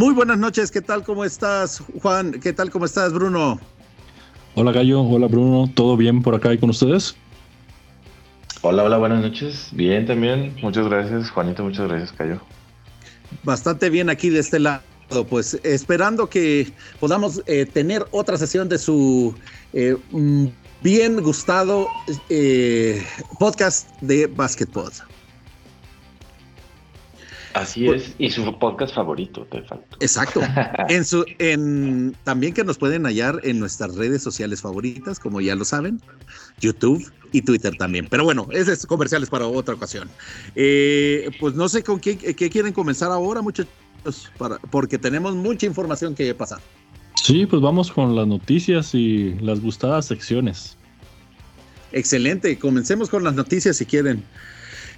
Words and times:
Muy 0.00 0.14
buenas 0.14 0.38
noches, 0.38 0.70
¿qué 0.70 0.80
tal? 0.80 1.04
¿Cómo 1.04 1.26
estás, 1.26 1.82
Juan? 2.00 2.40
¿Qué 2.40 2.54
tal? 2.54 2.70
¿Cómo 2.70 2.86
estás, 2.86 3.12
Bruno? 3.12 3.60
Hola, 4.54 4.72
Gallo. 4.72 5.02
Hola, 5.02 5.26
Bruno. 5.26 5.70
¿Todo 5.74 5.94
bien 5.98 6.22
por 6.22 6.34
acá 6.34 6.54
y 6.54 6.58
con 6.58 6.70
ustedes? 6.70 7.14
Hola, 8.62 8.84
hola, 8.84 8.96
buenas 8.96 9.20
noches. 9.20 9.68
Bien 9.72 10.06
también. 10.06 10.56
Muchas 10.62 10.88
gracias, 10.88 11.28
Juanito. 11.28 11.64
Muchas 11.64 11.86
gracias, 11.86 12.12
Cayo. 12.12 12.40
Bastante 13.44 13.90
bien 13.90 14.08
aquí 14.08 14.30
de 14.30 14.38
este 14.38 14.58
lado. 14.58 14.80
Pues 15.28 15.60
esperando 15.64 16.30
que 16.30 16.72
podamos 16.98 17.42
eh, 17.44 17.66
tener 17.66 18.06
otra 18.10 18.38
sesión 18.38 18.70
de 18.70 18.78
su 18.78 19.34
eh, 19.74 19.98
mm, 20.12 20.46
bien 20.82 21.20
gustado 21.20 21.88
eh, 22.30 23.04
podcast 23.38 23.86
de 24.00 24.28
Basketball. 24.28 24.92
Así 27.54 27.88
es, 27.88 28.14
y 28.18 28.30
su 28.30 28.58
podcast 28.58 28.94
favorito, 28.94 29.44
te 29.50 29.62
falta. 29.62 29.96
Exacto. 30.00 30.40
En 30.88 31.04
su, 31.04 31.24
en, 31.38 32.16
también 32.24 32.54
que 32.54 32.64
nos 32.64 32.78
pueden 32.78 33.04
hallar 33.04 33.40
en 33.42 33.58
nuestras 33.58 33.94
redes 33.96 34.22
sociales 34.22 34.60
favoritas, 34.60 35.18
como 35.18 35.40
ya 35.40 35.54
lo 35.54 35.64
saben, 35.64 36.00
YouTube 36.60 37.10
y 37.32 37.42
Twitter 37.42 37.76
también. 37.76 38.06
Pero 38.08 38.24
bueno, 38.24 38.46
ese 38.52 38.72
es 38.72 38.86
comerciales 38.86 39.30
para 39.30 39.46
otra 39.46 39.74
ocasión. 39.74 40.08
Eh, 40.54 41.30
pues 41.40 41.54
no 41.54 41.68
sé 41.68 41.82
con 41.82 42.00
qué, 42.00 42.16
qué, 42.16 42.50
quieren 42.50 42.72
comenzar 42.72 43.10
ahora, 43.10 43.42
muchachos, 43.42 43.72
para, 44.38 44.58
porque 44.58 44.98
tenemos 44.98 45.34
mucha 45.34 45.66
información 45.66 46.14
que 46.14 46.34
pasar. 46.34 46.60
Sí, 47.22 47.46
pues 47.46 47.60
vamos 47.60 47.90
con 47.90 48.16
las 48.16 48.26
noticias 48.26 48.94
y 48.94 49.34
las 49.40 49.60
gustadas 49.60 50.06
secciones. 50.06 50.76
Excelente, 51.92 52.58
comencemos 52.58 53.08
con 53.08 53.24
las 53.24 53.34
noticias 53.34 53.76
si 53.76 53.86
quieren. 53.86 54.22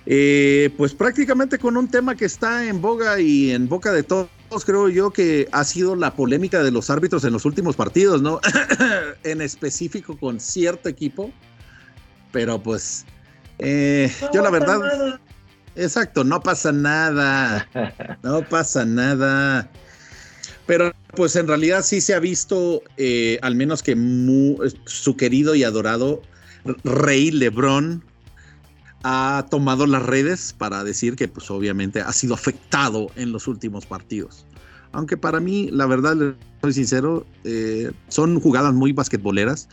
Eh, 0.04 0.70
pues 0.76 0.94
prácticamente 0.94 1.58
con 1.58 1.76
un 1.76 1.88
tema 1.88 2.16
que 2.16 2.24
está 2.24 2.66
en 2.66 2.80
boga 2.80 3.20
y 3.20 3.52
en 3.52 3.68
boca 3.68 3.92
de 3.92 4.02
todos, 4.02 4.28
creo 4.66 4.88
yo 4.88 5.12
que 5.12 5.48
ha 5.52 5.62
sido 5.64 5.94
la 5.94 6.14
polémica 6.14 6.62
de 6.62 6.72
los 6.72 6.90
árbitros 6.90 7.24
en 7.24 7.32
los 7.32 7.44
últimos 7.44 7.76
partidos, 7.76 8.20
¿no? 8.20 8.40
en 9.22 9.40
específico 9.40 10.16
con 10.18 10.40
cierto 10.40 10.88
equipo, 10.88 11.30
pero 12.32 12.60
pues 12.60 13.04
eh, 13.58 14.12
yo 14.32 14.42
la 14.42 14.50
verdad... 14.50 15.20
Exacto, 15.74 16.22
no 16.22 16.42
pasa 16.42 16.70
nada, 16.70 17.66
no 18.22 18.46
pasa 18.46 18.84
nada. 18.84 19.70
Pero 20.66 20.92
pues 21.14 21.34
en 21.36 21.48
realidad 21.48 21.82
sí 21.82 22.02
se 22.02 22.12
ha 22.14 22.18
visto, 22.18 22.82
eh, 22.98 23.38
al 23.40 23.54
menos 23.54 23.82
que 23.82 23.96
su 24.84 25.16
querido 25.16 25.54
y 25.54 25.64
adorado 25.64 26.20
Rey 26.84 27.30
Lebron 27.30 28.04
ha 29.02 29.46
tomado 29.50 29.86
las 29.86 30.02
redes 30.02 30.54
para 30.56 30.84
decir 30.84 31.16
que 31.16 31.28
pues 31.28 31.50
obviamente 31.50 32.00
ha 32.00 32.12
sido 32.12 32.34
afectado 32.34 33.08
en 33.16 33.32
los 33.32 33.48
últimos 33.48 33.86
partidos. 33.86 34.46
Aunque 34.92 35.16
para 35.16 35.40
mí, 35.40 35.70
la 35.72 35.86
verdad, 35.86 36.34
soy 36.60 36.72
sincero, 36.74 37.26
eh, 37.44 37.92
son 38.08 38.38
jugadas 38.40 38.74
muy 38.74 38.92
basquetboleras. 38.92 39.68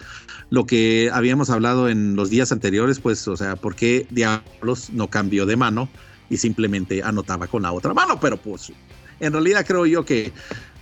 Lo 0.50 0.66
que 0.66 1.10
habíamos 1.14 1.50
hablado 1.50 1.90
en 1.90 2.16
los 2.16 2.30
días 2.30 2.52
anteriores, 2.52 3.00
pues, 3.00 3.28
o 3.28 3.36
sea, 3.36 3.58
¿por 3.58 3.76
qué 3.76 4.08
Diablos 4.10 4.90
no 4.92 5.10
cambió 5.10 5.46
de 5.46 5.58
mano 5.58 5.90
y 6.30 6.38
simplemente 6.38 7.04
anotaba 7.04 7.48
con 7.48 7.64
la 7.64 7.74
otra 7.74 7.94
mano? 7.94 8.18
Pero 8.20 8.38
pues, 8.38 8.72
en 9.20 9.34
realidad 9.34 9.66
creo 9.68 9.86
yo 9.86 10.06
que 10.06 10.32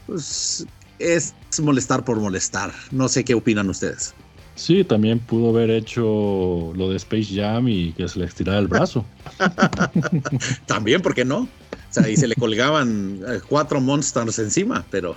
pues, 0.06 0.68
es 1.00 1.34
molestar 1.60 2.06
por 2.06 2.20
molestar. 2.20 2.72
No 2.92 3.10
sé 3.10 3.26
qué 3.26 3.34
opinan 3.34 3.70
ustedes. 3.70 4.14
Sí, 4.58 4.84
también 4.84 5.20
pudo 5.20 5.50
haber 5.50 5.70
hecho 5.70 6.74
lo 6.76 6.90
de 6.90 6.98
Space 6.98 7.28
Jam 7.34 7.68
y 7.68 7.94
que 7.94 8.08
se 8.08 8.18
le 8.20 8.26
estirara 8.26 8.58
el 8.58 8.68
brazo. 8.68 9.06
también, 10.66 11.02
¿por 11.02 11.14
qué 11.14 11.24
no? 11.24 11.42
O 11.42 11.48
sea, 11.92 12.10
y 12.10 12.18
se 12.18 12.28
le 12.28 12.36
colgaban 12.36 13.22
eh, 13.28 13.40
cuatro 13.48 13.80
monsters 13.80 14.40
encima, 14.40 14.84
pero. 14.90 15.16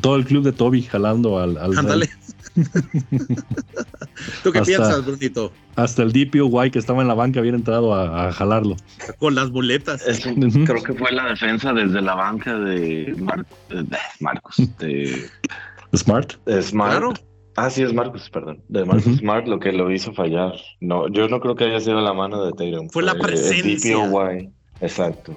todo 0.00 0.16
el 0.16 0.24
club 0.24 0.42
de 0.42 0.52
Toby 0.52 0.82
jalando 0.82 1.38
al. 1.38 1.58
al 1.58 1.76
Ándale. 1.76 2.08
¿Tú 4.42 4.52
qué 4.52 4.62
piensas, 4.62 5.04
Brunito? 5.04 5.52
Hasta 5.76 6.02
el 6.02 6.12
DPOY 6.12 6.70
que 6.70 6.78
estaba 6.78 7.02
en 7.02 7.08
la 7.08 7.14
banca 7.14 7.40
había 7.40 7.52
entrado 7.52 7.94
a, 7.94 8.32
jalarlo. 8.32 8.76
Con 9.18 9.34
las 9.34 9.50
muletas. 9.50 10.02
Creo 10.64 10.82
que 10.82 10.94
fue 10.94 11.12
la 11.12 11.28
defensa 11.28 11.74
desde 11.74 12.00
la 12.00 12.14
banca 12.14 12.58
de, 12.58 13.14
Marcos. 14.18 14.56
De... 14.78 15.28
Smart. 15.94 16.32
Smart. 16.62 16.90
Claro 16.90 17.27
Ah, 17.60 17.70
sí, 17.70 17.82
es 17.82 17.92
Marcus, 17.92 18.30
perdón. 18.30 18.62
De 18.68 18.84
Marcus 18.84 19.16
Smart 19.16 19.48
lo 19.48 19.58
que 19.58 19.72
lo 19.72 19.90
hizo 19.90 20.12
fallar. 20.12 20.52
No, 20.80 21.08
yo 21.08 21.26
no 21.26 21.40
creo 21.40 21.56
que 21.56 21.64
haya 21.64 21.80
sido 21.80 22.00
la 22.00 22.12
mano 22.12 22.44
de 22.44 22.52
Taylor. 22.52 22.86
Fue, 22.92 23.02
la 23.02 23.16
presencia. 23.16 23.96
exacto. 24.80 25.36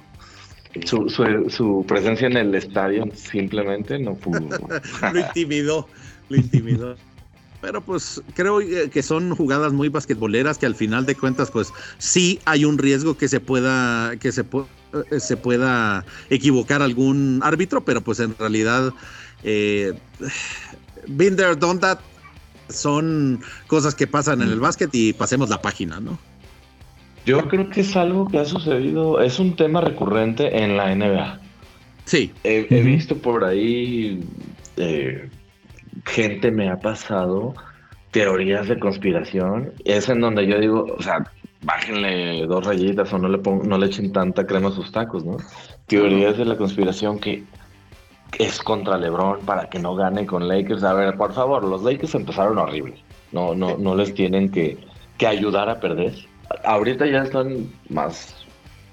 Su, 0.84 1.08
su, 1.08 1.84
presencia 1.88 2.28
en 2.28 2.36
el 2.36 2.54
estadio 2.54 3.06
simplemente 3.12 3.98
no 3.98 4.14
pudo. 4.14 4.38
lo 5.12 5.18
intimidó, 5.18 5.88
lo 6.28 6.36
intimidó. 6.36 6.94
Pero 7.60 7.80
pues 7.80 8.22
creo 8.34 8.60
que 8.60 9.02
son 9.02 9.34
jugadas 9.34 9.72
muy 9.72 9.88
basquetboleras 9.88 10.58
que 10.58 10.66
al 10.66 10.76
final 10.76 11.04
de 11.06 11.16
cuentas 11.16 11.50
pues 11.50 11.72
sí 11.98 12.38
hay 12.44 12.64
un 12.64 12.78
riesgo 12.78 13.16
que 13.16 13.26
se 13.26 13.40
pueda 13.40 14.16
que 14.20 14.30
se, 14.30 14.42
eh, 14.42 15.20
se 15.20 15.36
pueda 15.36 16.04
equivocar 16.30 16.82
algún 16.82 17.40
árbitro, 17.42 17.84
pero 17.84 18.00
pues 18.00 18.20
en 18.20 18.36
realidad 18.38 18.92
eh, 19.42 19.92
been 21.08 21.36
there, 21.36 21.56
done 21.56 21.80
that 21.80 21.98
son 22.72 23.40
cosas 23.66 23.94
que 23.94 24.06
pasan 24.06 24.42
en 24.42 24.48
el 24.48 24.60
básquet 24.60 24.90
y 24.92 25.12
pasemos 25.12 25.48
la 25.48 25.62
página, 25.62 26.00
¿no? 26.00 26.18
Yo 27.24 27.46
creo 27.48 27.70
que 27.70 27.82
es 27.82 27.96
algo 27.96 28.26
que 28.26 28.38
ha 28.38 28.44
sucedido, 28.44 29.20
es 29.20 29.38
un 29.38 29.54
tema 29.54 29.80
recurrente 29.80 30.62
en 30.62 30.76
la 30.76 30.94
NBA. 30.94 31.40
Sí. 32.04 32.32
He, 32.42 32.82
visto 32.82 33.16
por 33.16 33.44
ahí, 33.44 34.20
eh, 34.76 35.30
gente 36.04 36.50
me 36.50 36.68
ha 36.68 36.80
pasado 36.80 37.54
teorías 38.10 38.68
de 38.68 38.78
conspiración. 38.78 39.72
Es 39.84 40.08
en 40.08 40.20
donde 40.20 40.46
yo 40.46 40.58
digo, 40.58 40.86
o 40.98 41.02
sea, 41.02 41.24
bájenle 41.62 42.44
dos 42.46 42.66
rayitas 42.66 43.12
o 43.12 43.18
no 43.18 43.28
le, 43.28 43.38
no 43.38 43.78
le 43.78 43.86
echen 43.86 44.12
tanta 44.12 44.44
crema 44.46 44.68
a 44.68 44.72
sus 44.72 44.90
tacos, 44.90 45.24
¿no? 45.24 45.36
Teorías 45.86 46.36
de 46.36 46.44
la 46.44 46.56
conspiración 46.56 47.20
que 47.20 47.44
es 48.38 48.60
contra 48.60 48.98
LeBron 48.98 49.40
para 49.40 49.68
que 49.68 49.78
no 49.78 49.94
gane 49.94 50.26
con 50.26 50.48
Lakers. 50.48 50.82
A 50.84 50.94
ver, 50.94 51.16
por 51.16 51.32
favor, 51.32 51.64
los 51.64 51.82
Lakers 51.82 52.14
empezaron 52.14 52.58
horrible. 52.58 52.94
No, 53.32 53.54
no, 53.54 53.76
no 53.76 53.94
les 53.94 54.14
tienen 54.14 54.50
que, 54.50 54.78
que 55.18 55.26
ayudar 55.26 55.68
a 55.68 55.80
perder. 55.80 56.14
Ahorita 56.64 57.06
ya 57.06 57.22
están 57.22 57.70
más, 57.88 58.34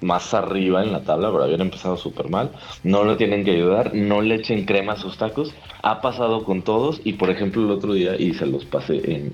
más 0.01 0.33
arriba 0.33 0.83
en 0.83 0.91
la 0.91 1.01
tabla, 1.01 1.31
pero 1.31 1.44
habían 1.44 1.61
empezado 1.61 1.97
súper 1.97 2.29
mal. 2.29 2.51
No 2.83 3.03
le 3.03 3.16
tienen 3.16 3.44
que 3.44 3.51
ayudar, 3.51 3.94
no 3.94 4.22
le 4.22 4.35
echen 4.35 4.66
crema 4.66 4.94
a 4.94 4.97
sus 4.97 5.17
tacos. 5.17 5.53
Ha 5.83 6.01
pasado 6.01 6.44
con 6.44 6.61
todos 6.61 7.01
y, 7.03 7.13
por 7.13 7.29
ejemplo, 7.29 7.63
el 7.63 7.71
otro 7.71 7.94
día, 7.94 8.16
y 8.16 8.33
se 8.33 8.45
los 8.45 8.66
pasé 8.66 9.01
en, 9.11 9.33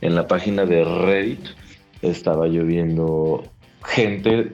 en 0.00 0.14
la 0.14 0.26
página 0.26 0.64
de 0.64 0.84
Reddit, 0.84 1.44
estaba 2.02 2.46
yo 2.48 2.64
viendo 2.64 3.44
gente 3.84 4.52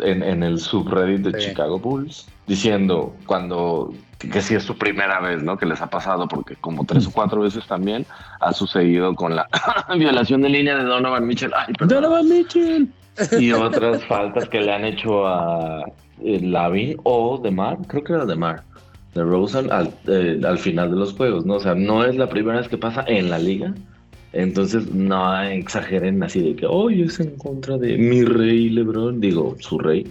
en, 0.00 0.22
en 0.22 0.42
el 0.42 0.58
subreddit 0.58 1.20
de 1.20 1.38
Chicago 1.38 1.78
Bulls 1.78 2.26
diciendo 2.46 3.14
cuando 3.26 3.92
que 4.28 4.42
si 4.42 4.54
es 4.54 4.62
su 4.62 4.76
primera 4.76 5.20
vez, 5.20 5.42
¿no? 5.42 5.56
Que 5.56 5.66
les 5.66 5.80
ha 5.80 5.88
pasado, 5.88 6.28
porque 6.28 6.56
como 6.56 6.84
tres 6.84 7.06
o 7.06 7.12
cuatro 7.12 7.40
veces 7.40 7.66
también 7.66 8.06
ha 8.40 8.52
sucedido 8.52 9.14
con 9.14 9.36
la 9.36 9.48
violación 9.96 10.42
de 10.42 10.48
línea 10.48 10.76
de 10.76 10.84
Donovan 10.84 11.26
Mitchell. 11.26 11.52
Donovan 11.80 12.28
Mitchell. 12.28 12.88
Y 13.38 13.52
otras 13.52 14.04
faltas 14.04 14.48
que 14.48 14.60
le 14.60 14.72
han 14.72 14.84
hecho 14.84 15.26
a 15.26 15.84
eh, 16.22 16.40
Lavi 16.40 16.96
o 17.04 17.38
de 17.38 17.50
Mar, 17.50 17.78
creo 17.88 18.04
que 18.04 18.12
era 18.12 18.26
de 18.26 18.36
Mar, 18.36 18.62
de 19.14 19.22
Rosen 19.22 19.72
al, 19.72 19.94
eh, 20.06 20.40
al 20.44 20.58
final 20.58 20.90
de 20.90 20.96
los 20.96 21.14
juegos, 21.14 21.46
¿no? 21.46 21.54
O 21.54 21.60
sea, 21.60 21.74
no 21.74 22.04
es 22.04 22.16
la 22.16 22.28
primera 22.28 22.58
vez 22.58 22.68
que 22.68 22.78
pasa 22.78 23.04
en 23.06 23.30
la 23.30 23.38
liga. 23.38 23.74
Entonces 24.32 24.92
no 24.92 25.40
exageren 25.42 26.22
así 26.22 26.42
de 26.42 26.56
que, 26.56 26.66
hoy 26.66 27.02
es 27.02 27.20
en 27.20 27.36
contra 27.38 27.78
de 27.78 27.96
mi 27.96 28.22
rey 28.22 28.68
Lebron, 28.68 29.18
digo, 29.18 29.56
su 29.60 29.78
rey. 29.78 30.06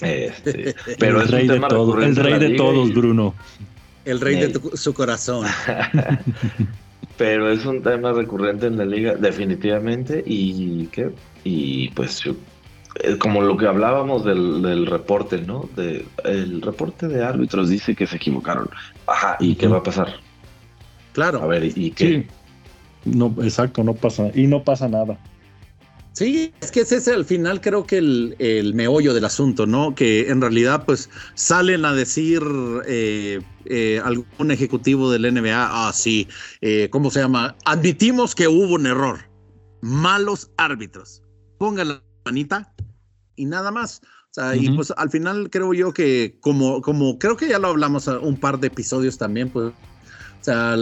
Este, 0.00 0.74
pero 0.98 1.22
el 1.22 1.28
rey 1.28 1.46
de 1.46 1.60
todos, 1.60 2.02
el 2.02 2.16
rey 2.16 2.38
de 2.38 2.56
todos, 2.56 2.92
Bruno. 2.92 3.34
El 4.04 4.20
rey 4.20 4.36
de 4.36 4.60
su 4.74 4.94
corazón. 4.94 5.46
pero 7.16 7.50
es 7.50 7.64
un 7.64 7.82
tema 7.82 8.12
recurrente 8.12 8.66
en 8.66 8.76
la 8.76 8.84
liga, 8.84 9.14
definitivamente, 9.14 10.22
y 10.24 10.86
¿qué? 10.86 11.10
y 11.44 11.88
pues 11.90 12.22
eh, 12.26 13.18
como 13.18 13.42
lo 13.42 13.56
que 13.56 13.66
hablábamos 13.66 14.24
del, 14.24 14.86
reporte, 14.86 15.40
¿no? 15.40 15.68
De, 15.76 16.04
el 16.24 16.62
reporte 16.62 17.08
de 17.08 17.24
árbitros 17.24 17.68
dice 17.68 17.94
que 17.94 18.06
se 18.06 18.16
equivocaron. 18.16 18.68
Ajá, 19.06 19.36
¿y 19.40 19.54
qué 19.54 19.66
va 19.66 19.78
a 19.78 19.82
pasar? 19.82 20.14
Claro. 21.12 21.42
A 21.42 21.46
ver, 21.46 21.64
¿y 21.64 21.90
qué? 21.90 22.26
No, 23.04 23.34
exacto, 23.42 23.82
no 23.82 23.94
pasa, 23.94 24.30
y 24.34 24.46
no 24.46 24.62
pasa 24.62 24.88
nada. 24.88 25.18
Sí, 26.16 26.54
es 26.62 26.70
que 26.70 26.80
ese 26.80 26.96
es 26.96 27.08
al 27.08 27.26
final 27.26 27.60
creo 27.60 27.86
que 27.86 27.98
el, 27.98 28.72
meollo 28.74 29.12
del 29.12 29.26
asunto, 29.26 29.66
¿no? 29.66 29.94
Que 29.94 30.30
en 30.30 30.40
realidad 30.40 30.86
pues 30.86 31.10
salen 31.34 31.84
a 31.84 31.92
decir 31.92 32.42
eh, 32.86 33.42
eh, 33.66 34.00
algún 34.02 34.50
ejecutivo 34.50 35.10
del 35.10 35.34
NBA, 35.34 35.52
ah, 35.54 35.92
sí, 35.92 36.26
eh, 36.62 36.88
¿cómo 36.90 37.10
se 37.10 37.20
llama? 37.20 37.54
Admitimos 37.66 38.34
que 38.34 38.48
hubo 38.48 38.76
un 38.76 38.86
error, 38.86 39.28
malos 39.82 40.50
árbitros, 40.56 41.22
pongan 41.58 41.88
la 41.88 42.02
manita 42.24 42.72
y 43.36 43.44
nada 43.44 43.70
más. 43.70 44.00
O 44.38 44.54
Y 44.54 44.70
pues 44.70 44.94
al 44.96 45.10
final 45.10 45.50
creo 45.50 45.74
yo 45.74 45.92
que 45.92 46.38
como, 46.40 46.80
como 46.80 47.18
creo 47.18 47.36
que 47.36 47.48
ya 47.48 47.58
lo 47.58 47.68
hablamos 47.68 48.06
un 48.06 48.40
par 48.40 48.58
de 48.58 48.68
episodios 48.68 49.18
también, 49.18 49.50
pues 49.50 49.74
o 50.40 50.44
sea, 50.46 50.76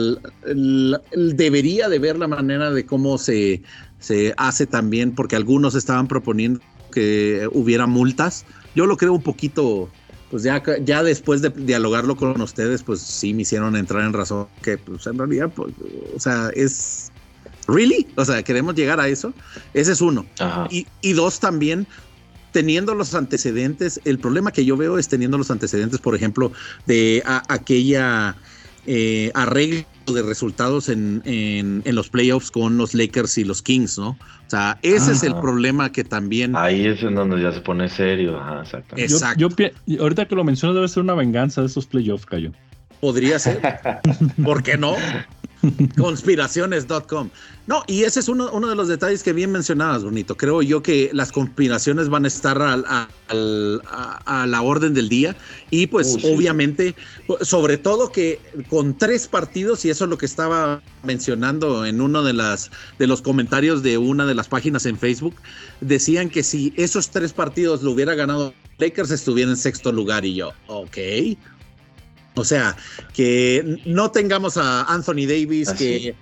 debería 1.35 1.89
de 1.89 1.99
ver 1.99 2.19
la 2.19 2.29
manera 2.29 2.71
de 2.71 2.85
cómo 2.85 3.17
se, 3.17 3.63
se 4.05 4.35
hace 4.37 4.67
también, 4.67 5.15
porque 5.15 5.35
algunos 5.35 5.75
estaban 5.75 6.09
proponiendo 6.09 6.61
que 6.93 7.49
hubiera 7.53 7.87
multas. 7.87 8.45
Yo 8.75 8.87
lo 8.87 8.99
creo 8.99 9.15
un 9.15 9.23
poquito, 9.23 9.89
pues 10.31 10.43
ya, 10.43 10.63
ya 10.85 11.03
después 11.03 11.41
de 11.41 11.49
dialogarlo 11.49 12.15
con 12.15 12.39
ustedes, 12.39 12.83
pues 12.83 13.01
sí 13.01 13.33
me 13.33 13.43
hicieron 13.43 13.77
entrar 13.77 14.05
en 14.05 14.13
razón 14.13 14.47
que 14.63 14.77
pues 14.77 15.07
en 15.07 15.17
realidad, 15.17 15.51
pues, 15.55 15.73
o 16.15 16.21
sea, 16.21 16.51
es... 16.55 17.11
¿Really? 17.67 18.07
O 18.17 18.27
sea, 18.27 18.43
queremos 18.43 18.75
llegar 18.75 19.01
a 19.01 19.09
eso. 19.09 19.33
Ese 19.73 19.93
es 19.93 20.03
uno. 20.03 20.27
Y, 20.69 20.87
y 21.01 21.15
dos, 21.15 21.41
también, 21.41 21.87
teniendo 22.53 22.95
los 22.95 23.15
antecedentes, 23.15 24.03
el 24.05 24.19
problema 24.19 24.53
que 24.53 24.67
yo 24.67 24.77
veo 24.77 24.99
es 24.99 25.09
teniendo 25.09 25.39
los 25.39 25.51
antecedentes, 25.51 25.99
por 25.99 26.15
ejemplo, 26.15 26.53
de 26.85 27.23
aquella 27.49 28.37
eh, 28.87 29.31
arreglo 29.33 29.87
de 30.13 30.23
resultados 30.23 30.89
en, 30.89 31.23
en, 31.25 31.95
los 31.95 32.09
playoffs 32.09 32.51
con 32.51 32.77
los 32.77 32.95
Lakers 32.95 33.39
y 33.39 33.45
los 33.45 33.63
Kings, 33.63 33.99
¿no? 33.99 34.11
O 34.11 34.51
sea, 34.51 34.79
ese 34.83 35.13
es 35.13 35.23
el 35.23 35.35
problema 35.37 35.91
que 35.91 36.05
también. 36.05 36.55
Ahí 36.57 36.87
es 36.87 37.03
en 37.03 37.15
donde 37.15 37.41
ya 37.41 37.53
se 37.53 37.61
pone 37.61 37.89
serio. 37.89 38.41
Exacto. 38.97 39.49
ahorita 40.01 40.27
que 40.27 40.35
lo 40.35 40.45
mencionas, 40.45 40.75
debe 40.75 40.89
ser 40.89 41.03
una 41.03 41.15
venganza 41.15 41.63
de 41.63 41.69
esos 41.69 41.87
playoffs, 41.87 42.27
Cayo. 42.27 42.53
Podría 43.01 43.39
ser. 43.39 43.61
¿Por 44.45 44.63
qué 44.63 44.77
no? 44.77 44.97
Conspiraciones.com. 45.99 47.31
No, 47.67 47.83
y 47.87 48.03
ese 48.03 48.21
es 48.21 48.29
uno, 48.29 48.51
uno, 48.53 48.69
de 48.69 48.75
los 48.75 48.89
detalles 48.89 49.23
que 49.23 49.33
bien 49.33 49.51
mencionabas, 49.51 50.05
Bonito. 50.05 50.37
Creo 50.37 50.61
yo 50.61 50.83
que 50.83 51.11
las 51.13 51.33
conspiraciones 51.33 52.09
van 52.09 52.27
a 52.27 52.29
estar 52.29 52.61
a, 52.61 53.09
la 54.47 54.63
orden 54.63 54.93
del 54.93 55.09
día 55.09 55.35
y 55.71 55.87
pues 55.87 56.17
uh, 56.23 56.35
obviamente, 56.35 56.95
sobre 57.41 57.79
todo 57.79 58.13
que 58.13 58.39
con 58.69 58.99
tres 58.99 59.29
partidos, 59.29 59.85
y 59.85 59.91
eso 59.91 60.05
es 60.05 60.11
lo 60.11 60.19
que 60.19 60.27
estaba 60.27 60.83
mencionando 61.03 61.87
en 61.87 62.01
uno 62.01 62.23
de, 62.23 62.35
las, 62.35 62.71
de 62.99 63.07
los 63.07 63.23
comentarios 63.23 63.83
de 63.83 63.97
una 63.97 64.27
de 64.27 64.35
las 64.35 64.49
páginas 64.49 64.85
en 64.85 64.99
Facebook, 64.99 65.35
decían 65.81 66.29
que 66.29 66.43
si 66.43 66.75
esos 66.77 67.11
tres 67.11 67.33
partidos 67.33 67.83
lo 67.83 67.93
hubiera 67.93 68.15
ganado 68.15 68.53
Lakers 68.79 69.11
estuviera 69.13 69.51
en 69.51 69.57
sexto 69.57 69.93
lugar 69.93 70.25
y 70.25 70.35
yo, 70.35 70.53
ok, 70.67 70.99
o 72.37 72.45
sea, 72.45 72.77
que 73.13 73.81
no 73.87 74.11
tengamos 74.11 74.57
a 74.57 74.83
Anthony 74.85 75.27
Davis, 75.27 75.69
ah, 75.69 75.77
que 75.77 76.17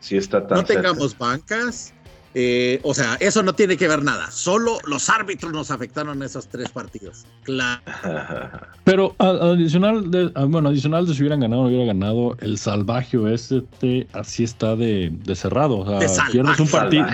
no 0.50 0.64
tengamos 0.64 1.16
bancas. 1.16 1.92
Eh, 2.34 2.80
o 2.82 2.94
sea, 2.94 3.16
eso 3.20 3.42
no 3.42 3.54
tiene 3.54 3.76
que 3.76 3.86
ver 3.86 4.02
nada. 4.02 4.30
Solo 4.30 4.78
los 4.86 5.10
árbitros 5.10 5.52
nos 5.52 5.70
afectaron 5.70 6.22
esos 6.22 6.48
tres 6.48 6.70
partidos. 6.70 7.26
Claro. 7.42 7.82
Pero 8.84 9.14
adicional 9.18 10.10
de, 10.10 10.28
bueno, 10.48 10.70
adicional 10.70 11.06
de 11.06 11.14
si 11.14 11.20
hubieran 11.20 11.40
ganado 11.40 11.62
o 11.62 11.64
no 11.64 11.68
hubieran 11.68 11.98
ganado, 11.98 12.36
el 12.40 12.56
salvaje 12.56 13.18
este 13.34 14.06
así 14.14 14.44
está 14.44 14.76
de, 14.76 15.12
cerrado. 15.34 15.80
O 15.80 16.08
sea, 16.08 16.26
pierdes 16.32 16.58
un 16.58 16.68
partido, 16.68 17.06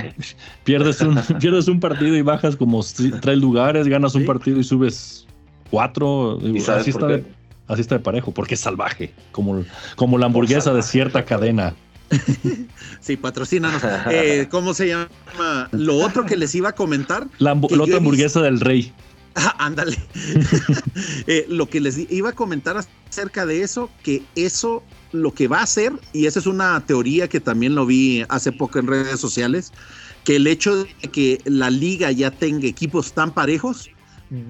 pierdes 0.63 1.01
un, 1.01 1.21
pierdes 1.41 1.67
un 1.67 1.81
partido 1.81 2.17
y 2.17 2.23
bajas 2.23 2.55
como 2.55 2.85
tres 3.21 3.39
lugares, 3.39 3.89
ganas 3.89 4.15
un 4.15 4.25
partido 4.25 4.61
y 4.61 4.65
subes 4.65 5.27
cuatro. 5.71 6.39
¿Y 6.43 6.59
así 6.59 6.91
está 6.91 7.07
de, 7.09 7.25
Así 7.69 7.83
está 7.83 7.97
de 7.97 8.01
parejo, 8.01 8.33
porque 8.33 8.55
es 8.55 8.61
salvaje, 8.61 9.13
como, 9.31 9.65
como 9.95 10.19
la 10.19 10.27
hamburguesa 10.27 10.73
de 10.73 10.83
cierta 10.83 11.25
cadena. 11.25 11.75
Sí, 13.01 13.17
patrocínanos. 13.17 13.83
Eh, 14.11 14.49
¿Cómo 14.51 14.75
se 14.75 14.89
llama? 14.89 15.69
Lo 15.73 15.97
otro 15.97 16.27
que 16.27 16.37
les 16.37 16.55
iba 16.55 16.71
a 16.71 16.75
comentar. 16.75 17.29
La, 17.39 17.53
otra 17.53 17.99
hamburguesa 17.99 18.43
del 18.43 18.61
rey. 18.61 18.93
Ah, 19.35 19.55
ándale. 19.59 19.97
Eh, 21.29 21.47
lo 21.49 21.69
que 21.69 21.81
les 21.81 22.11
iba 22.11 22.31
a 22.31 22.33
comentar 22.33 22.77
acerca 22.77 23.47
de 23.47 23.63
eso, 23.63 23.89
que 24.03 24.23
eso 24.35 24.83
lo 25.13 25.33
que 25.33 25.47
va 25.47 25.61
a 25.61 25.63
hacer, 25.63 25.93
y 26.13 26.27
esa 26.27 26.41
es 26.41 26.47
una 26.47 26.85
teoría 26.87 27.29
que 27.29 27.39
también 27.39 27.75
lo 27.75 27.87
vi 27.87 28.25
hace 28.31 28.51
poco 28.51 28.81
en 28.81 28.89
redes 28.89 29.21
sociales, 29.21 29.73
que 30.25 30.37
el 30.37 30.47
hecho 30.47 30.85
de 30.85 30.89
que 31.13 31.41
la 31.45 31.71
liga 31.71 32.11
ya 32.11 32.31
tenga 32.31 32.67
equipos 32.67 33.13
tan 33.13 33.33
parejos 33.33 33.91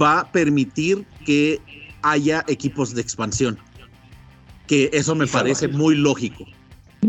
va 0.01 0.21
a 0.21 0.33
permitir 0.33 1.05
que 1.27 1.61
haya 2.03 2.45
equipos 2.49 2.95
de 2.95 3.01
expansión. 3.03 3.59
Que 4.67 4.91
eso 4.93 5.15
me 5.15 5.27
parece 5.27 5.69
muy 5.69 5.95
lógico. 5.95 6.45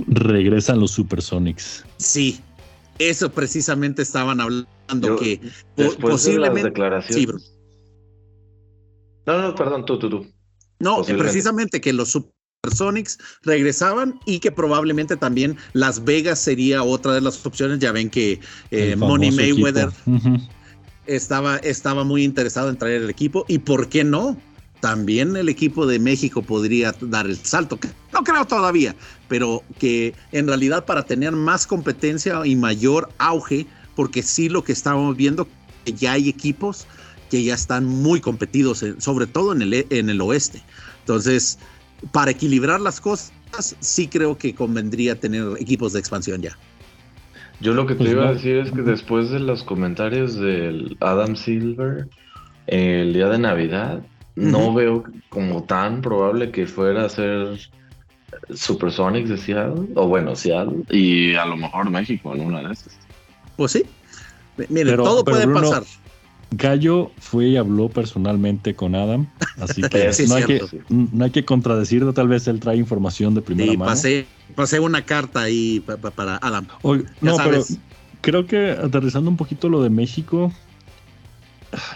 Regresan 0.08 0.80
los 0.80 0.92
Supersonics. 0.92 1.84
Sí, 1.98 2.40
eso 3.00 3.32
precisamente 3.32 4.02
estaban 4.02 4.40
hablando 4.40 5.18
que 5.18 5.42
posiblemente. 6.00 6.72
no, 9.26 9.42
no, 9.42 9.56
perdón, 9.56 9.86
tú, 9.86 9.98
tú, 10.00 10.10
tú. 10.10 10.28
No, 10.80 11.04
precisamente 11.04 11.82
que 11.82 11.92
los 11.92 12.10
Supersonics 12.10 13.18
regresaban 13.44 14.20
y 14.26 14.40
que 14.40 14.52
probablemente 14.52 15.18
también 15.18 15.58
Las 15.74 16.04
Vegas 16.04 16.40
sería 16.40 16.84
otra 16.84 17.14
de 17.14 17.22
las 17.22 17.46
opciones. 17.46 17.80
Ya 17.80 17.92
ven 17.92 18.10
que 18.10 18.40
eh, 18.72 18.96
Money 18.96 19.32
Mayweather 19.32 19.90
estaba, 21.06 21.58
estaba 21.58 22.04
muy 22.04 22.24
interesado 22.24 22.70
en 22.70 22.78
traer 22.78 23.02
el 23.04 23.10
equipo. 23.10 23.46
¿Y 23.48 23.60
por 23.60 23.90
qué 23.90 24.04
no? 24.04 24.38
También 24.80 25.36
el 25.36 25.50
equipo 25.50 25.86
de 25.86 26.00
México 26.00 26.42
podría 26.42 26.94
dar 27.02 27.26
el 27.26 27.38
salto. 27.38 27.78
No 28.14 28.24
creo 28.24 28.46
todavía, 28.46 28.96
pero 29.28 29.64
que 29.78 30.14
en 30.32 30.48
realidad 30.48 30.86
para 30.86 31.04
tener 31.04 31.34
más 31.34 31.68
competencia 31.68 32.46
y 32.46 32.56
mayor 32.56 33.10
auge, 33.18 33.66
porque 33.96 34.24
sí 34.24 34.50
lo 34.50 34.64
que 34.64 34.72
estamos 34.72 35.16
viendo, 35.16 35.48
que 35.86 35.94
ya 35.94 36.14
hay 36.14 36.30
equipos 36.30 36.88
que 37.30 37.44
ya 37.44 37.54
están 37.54 37.86
muy 37.86 38.22
competidos, 38.22 38.84
sobre 38.98 39.28
todo 39.28 39.54
en 39.54 39.62
el, 39.62 39.86
en 39.90 40.10
el 40.10 40.22
oeste. 40.22 40.64
Entonces, 41.02 41.60
para 42.12 42.32
equilibrar 42.32 42.82
las 42.82 43.00
cosas, 43.00 43.32
sí 43.80 44.08
creo 44.08 44.38
que 44.38 44.56
convendría 44.56 45.20
tener 45.20 45.44
equipos 45.60 45.94
de 45.94 46.00
expansión 46.00 46.42
ya. 46.42 46.58
Yo 47.62 47.74
lo 47.74 47.86
que 47.86 47.94
te 47.94 48.00
pues 48.00 48.12
iba 48.12 48.30
a 48.30 48.34
decir 48.34 48.56
es 48.56 48.72
que 48.72 48.82
después 48.82 49.30
de 49.32 49.40
los 49.40 49.64
comentarios 49.64 50.36
del 50.36 50.96
Adam 51.02 51.36
Silver, 51.36 52.08
el 52.68 53.14
día 53.14 53.28
de 53.28 53.38
Navidad, 53.38 54.02
no 54.40 54.74
veo 54.74 55.04
como 55.30 55.64
tan 55.64 56.02
probable 56.02 56.52
que 56.52 56.66
fuera 56.66 57.06
a 57.06 57.10
ser 57.10 57.60
Supersonics 58.54 59.30
de 59.30 59.38
Seattle, 59.38 59.88
o 59.96 60.08
bueno, 60.08 60.36
Seattle, 60.36 60.84
y 60.90 61.36
a 61.36 61.46
lo 61.46 61.58
mejor 61.58 61.90
México 61.90 62.34
en 62.34 62.42
una 62.42 62.62
de 62.62 62.74
esas. 62.74 62.98
Pues 63.58 63.74
sí. 63.74 63.84
Mire, 64.70 64.96
todo 64.96 65.24
puede 65.24 65.48
pasar. 65.48 65.84
Gallo 66.52 67.12
fue 67.20 67.50
y 67.50 67.58
habló 67.58 67.90
personalmente 67.90 68.74
con 68.74 68.96
Adam, 68.96 69.28
así 69.60 69.84
que, 69.84 70.12
no, 70.28 70.36
hay 70.36 70.44
que 70.44 70.62
no, 70.90 71.26
hay 71.26 71.30
que 71.30 71.46
contradecirlo, 71.46 72.14
tal 72.14 72.28
vez 72.28 72.48
él 72.48 72.60
trae 72.60 72.78
información 72.78 73.36
de 73.36 73.42
primera 73.42 73.72
mano. 73.74 73.86
Pasé, 73.86 74.26
pasé 74.56 74.80
una 74.80 75.06
carta 75.06 75.42
ahí 75.42 75.80
para 76.16 76.38
Adam. 76.38 76.68
no, 77.22 77.38
pero 77.38 77.64
creo 78.22 78.48
que 78.48 78.72
aterrizando 78.72 79.30
un 79.30 79.38
poquito 79.38 79.70
lo 79.70 79.84
de 79.84 79.92
México, 79.92 80.52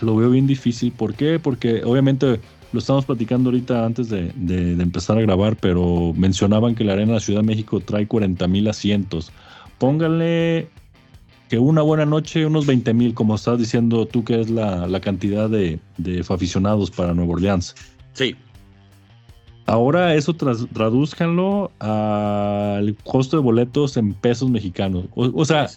lo 0.01 0.15
veo 0.15 0.29
bien 0.29 0.47
difícil. 0.47 0.91
¿Por 0.91 1.13
qué? 1.13 1.39
Porque 1.39 1.83
obviamente 1.83 2.39
lo 2.71 2.79
estamos 2.79 3.05
platicando 3.05 3.49
ahorita 3.49 3.85
antes 3.85 4.09
de, 4.09 4.31
empezar 4.81 5.17
a 5.17 5.21
grabar, 5.21 5.55
pero 5.55 6.13
mencionaban 6.15 6.75
que 6.75 6.83
la 6.83 6.93
Arena 6.93 7.09
de 7.09 7.13
la 7.15 7.19
Ciudad 7.19 7.41
de 7.41 7.47
México 7.47 7.79
trae 7.79 8.07
40 8.07 8.47
mil 8.47 8.67
asientos. 8.67 9.31
Pónganle 9.77 10.69
que 11.49 11.59
una 11.59 11.83
buena 11.83 12.05
noche, 12.05 12.45
unos 12.45 12.65
20 12.65 12.93
mil, 12.93 13.13
como 13.13 13.35
estás 13.35 13.59
diciendo 13.59 14.07
tú, 14.07 14.23
que 14.23 14.41
es 14.41 14.49
la, 14.49 14.99
cantidad 15.01 15.49
de, 15.49 15.79
de 15.97 16.25
aficionados 16.27 16.89
para 16.89 17.13
Nueva 17.13 17.33
Orleans. 17.33 17.75
Sí. 18.13 18.35
Ahora 19.65 20.13
eso 20.15 20.33
traduzcanlo 20.33 21.71
al 21.79 22.95
costo 23.03 23.37
de 23.37 23.43
boletos 23.43 23.95
en 23.95 24.13
pesos 24.13 24.49
mexicanos. 24.49 25.05
O, 25.15 25.45
sea, 25.45 25.69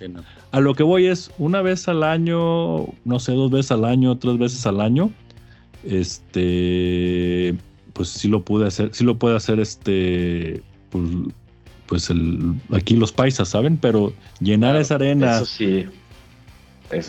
a 0.50 0.60
lo 0.60 0.74
que 0.74 0.82
voy 0.82 1.06
es 1.06 1.30
una 1.38 1.62
vez 1.62 1.86
al 1.86 2.02
año, 2.02 2.86
no 3.04 3.20
sé, 3.20 3.32
dos 3.32 3.50
veces 3.50 3.70
al 3.70 3.84
año, 3.84 4.16
tres 4.18 4.38
veces 4.38 4.66
al 4.66 4.80
año. 4.80 5.10
Este, 5.84 7.54
pues 7.92 8.08
sí 8.08 8.26
lo 8.26 8.42
pude 8.42 8.66
hacer, 8.66 8.90
sí 8.92 9.04
lo 9.04 9.18
puede 9.18 9.36
hacer 9.36 9.60
este, 9.60 10.62
pues, 10.90 11.04
pues 11.86 12.10
el, 12.10 12.54
aquí 12.72 12.96
los 12.96 13.12
paisas, 13.12 13.48
¿saben? 13.48 13.76
Pero 13.76 14.12
llenar 14.40 14.74
esa 14.74 14.96
arena. 14.96 15.36
Eso 15.36 15.46
sí. 15.46 15.86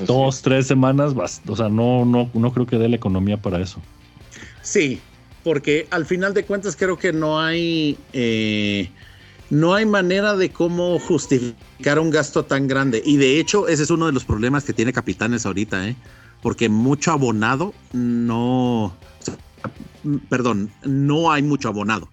dos, 0.05 0.43
tres 0.43 0.67
semanas, 0.67 1.15
o 1.47 1.55
sea, 1.55 1.69
no, 1.69 2.05
no, 2.05 2.29
no 2.31 2.53
creo 2.53 2.67
que 2.67 2.77
dé 2.77 2.87
la 2.87 2.97
economía 2.97 3.37
para 3.37 3.59
eso. 3.59 3.81
Sí, 4.61 5.01
porque 5.47 5.87
al 5.91 6.05
final 6.05 6.33
de 6.33 6.43
cuentas 6.43 6.75
creo 6.75 6.97
que 6.99 7.13
no 7.13 7.39
hay, 7.39 7.97
eh, 8.11 8.89
no 9.49 9.75
hay 9.75 9.85
manera 9.85 10.35
de 10.35 10.49
cómo 10.49 10.99
justificar 10.99 11.99
un 11.99 12.09
gasto 12.09 12.43
tan 12.43 12.67
grande. 12.67 13.01
Y 13.05 13.15
de 13.15 13.39
hecho, 13.39 13.69
ese 13.69 13.83
es 13.83 13.89
uno 13.89 14.07
de 14.07 14.11
los 14.11 14.25
problemas 14.25 14.65
que 14.65 14.73
tiene 14.73 14.91
Capitanes 14.91 15.45
ahorita, 15.45 15.87
¿eh? 15.87 15.95
porque 16.41 16.67
mucho 16.67 17.13
abonado 17.13 17.73
no, 17.93 18.93
perdón, 20.27 20.69
no 20.83 21.31
hay 21.31 21.43
mucho 21.43 21.69
abonado. 21.69 22.09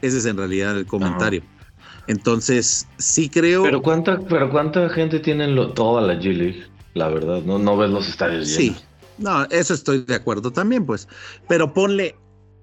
Ese 0.00 0.16
es 0.16 0.24
en 0.24 0.38
realidad 0.38 0.78
el 0.78 0.86
comentario. 0.86 1.42
Entonces, 2.06 2.88
sí 2.96 3.28
creo. 3.28 3.64
Pero 3.64 3.82
cuánta, 3.82 4.18
pero 4.18 4.50
cuánta 4.50 4.88
gente 4.88 5.20
tiene 5.20 5.46
toda 5.74 6.00
la 6.00 6.14
G 6.14 6.34
League, 6.34 6.64
la 6.94 7.10
verdad, 7.10 7.42
no, 7.42 7.58
no 7.58 7.76
ves 7.76 7.90
los 7.90 8.08
estadios 8.08 8.48
llenos. 8.48 8.78
Sí, 8.78 8.84
No, 9.18 9.44
eso 9.50 9.74
estoy 9.74 10.06
de 10.06 10.14
acuerdo 10.14 10.50
también, 10.50 10.86
pues. 10.86 11.06
Pero 11.48 11.74
ponle, 11.74 12.16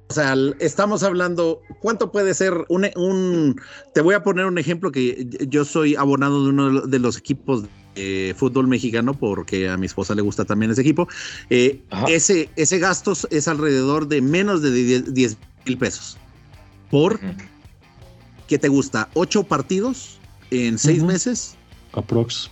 o 0.08 0.14
sea, 0.14 0.36
estamos 0.60 1.02
hablando, 1.04 1.62
¿cuánto 1.80 2.12
puede 2.12 2.34
ser 2.34 2.54
un, 2.70 2.88
un, 2.96 3.60
te 3.94 4.02
voy 4.02 4.14
a 4.14 4.24
poner 4.24 4.46
un 4.46 4.58
ejemplo 4.58 4.92
que 4.92 5.28
yo 5.48 5.66
soy 5.66 5.96
abonado 5.96 6.44
de 6.44 6.50
uno 6.50 6.82
de 6.82 7.00
los 7.00 7.18
equipos 7.18 7.64
de 7.96 8.36
fútbol 8.38 8.68
mexicano 8.68 9.14
porque 9.14 9.68
a 9.68 9.78
mi 9.78 9.88
esposa 9.88 10.14
le 10.14 10.22
gusta 10.22 10.46
también 10.46 10.72
ese 10.72 10.82
equipo. 10.82 11.08
Eh, 11.50 11.82
ese, 12.08 12.50
ese 12.56 12.78
gasto 12.78 13.14
es 13.32 13.48
alrededor 13.48 14.08
de 14.08 14.22
menos 14.22 14.62
de 14.62 15.02
10 15.02 15.38
mil 15.66 15.78
pesos. 15.78 16.18
Por, 16.92 17.20
¿qué 18.48 18.60
te 18.60 18.68
gusta? 18.68 19.10
¿Ocho 19.16 19.44
partidos 19.44 20.20
en 20.52 20.78
seis 20.78 21.02
meses? 21.02 21.56
Aprox. 21.94 22.52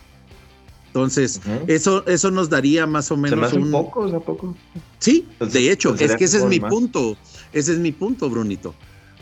Entonces, 0.93 1.41
eso, 1.65 2.05
eso 2.05 2.29
nos 2.29 2.51
daría 2.51 2.85
más 2.85 3.09
o 3.09 3.17
menos 3.17 3.51
un... 3.53 3.71
poco, 3.71 4.03
¿a 4.05 4.19
poco? 4.19 4.55
Sí, 4.99 5.27
de 5.39 5.71
hecho, 5.71 5.95
es 5.95 6.15
que 6.15 6.25
ese 6.25 6.37
es 6.37 6.45
mi 6.45 6.59
punto. 6.59 7.17
Ese 7.51 7.71
es 7.73 7.79
mi 7.79 7.91
punto, 7.91 8.29
Brunito. 8.29 8.75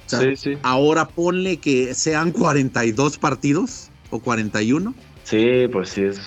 sí, 0.05 0.35
sí. 0.35 0.57
Ahora 0.63 1.07
ponle 1.07 1.57
que 1.57 1.93
sean 1.93 2.31
42 2.33 3.17
partidos 3.17 3.89
o 4.09 4.19
41. 4.19 4.93
Sí, 5.23 5.69
pues 5.71 5.87
sí 5.91 6.03
es 6.03 6.19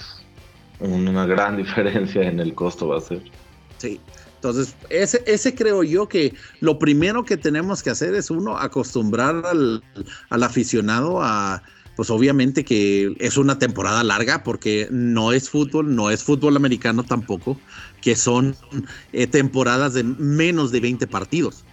una 0.80 1.26
gran 1.26 1.56
diferencia 1.62 2.22
en 2.22 2.40
el 2.40 2.54
costo 2.54 2.88
va 2.88 2.96
a 2.96 3.00
ser. 3.02 3.22
Sí. 3.76 4.00
Entonces, 4.36 4.74
ese, 4.88 5.22
ese 5.26 5.54
creo 5.54 5.82
yo 5.82 6.08
que 6.08 6.34
lo 6.60 6.78
primero 6.78 7.22
que 7.22 7.36
tenemos 7.36 7.82
que 7.82 7.90
hacer 7.90 8.14
es 8.14 8.30
uno, 8.30 8.56
acostumbrar 8.56 9.44
al, 9.44 9.84
al 10.30 10.42
aficionado 10.42 11.22
a, 11.22 11.62
pues 11.96 12.10
obviamente 12.10 12.64
que 12.64 13.14
es 13.20 13.36
una 13.36 13.58
temporada 13.58 14.02
larga 14.02 14.42
porque 14.42 14.88
no 14.90 15.32
es 15.32 15.48
fútbol, 15.48 15.94
no 15.94 16.10
es 16.10 16.22
fútbol 16.22 16.56
americano 16.56 17.04
tampoco, 17.04 17.58
que 18.00 18.16
son 18.16 18.56
eh, 19.12 19.26
temporadas 19.26 19.94
de 19.94 20.04
menos 20.04 20.72
de 20.72 20.80
20 20.80 21.06
partidos. 21.06 21.64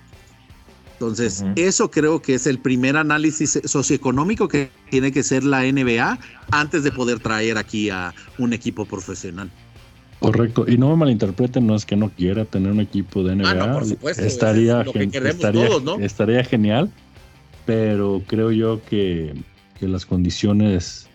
Entonces, 0.94 1.44
eso 1.56 1.90
creo 1.90 2.22
que 2.22 2.36
es 2.36 2.46
el 2.46 2.60
primer 2.60 2.96
análisis 2.96 3.60
socioeconómico 3.66 4.48
que 4.48 4.70
tiene 4.92 5.12
que 5.12 5.24
ser 5.24 5.44
la 5.44 5.64
NBA 5.64 6.20
antes 6.52 6.84
de 6.84 6.92
poder 6.92 7.20
traer 7.20 7.58
aquí 7.58 7.90
a 7.90 8.14
un 8.38 8.54
equipo 8.54 8.86
profesional. 8.86 9.50
Correcto, 10.20 10.66
y 10.68 10.78
no 10.78 10.90
me 10.92 10.98
malinterpreten, 10.98 11.66
no 11.66 11.74
es 11.74 11.88
que 11.88 11.96
no 11.96 12.12
quiera 12.12 12.46
tener 12.46 12.72
un 12.72 12.82
equipo 12.82 13.24
de 13.24 13.36
NBA. 13.36 13.50
Ah, 13.50 13.74
por 13.74 13.88
supuesto, 13.88 14.24
estaría, 14.24 14.82
estaría, 14.84 15.70
estaría 16.00 16.44
genial, 16.44 16.92
pero 17.66 18.22
creo 18.28 18.52
yo 18.52 18.80
que 18.88 19.34
que 19.82 19.88
las 19.88 20.06
condiciones, 20.06 21.08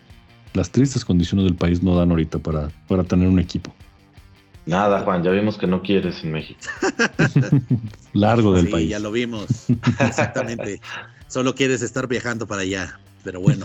las 0.53 0.69
tristes 0.69 1.05
condiciones 1.05 1.45
del 1.45 1.55
país 1.55 1.81
no 1.81 1.95
dan 1.95 2.11
ahorita 2.11 2.37
para, 2.39 2.67
para 2.89 3.05
tener 3.05 3.29
un 3.29 3.39
equipo. 3.39 3.73
Nada, 4.65 4.99
Juan, 5.03 5.23
ya 5.23 5.31
vimos 5.31 5.57
que 5.57 5.67
no 5.67 5.81
quieres 5.81 6.21
en 6.25 6.33
México. 6.33 6.59
Largo 8.13 8.53
del 8.53 8.65
sí, 8.65 8.71
país. 8.71 8.89
Ya 8.89 8.99
lo 8.99 9.13
vimos, 9.13 9.67
exactamente. 9.99 10.81
Solo 11.27 11.55
quieres 11.55 11.81
estar 11.81 12.09
viajando 12.09 12.45
para 12.45 12.63
allá, 12.63 12.99
pero 13.23 13.39
bueno. 13.39 13.63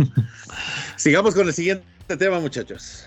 Sigamos 0.94 1.34
con 1.34 1.48
el 1.48 1.52
siguiente 1.52 1.84
tema, 2.16 2.38
muchachos. 2.38 3.04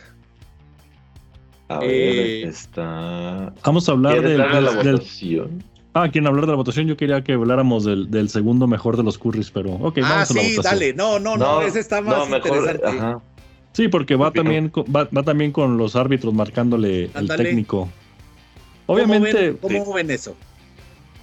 A 1.69 1.79
ver, 1.79 1.89
eh, 1.89 2.43
está... 2.49 3.53
Vamos 3.63 3.87
a 3.87 3.93
hablar 3.93 4.21
del, 4.21 4.37
del, 4.83 5.01
Ah, 5.97 6.09
quieren 6.09 6.27
hablar 6.27 6.45
de 6.45 6.51
la 6.51 6.57
votación. 6.57 6.87
Yo 6.87 6.97
quería 6.97 7.23
que 7.23 7.31
habláramos 7.31 7.85
del, 7.85 8.29
segundo 8.29 8.67
mejor 8.67 8.97
de 8.97 9.03
los 9.03 9.17
Currys, 9.17 9.49
pero 9.49 9.75
ok, 9.75 9.99
ah, 10.03 10.09
vamos 10.09 10.31
a 10.31 10.33
la 10.33 10.41
votación. 10.41 10.63
dale. 10.63 10.93
No, 10.93 11.19
no, 11.19 11.37
no, 11.37 11.61
ese 11.61 11.79
está 11.79 12.01
más 12.01 12.29
interesante. 12.29 13.15
Sí, 13.71 13.87
porque 13.87 14.17
va 14.17 14.31
también, 14.31 14.69
va, 14.93 15.23
también 15.23 15.53
con 15.53 15.77
los 15.77 15.95
árbitros 15.95 16.33
marcándole 16.33 17.09
el 17.15 17.27
técnico. 17.29 17.87
Obviamente. 18.87 19.55
¿Cómo 19.61 19.93
ven, 19.93 20.11
eso? 20.11 20.35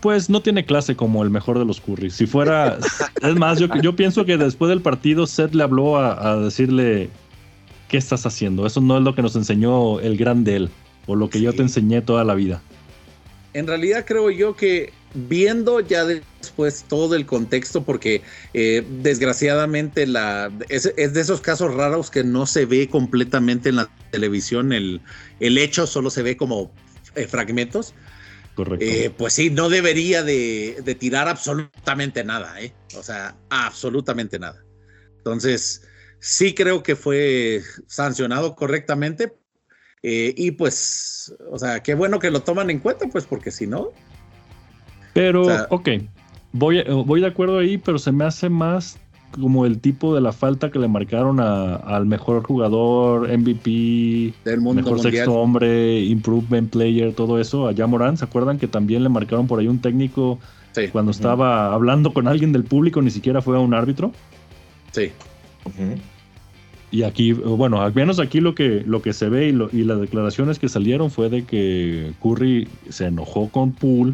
Pues 0.00 0.30
no 0.30 0.40
tiene 0.40 0.64
clase 0.64 0.96
como 0.96 1.22
el 1.22 1.28
mejor 1.28 1.58
de 1.58 1.66
los 1.66 1.78
Currys. 1.78 2.14
Si 2.14 2.26
fuera. 2.26 2.78
es 3.22 3.36
más, 3.36 3.58
yo, 3.58 3.66
yo 3.82 3.94
pienso 3.94 4.24
que 4.24 4.38
después 4.38 4.70
del 4.70 4.80
partido, 4.80 5.26
Seth 5.26 5.54
le 5.54 5.64
habló 5.64 5.98
a, 5.98 6.38
decirle: 6.38 7.10
¿Qué 7.88 7.98
estás 7.98 8.24
haciendo? 8.24 8.64
Eso 8.64 8.80
no 8.80 8.96
es 8.96 9.04
lo 9.04 9.14
que 9.14 9.20
nos 9.20 9.36
enseñó 9.36 10.00
el 10.00 10.16
gran 10.16 10.48
él, 10.48 10.70
o 11.06 11.14
lo 11.14 11.28
que 11.28 11.42
yo 11.42 11.52
te 11.52 11.60
enseñé 11.60 12.00
toda 12.00 12.24
la 12.24 12.34
vida 12.34 12.62
en 13.54 13.66
realidad 13.66 14.04
creo 14.06 14.30
yo 14.30 14.56
que 14.56 14.92
viendo 15.14 15.80
ya 15.80 16.04
después 16.04 16.84
todo 16.88 17.14
el 17.14 17.26
contexto, 17.26 17.84
porque 17.84 18.22
eh, 18.54 18.84
desgraciadamente 19.02 20.06
la, 20.06 20.50
es, 20.68 20.84
de 20.94 21.20
esos 21.20 21.40
casos 21.40 21.74
raros 21.74 22.10
que 22.10 22.24
no 22.24 22.46
se 22.46 22.64
ve 22.64 22.88
completamente 22.88 23.68
en 23.68 23.76
la 23.76 23.90
televisión, 24.10 24.72
el, 24.72 25.00
el 25.40 25.58
hecho 25.58 25.86
solo 25.86 26.10
se 26.10 26.22
ve 26.22 26.36
como 26.36 26.72
eh, 27.14 27.26
fragmentos. 27.26 27.94
Correcto. 28.54 28.84
Eh, 28.84 29.10
pues 29.16 29.32
sí, 29.32 29.48
no 29.48 29.70
debería 29.70 30.22
de, 30.22 30.82
de, 30.84 30.94
tirar 30.94 31.26
absolutamente 31.26 32.22
nada, 32.22 32.60
¿eh? 32.60 32.74
O 32.96 33.02
sea, 33.02 33.34
absolutamente 33.48 34.38
nada. 34.38 34.62
Entonces, 35.16 35.82
sí 36.18 36.54
creo 36.54 36.82
que 36.82 36.94
fue 36.94 37.62
sancionado 37.86 38.54
correctamente, 38.54 39.32
eh, 40.02 40.34
y 40.36 40.50
pues, 40.52 41.34
o 41.50 41.58
sea, 41.58 41.80
qué 41.80 41.94
bueno 41.94 42.18
que 42.18 42.30
lo 42.30 42.40
toman 42.40 42.70
en 42.70 42.80
cuenta, 42.80 43.06
pues, 43.06 43.24
porque 43.24 43.50
si 43.50 43.66
no. 43.66 43.90
Pero, 45.12 45.66
ok, 45.68 45.88
voy, 46.52 46.82
voy 47.04 47.20
de 47.20 47.26
acuerdo 47.26 47.58
ahí, 47.58 47.78
pero 47.78 47.98
se 47.98 48.12
me 48.12 48.24
hace 48.24 48.48
más 48.48 48.98
como 49.32 49.64
el 49.64 49.80
tipo 49.80 50.14
de 50.14 50.20
la 50.20 50.32
falta 50.32 50.70
que 50.70 50.78
le 50.78 50.88
marcaron 50.88 51.40
al 51.40 52.06
mejor 52.06 52.42
jugador, 52.42 53.28
MVP, 53.28 54.34
del 54.44 54.60
mundo 54.60 54.82
mejor 54.82 55.00
sexto 55.00 55.32
hombre, 55.32 56.00
improvement 56.00 56.70
player, 56.70 57.14
todo 57.14 57.40
eso, 57.40 57.68
a 57.68 57.86
Morán. 57.86 58.16
¿Se 58.16 58.24
acuerdan 58.24 58.58
que 58.58 58.68
también 58.68 59.02
le 59.02 59.08
marcaron 59.08 59.46
por 59.46 59.58
ahí 59.58 59.68
un 59.68 59.80
técnico 59.80 60.38
cuando 60.92 61.10
estaba 61.10 61.72
hablando 61.72 62.12
con 62.12 62.28
alguien 62.28 62.52
del 62.52 62.64
público, 62.64 63.00
ni 63.02 63.10
siquiera 63.10 63.42
fue 63.42 63.56
a 63.56 63.60
un 63.60 63.74
árbitro? 63.74 64.12
Sí. 64.92 65.12
Y 66.92 67.04
aquí, 67.04 67.32
bueno, 67.32 67.80
al 67.80 67.94
menos 67.94 68.20
aquí 68.20 68.40
lo 68.40 68.54
que, 68.54 68.84
lo 68.86 69.00
que 69.00 69.14
se 69.14 69.30
ve 69.30 69.48
y, 69.48 69.76
y 69.76 69.84
las 69.84 69.98
declaraciones 69.98 70.58
que 70.58 70.68
salieron 70.68 71.10
fue 71.10 71.30
de 71.30 71.44
que 71.44 72.12
Curry 72.22 72.68
se 72.90 73.06
enojó 73.06 73.48
con 73.48 73.72
Poole 73.72 74.12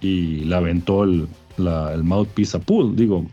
y 0.00 0.44
le 0.44 0.54
aventó 0.54 1.02
el, 1.02 1.26
la, 1.56 1.92
el 1.92 2.04
mouthpiece 2.04 2.56
a 2.56 2.60
Poole. 2.60 2.94
Digo, 2.94 3.26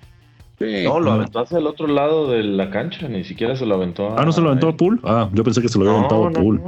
no, 0.59 0.99
lo 0.99 1.11
aventó 1.11 1.39
hacia 1.39 1.57
el 1.59 1.67
otro 1.67 1.87
lado 1.87 2.31
de 2.31 2.43
la 2.43 2.69
cancha, 2.71 3.07
ni 3.07 3.23
siquiera 3.23 3.55
se 3.55 3.65
lo 3.65 3.75
aventó 3.75 4.09
a. 4.09 4.21
Ah, 4.21 4.25
no 4.25 4.31
se 4.31 4.41
lo 4.41 4.49
aventó 4.49 4.69
a 4.69 4.77
Poole. 4.77 4.99
Ah, 5.03 5.29
yo 5.33 5.43
pensé 5.43 5.61
que 5.61 5.69
se 5.69 5.77
lo 5.77 5.85
había 5.85 5.99
aventado 5.99 6.27
a 6.27 6.31
Poole. 6.31 6.61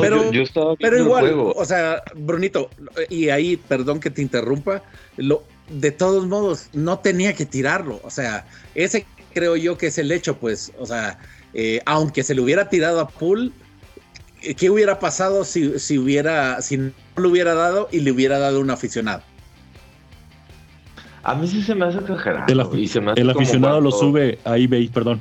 pero, 0.00 0.30
yo, 0.30 0.42
estaba 0.42 0.76
pero 0.76 0.98
igual, 0.98 1.34
o 1.34 1.64
sea, 1.64 2.02
Brunito, 2.14 2.68
y 3.08 3.30
ahí, 3.30 3.56
perdón 3.56 4.00
que 4.00 4.10
te 4.10 4.22
interrumpa, 4.22 4.82
lo, 5.16 5.42
de 5.70 5.90
todos 5.90 6.26
modos, 6.26 6.68
no 6.72 6.98
tenía 6.98 7.34
que 7.34 7.46
tirarlo. 7.46 8.00
O 8.04 8.10
sea, 8.10 8.46
ese 8.74 9.06
creo 9.32 9.56
yo 9.56 9.76
que 9.76 9.88
es 9.88 9.98
el 9.98 10.12
hecho, 10.12 10.36
pues, 10.36 10.72
o 10.78 10.86
sea, 10.86 11.18
eh, 11.54 11.80
aunque 11.86 12.22
se 12.22 12.34
le 12.34 12.40
hubiera 12.40 12.68
tirado 12.68 13.00
a 13.00 13.08
Pool, 13.08 13.52
eh, 14.42 14.54
¿qué 14.54 14.70
hubiera 14.70 14.98
pasado 14.98 15.44
si, 15.44 15.78
si, 15.78 15.98
hubiera, 15.98 16.60
si 16.62 16.78
no 16.78 16.92
lo 17.16 17.28
hubiera 17.28 17.54
dado 17.54 17.88
y 17.92 18.00
le 18.00 18.12
hubiera 18.12 18.38
dado 18.38 18.60
un 18.60 18.70
aficionado? 18.70 19.22
A 21.24 21.34
mí 21.34 21.46
sí 21.46 21.62
se 21.62 21.74
me 21.74 21.86
hace 21.86 21.98
exagerado. 21.98 22.46
El, 22.48 23.30
aficionado 23.30 23.80
lo 23.80 23.92
sube 23.92 24.38
a 24.44 24.58
eBay, 24.58 24.88
perdón. 24.88 25.20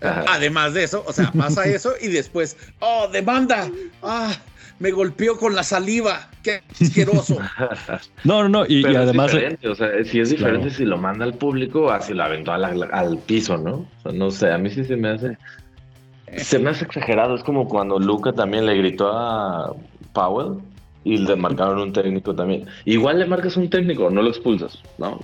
Además 0.00 0.72
de 0.72 0.84
eso, 0.84 1.04
o 1.06 1.12
sea, 1.12 1.30
pasa 1.32 1.64
eso 1.66 1.92
y 2.00 2.08
después, 2.08 2.56
oh, 2.78 3.08
demanda. 3.12 3.70
Ah, 4.02 4.34
me 4.80 4.90
golpeó 4.90 5.36
con 5.36 5.54
la 5.54 5.62
saliva. 5.62 6.28
Qué 6.42 6.62
asqueroso. 6.80 7.38
no, 8.24 8.42
no, 8.42 8.48
no. 8.48 8.66
Y, 8.66 8.84
además. 8.84 9.32
o 9.64 9.74
sea, 9.74 10.04
si 10.04 10.20
es 10.20 10.30
diferente 10.30 10.70
si 10.70 10.84
lo 10.84 10.98
manda 10.98 11.24
al 11.24 11.34
público 11.34 11.82
o 11.82 12.00
si 12.00 12.14
lo 12.14 12.24
aventó 12.24 12.52
al, 12.52 13.18
piso, 13.26 13.56
¿no? 13.58 13.74
O 13.74 14.02
sea, 14.02 14.12
no 14.12 14.30
sé, 14.30 14.50
a 14.50 14.58
mí 14.58 14.70
sí 14.70 14.84
se 14.84 14.96
me 14.96 15.10
hace. 15.10 15.36
Se 16.38 16.58
me 16.58 16.70
hace 16.70 16.86
exagerado. 16.86 17.36
Es 17.36 17.44
como 17.44 17.68
cuando 17.68 17.98
Luca 17.98 18.32
también 18.32 18.64
le 18.64 18.76
gritó 18.76 19.12
a 19.12 19.76
Powell 20.14 20.58
y 21.04 21.18
le 21.18 21.36
marcaron 21.36 21.78
un 21.78 21.92
técnico 21.92 22.34
también. 22.34 22.66
Igual 22.86 23.18
le 23.18 23.26
marcas 23.26 23.56
un 23.58 23.68
técnico, 23.68 24.10
no 24.10 24.22
lo 24.22 24.30
expulsas, 24.30 24.78
¿no? 24.96 25.20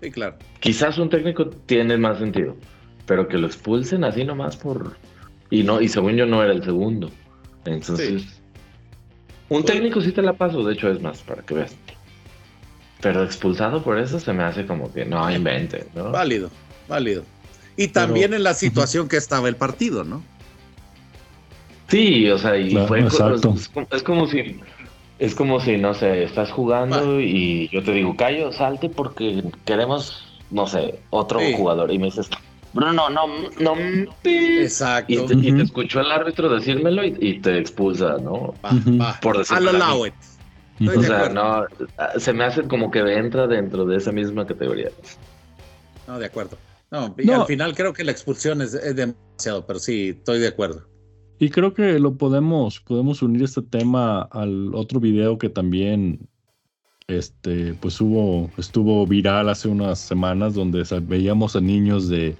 Sí, 0.00 0.10
claro. 0.10 0.36
Quizás 0.60 0.96
un 0.96 1.10
técnico 1.10 1.46
tiene 1.66 1.98
más 1.98 2.18
sentido, 2.18 2.56
pero 3.04 3.28
que 3.28 3.36
lo 3.36 3.48
expulsen 3.48 4.02
así 4.04 4.24
nomás 4.24 4.56
por. 4.56 4.96
Y 5.50 5.62
no, 5.62 5.80
y 5.80 5.88
según 5.88 6.16
yo 6.16 6.24
no 6.24 6.42
era 6.42 6.54
el 6.54 6.64
segundo. 6.64 7.10
Entonces. 7.66 8.37
Un 9.48 9.64
técnico 9.64 10.00
sí 10.00 10.12
te 10.12 10.22
la 10.22 10.34
paso, 10.34 10.62
de 10.62 10.74
hecho 10.74 10.90
es 10.90 11.00
más, 11.00 11.18
para 11.20 11.42
que 11.42 11.54
veas. 11.54 11.74
Pero 13.00 13.22
expulsado 13.22 13.82
por 13.82 13.98
eso 13.98 14.18
se 14.18 14.32
me 14.32 14.42
hace 14.42 14.66
como 14.66 14.92
que 14.92 15.04
no 15.04 15.30
invente, 15.30 15.86
¿no? 15.94 16.10
Válido, 16.10 16.50
válido. 16.88 17.24
Y 17.76 17.88
también 17.88 18.34
en 18.34 18.42
la 18.42 18.54
situación 18.54 19.08
que 19.08 19.16
estaba 19.16 19.48
el 19.48 19.56
partido, 19.56 20.04
¿no? 20.04 20.22
Sí, 21.88 22.28
o 22.28 22.36
sea, 22.36 22.56
y 22.56 22.76
fue 22.86 23.00
es, 23.00 24.02
como 24.02 24.26
si 24.26 24.60
es 25.18 25.34
como 25.34 25.60
si 25.60 25.76
no 25.78 25.94
sé, 25.94 26.24
estás 26.24 26.50
jugando 26.50 27.20
y 27.20 27.68
yo 27.72 27.82
te 27.82 27.92
digo, 27.92 28.14
"Callo, 28.16 28.52
salte 28.52 28.90
porque 28.90 29.42
queremos, 29.64 30.26
no 30.50 30.66
sé, 30.66 30.98
otro 31.10 31.40
jugador" 31.56 31.90
y 31.92 31.98
me 31.98 32.06
dices, 32.06 32.28
Bruno, 32.72 33.08
no, 33.08 33.26
no. 33.60 33.74
Exacto. 34.24 35.12
Y 35.12 35.26
te, 35.26 35.34
y 35.34 35.52
te 35.52 35.62
escuchó 35.62 36.00
el 36.00 36.10
árbitro 36.10 36.48
decírmelo 36.48 37.04
y, 37.04 37.16
y 37.20 37.40
te 37.40 37.58
expulsa, 37.58 38.18
¿no? 38.18 38.54
Va, 38.64 38.70
va. 39.00 39.20
Por 39.20 39.38
decirlo. 39.38 39.70
Estoy 40.80 40.96
O 40.96 41.02
sea, 41.02 41.28
no, 41.28 41.64
se 42.18 42.32
me 42.32 42.44
hace 42.44 42.62
como 42.62 42.90
que 42.90 43.00
entra 43.00 43.46
dentro 43.48 43.84
de 43.84 43.96
esa 43.96 44.12
misma 44.12 44.46
categoría. 44.46 44.90
No, 46.06 46.18
de 46.18 46.26
acuerdo. 46.26 46.56
No, 46.90 47.14
y 47.18 47.26
No. 47.26 47.40
al 47.42 47.46
final 47.46 47.74
creo 47.74 47.92
que 47.92 48.04
la 48.04 48.12
expulsión 48.12 48.62
es, 48.62 48.74
es 48.74 48.94
demasiado, 48.94 49.66
pero 49.66 49.78
sí, 49.78 50.10
estoy 50.10 50.38
de 50.38 50.48
acuerdo. 50.48 50.86
Y 51.40 51.50
creo 51.50 51.74
que 51.74 51.98
lo 51.98 52.16
podemos, 52.16 52.80
podemos 52.80 53.22
unir 53.22 53.42
este 53.42 53.62
tema 53.62 54.22
al 54.22 54.74
otro 54.74 55.00
video 55.00 55.36
que 55.38 55.48
también 55.48 56.28
este, 57.08 57.74
pues 57.74 58.00
hubo, 58.00 58.50
estuvo 58.56 59.06
viral 59.06 59.48
hace 59.48 59.68
unas 59.68 59.98
semanas, 59.98 60.54
donde 60.54 60.84
veíamos 61.02 61.56
a 61.56 61.60
niños 61.60 62.08
de 62.08 62.36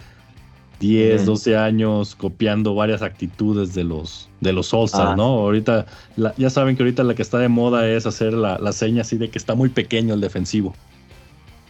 10, 0.80 1.22
Ujú. 1.22 1.30
12 1.32 1.56
años 1.56 2.14
copiando 2.14 2.74
varias 2.74 3.02
actitudes 3.02 3.74
de 3.74 3.84
los, 3.84 4.28
de 4.40 4.52
los 4.52 4.72
All-Stars, 4.72 5.10
Ah. 5.12 5.16
¿no? 5.16 5.24
Ahorita, 5.24 5.86
la- 6.16 6.34
ya 6.36 6.50
saben 6.50 6.76
que 6.76 6.82
ahorita 6.84 7.02
la 7.04 7.14
que 7.14 7.22
está 7.22 7.38
de 7.38 7.48
moda 7.48 7.88
es 7.88 8.06
hacer 8.06 8.32
la, 8.32 8.58
la 8.58 8.72
seña 8.72 9.02
así 9.02 9.16
de 9.18 9.28
que 9.30 9.38
está 9.38 9.54
muy 9.54 9.68
pequeño 9.70 10.14
el 10.14 10.20
defensivo. 10.20 10.74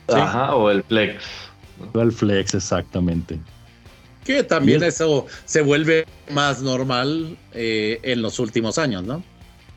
Sí. 0.08 0.14
Ajá, 0.16 0.54
o 0.54 0.70
el 0.70 0.82
flex. 0.82 1.22
El 1.94 2.12
flex, 2.12 2.54
exactamente. 2.54 3.38
Que 4.24 4.42
también 4.42 4.82
eso 4.82 5.26
se 5.46 5.62
vuelve 5.62 6.04
más 6.30 6.60
normal 6.60 7.36
eh, 7.54 8.00
en 8.02 8.20
los 8.20 8.38
últimos 8.38 8.76
años, 8.78 9.04
¿no? 9.04 9.22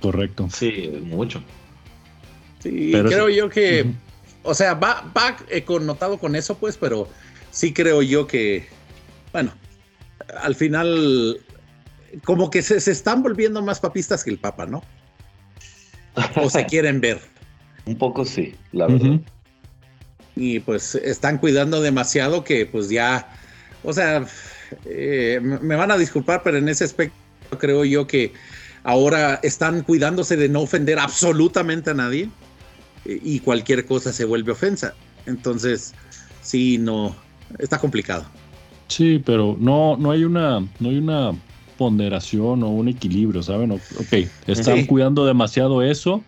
Correcto. 0.01 0.49
Sí, 0.51 0.91
mucho. 1.05 1.41
Sí, 2.59 2.89
Pero 2.91 3.09
creo 3.09 3.27
es- 3.29 3.35
yo 3.37 3.49
que, 3.49 3.85
o 4.43 4.53
sea, 4.53 4.73
va, 4.73 5.09
va 5.17 5.37
eh, 5.49 5.63
connotado 5.63 6.17
con 6.17 6.35
eso, 6.35 6.55
pues, 6.57 6.75
pero 6.77 7.07
sí 7.49 7.73
creo 7.73 8.01
yo 8.01 8.27
que, 8.27 8.67
bueno, 9.31 9.53
al 10.41 10.55
final, 10.55 11.39
como 12.23 12.49
que 12.49 12.61
se, 12.61 12.79
se 12.79 12.91
están 12.91 13.23
volviendo 13.23 13.61
más 13.61 13.79
papistas 13.79 14.23
que 14.23 14.29
el 14.29 14.37
Papa, 14.37 14.65
¿no? 14.65 14.83
O 16.35 16.49
se 16.49 16.65
quieren 16.67 17.01
ver. 17.01 17.19
Un 17.85 17.97
poco 17.97 18.25
sí, 18.25 18.55
la 18.71 18.87
verdad. 18.87 19.19
Y 20.35 20.59
pues 20.59 20.95
están 20.95 21.37
cuidando 21.37 21.81
demasiado 21.81 22.43
que 22.43 22.65
pues 22.65 22.89
ya, 22.89 23.29
o 23.83 23.91
sea, 23.91 24.25
eh, 24.85 25.39
me 25.41 25.59
me 25.59 25.75
van 25.75 25.91
a 25.91 25.97
disculpar, 25.97 26.41
pero 26.43 26.57
en 26.57 26.69
ese 26.69 26.83
aspecto 26.83 27.15
creo 27.59 27.83
yo 27.83 28.07
que 28.07 28.33
ahora 28.83 29.39
están 29.43 29.83
cuidándose 29.83 30.37
de 30.37 30.49
no 30.49 30.61
ofender 30.61 30.99
absolutamente 30.99 31.91
a 31.91 31.93
nadie 31.93 32.29
eh, 33.05 33.19
y 33.21 33.39
cualquier 33.39 33.85
cosa 33.85 34.13
se 34.13 34.25
vuelve 34.25 34.51
ofensa. 34.51 34.93
Entonces, 35.25 35.93
sí, 36.41 36.77
no, 36.77 37.15
está 37.59 37.77
complicado. 37.77 38.25
Sí, 38.91 39.21
pero 39.23 39.55
no, 39.57 39.95
no 39.95 40.11
hay 40.11 40.25
una, 40.25 40.59
no 40.59 40.89
hay 40.89 40.97
una 40.97 41.31
ponderación 41.77 42.61
o 42.61 42.67
un 42.67 42.89
equilibrio, 42.89 43.41
¿saben? 43.41 43.71
Ok, 43.71 44.13
están 44.47 44.81
Sí. 44.81 44.85
cuidando 44.85 45.25
demasiado 45.25 45.81
eso 45.81 46.21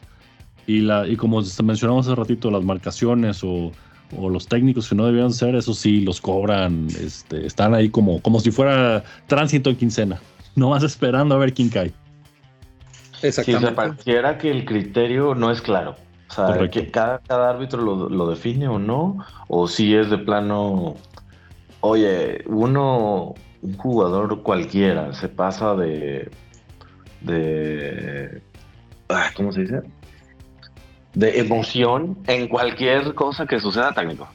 y 0.65 0.79
la, 0.79 1.05
y 1.05 1.17
como 1.17 1.41
mencionamos 1.61 2.07
hace 2.07 2.15
ratito, 2.15 2.49
las 2.49 2.63
marcaciones 2.63 3.43
o, 3.43 3.69
o 4.17 4.29
los 4.29 4.47
técnicos 4.47 4.87
que 4.87 4.95
no 4.95 5.05
debían 5.05 5.33
ser, 5.33 5.55
eso 5.55 5.73
sí, 5.73 5.99
los 5.99 6.21
cobran, 6.21 6.87
este, 7.01 7.45
están 7.45 7.73
ahí 7.73 7.89
como, 7.89 8.21
como 8.21 8.39
si 8.39 8.49
fuera 8.49 9.03
tránsito 9.27 9.69
en 9.69 9.75
quincena, 9.75 10.21
nomás 10.55 10.83
esperando 10.83 11.35
a 11.35 11.39
ver 11.39 11.53
quién 11.53 11.67
cae. 11.67 11.89
Sí, 11.89 13.27
o 13.27 13.31
sea, 13.33 13.41
Exactamente. 13.41 13.73
pareciera 13.73 14.37
que 14.37 14.51
el 14.51 14.63
criterio 14.63 15.35
no 15.35 15.51
es 15.51 15.61
claro. 15.61 15.97
O 16.29 16.33
sea, 16.33 16.69
que 16.69 16.89
cada, 16.89 17.19
cada 17.19 17.49
árbitro 17.49 17.81
lo, 17.81 18.07
lo 18.09 18.29
define 18.29 18.69
o 18.69 18.79
no, 18.79 19.17
o 19.49 19.67
si 19.67 19.93
es 19.93 20.09
de 20.09 20.17
plano, 20.17 20.95
oye, 21.85 22.41
uno, 22.47 23.35
un 23.61 23.77
jugador 23.77 24.41
cualquiera 24.41 25.13
se 25.13 25.27
pasa 25.27 25.75
de, 25.75 26.29
de, 27.21 28.41
ah, 29.09 29.29
¿cómo 29.35 29.51
se 29.51 29.61
dice? 29.61 29.81
De 31.13 31.39
emoción 31.39 32.17
en 32.27 32.47
cualquier 32.47 33.13
cosa 33.13 33.45
que 33.45 33.59
suceda 33.59 33.91
técnico. 33.93 34.27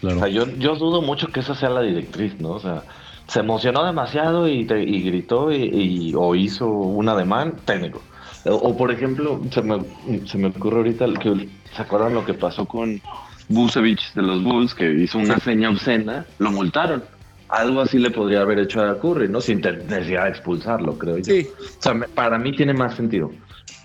Claro. 0.00 0.16
O 0.16 0.20
sea, 0.20 0.28
yo, 0.28 0.46
yo 0.58 0.74
dudo 0.74 1.00
mucho 1.00 1.28
que 1.28 1.40
esa 1.40 1.54
sea 1.54 1.70
la 1.70 1.80
directriz, 1.82 2.38
¿no? 2.40 2.50
O 2.50 2.58
sea, 2.58 2.82
se 3.28 3.38
emocionó 3.38 3.84
demasiado 3.84 4.48
y, 4.48 4.64
te- 4.66 4.82
y 4.82 5.00
gritó 5.02 5.52
y, 5.52 5.62
y- 5.62 6.14
o 6.16 6.34
hizo 6.34 6.66
un 6.66 7.08
ademán 7.08 7.54
técnico. 7.64 8.02
O, 8.44 8.54
o, 8.56 8.76
por 8.76 8.90
ejemplo, 8.90 9.40
se 9.52 9.62
me, 9.62 10.26
se 10.26 10.38
me 10.38 10.48
ocurre 10.48 10.78
ahorita 10.78 11.06
que 11.20 11.48
se 11.72 11.82
acuerdan 11.82 12.14
lo 12.14 12.24
que 12.24 12.34
pasó 12.34 12.66
con 12.66 13.00
Busevich 13.48 14.12
de 14.14 14.22
los 14.22 14.42
Bulls, 14.42 14.74
que 14.74 14.90
hizo 14.92 15.18
una 15.18 15.38
seña 15.38 15.70
obscena, 15.70 16.24
lo 16.38 16.50
multaron. 16.52 17.02
Algo 17.48 17.80
así 17.82 17.98
le 17.98 18.10
podría 18.10 18.40
haber 18.40 18.58
hecho 18.60 18.80
a 18.82 18.98
Curry, 18.98 19.28
¿no? 19.28 19.40
Sin 19.42 19.60
necesidad 19.60 20.24
de 20.24 20.30
expulsarlo, 20.30 20.96
creo 20.98 21.18
yo. 21.18 21.24
Sí, 21.24 21.46
O 21.78 21.82
sea, 21.82 21.92
me- 21.94 22.08
para 22.08 22.38
mí 22.38 22.56
tiene 22.56 22.72
más 22.72 22.94
sentido. 22.94 23.30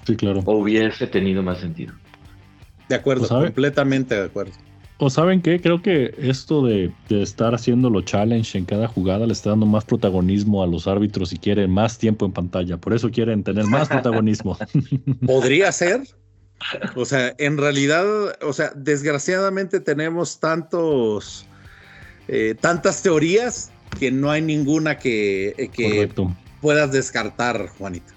Sí, 0.06 0.16
claro. 0.16 0.42
O 0.46 0.54
hubiese 0.60 1.06
tenido 1.08 1.44
más 1.44 1.58
sentido. 1.60 1.94
de 2.88 2.96
acuerdo, 2.96 3.28
completamente 3.28 4.16
de 4.16 4.26
acuerdo. 4.28 4.54
O 5.00 5.10
saben 5.10 5.42
qué, 5.42 5.60
creo 5.62 5.82
que 5.82 6.16
esto 6.18 6.66
de, 6.66 6.92
de 7.10 7.22
estar 7.22 7.54
haciendo 7.54 7.90
los 7.90 8.06
challenge 8.06 8.58
en 8.58 8.64
cada 8.66 8.88
jugada 8.88 9.28
le 9.28 9.34
está 9.34 9.50
dando 9.52 9.66
más 9.66 9.84
protagonismo 9.86 10.64
a 10.64 10.68
los 10.68 10.88
árbitros 10.88 11.34
y 11.34 11.38
quieren 11.38 11.70
más 11.70 11.98
tiempo 12.00 12.26
en 12.26 12.32
pantalla. 12.32 12.78
Por 12.78 12.94
eso 12.94 13.12
quieren 13.12 13.44
tener 13.44 13.66
más 13.68 13.90
protagonismo. 13.90 14.58
Podría 15.26 15.72
ser. 15.74 16.02
O 16.96 17.06
sea, 17.06 17.34
en 17.38 17.58
realidad, 17.58 18.06
o 18.42 18.52
sea, 18.54 18.72
desgraciadamente 18.76 19.80
tenemos 19.80 20.40
tantos, 20.40 21.46
eh, 22.28 22.56
tantas 22.60 23.02
teorías 23.04 23.72
que 24.00 24.12
no 24.12 24.32
hay 24.32 24.42
ninguna 24.42 24.98
que, 24.98 25.50
eh, 25.58 25.70
que 25.70 26.10
puedas 26.62 26.92
descartar, 26.92 27.68
Juanito. 27.78 28.14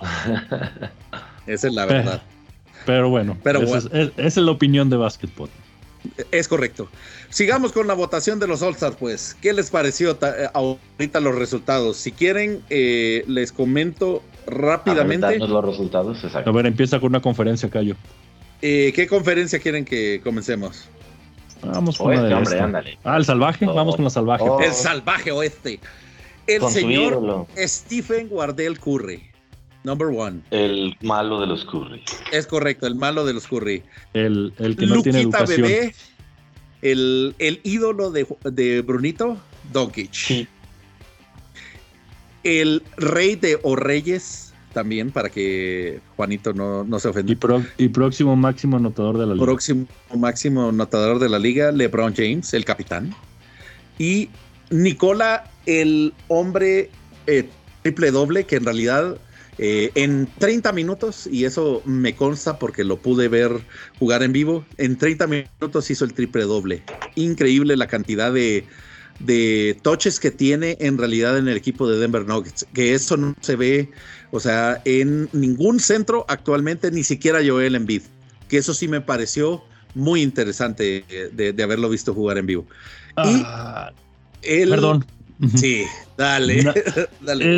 Esa 1.46 1.68
es 1.68 1.74
la 1.74 1.86
verdad. 1.86 2.22
Pero 2.84 3.10
bueno, 3.10 3.36
Pero 3.42 3.60
bueno. 3.60 3.76
Es, 3.76 3.84
es- 3.92 4.12
esa 4.16 4.26
es 4.26 4.36
la 4.36 4.50
opinión 4.52 4.90
de 4.90 4.96
básquetbol. 4.96 5.48
Es 6.30 6.46
correcto. 6.48 6.88
Sigamos 7.28 7.72
con 7.72 7.86
la 7.86 7.94
votación 7.94 8.38
de 8.38 8.46
los 8.46 8.62
All-Stars, 8.62 8.96
pues. 8.96 9.36
¿Qué 9.42 9.52
les 9.52 9.68
pareció 9.70 10.12
eh, 10.22 10.48
ahorita 10.54 11.20
los 11.20 11.34
resultados? 11.34 11.96
Si 11.96 12.12
quieren, 12.12 12.62
eh, 12.70 13.24
les 13.26 13.50
comento 13.52 14.22
rápidamente. 14.48 15.38
Los 15.38 15.64
resultados, 15.64 16.22
A 16.22 16.26
exacto. 16.26 16.52
ver, 16.52 16.66
empieza 16.66 16.98
con 17.00 17.10
una 17.10 17.20
conferencia, 17.20 17.68
Cayo. 17.70 17.94
Eh, 18.62 18.92
¿Qué 18.94 19.06
conferencia 19.06 19.58
quieren 19.58 19.84
que 19.84 20.20
comencemos? 20.22 20.88
Vamos 21.62 21.98
con 21.98 22.08
O 22.08 22.14
la 22.14 22.22
de 22.22 22.34
hombre, 22.34 22.52
esta. 22.52 22.64
ándale. 22.64 22.98
Ah, 23.04 23.16
el 23.16 23.24
salvaje. 23.24 23.66
Oh. 23.66 23.74
Vamos 23.74 23.96
con 23.96 24.04
la 24.04 24.10
salvaje. 24.10 24.44
Oh. 24.48 24.60
El 24.60 24.72
salvaje 24.72 25.30
oeste. 25.32 25.80
El 26.46 26.60
Con 26.60 26.70
señor 26.72 27.46
Stephen 27.58 28.28
Wardell 28.30 28.78
Curry. 28.78 29.22
Number 29.84 30.08
one. 30.08 30.40
el 30.50 30.96
malo 31.02 31.40
de 31.40 31.46
los 31.46 31.64
Curry. 31.64 32.02
Es 32.32 32.46
correcto, 32.46 32.86
el 32.86 32.94
malo 32.96 33.24
de 33.24 33.32
los 33.32 33.46
Curry. 33.46 33.82
El, 34.12 34.52
el 34.58 34.76
que 34.76 34.86
no 34.86 35.02
tiene 35.02 35.22
Luquita 35.22 35.38
educación. 35.38 35.62
Bebé, 35.62 35.94
el, 36.82 37.34
el 37.38 37.60
ídolo 37.64 38.10
de, 38.10 38.26
de 38.44 38.82
Brunito, 38.82 39.36
Doncic. 39.72 40.12
Sí. 40.12 40.48
El 42.48 42.82
rey 42.96 43.36
de 43.36 43.58
o 43.62 43.76
reyes, 43.76 44.54
también, 44.72 45.10
para 45.10 45.28
que 45.28 46.00
Juanito 46.16 46.52
no, 46.54 46.84
no 46.84 46.98
se 46.98 47.08
ofenda. 47.08 47.32
Y, 47.32 47.36
pro- 47.36 47.62
y 47.76 47.88
próximo 47.88 48.36
máximo 48.36 48.76
anotador 48.78 49.18
de 49.18 49.26
la 49.26 49.34
liga. 49.34 49.44
Próximo 49.44 49.86
máximo 50.16 50.68
anotador 50.70 51.18
de 51.18 51.28
la 51.28 51.38
liga, 51.38 51.72
LeBron 51.72 52.14
James, 52.14 52.54
el 52.54 52.64
capitán. 52.64 53.14
Y 53.98 54.30
Nicola, 54.70 55.50
el 55.66 56.14
hombre 56.28 56.90
eh, 57.26 57.48
triple 57.82 58.10
doble, 58.10 58.44
que 58.44 58.56
en 58.56 58.64
realidad 58.64 59.18
eh, 59.58 59.90
en 59.94 60.28
30 60.38 60.72
minutos, 60.72 61.26
y 61.26 61.44
eso 61.44 61.82
me 61.84 62.14
consta 62.14 62.58
porque 62.58 62.84
lo 62.84 62.98
pude 62.98 63.28
ver 63.28 63.50
jugar 63.98 64.22
en 64.22 64.32
vivo, 64.32 64.64
en 64.76 64.96
30 64.96 65.26
minutos 65.26 65.90
hizo 65.90 66.04
el 66.04 66.12
triple 66.14 66.44
doble. 66.44 66.82
Increíble 67.16 67.76
la 67.76 67.88
cantidad 67.88 68.32
de, 68.32 68.64
de 69.20 69.76
touches 69.82 70.20
que 70.20 70.30
tiene 70.30 70.76
en 70.80 70.96
realidad 70.98 71.36
en 71.38 71.48
el 71.48 71.56
equipo 71.56 71.88
de 71.88 71.98
Denver 71.98 72.24
Nuggets, 72.26 72.66
que 72.72 72.94
eso 72.94 73.16
no 73.16 73.34
se 73.40 73.56
ve, 73.56 73.90
o 74.30 74.40
sea, 74.40 74.80
en 74.84 75.28
ningún 75.32 75.80
centro 75.80 76.24
actualmente, 76.28 76.90
ni 76.90 77.02
siquiera 77.04 77.40
Joel 77.44 77.74
Embiid, 77.74 78.02
que 78.48 78.58
eso 78.58 78.74
sí 78.74 78.86
me 78.88 79.00
pareció 79.00 79.62
muy 79.94 80.22
interesante 80.22 81.04
eh, 81.08 81.30
de, 81.32 81.52
de 81.52 81.62
haberlo 81.62 81.88
visto 81.88 82.14
jugar 82.14 82.38
en 82.38 82.46
vivo. 82.46 82.66
Ah, 83.16 83.92
El- 84.42 84.68
perdón. 84.70 85.04
Sí, 85.54 85.84
dale. 86.18 86.64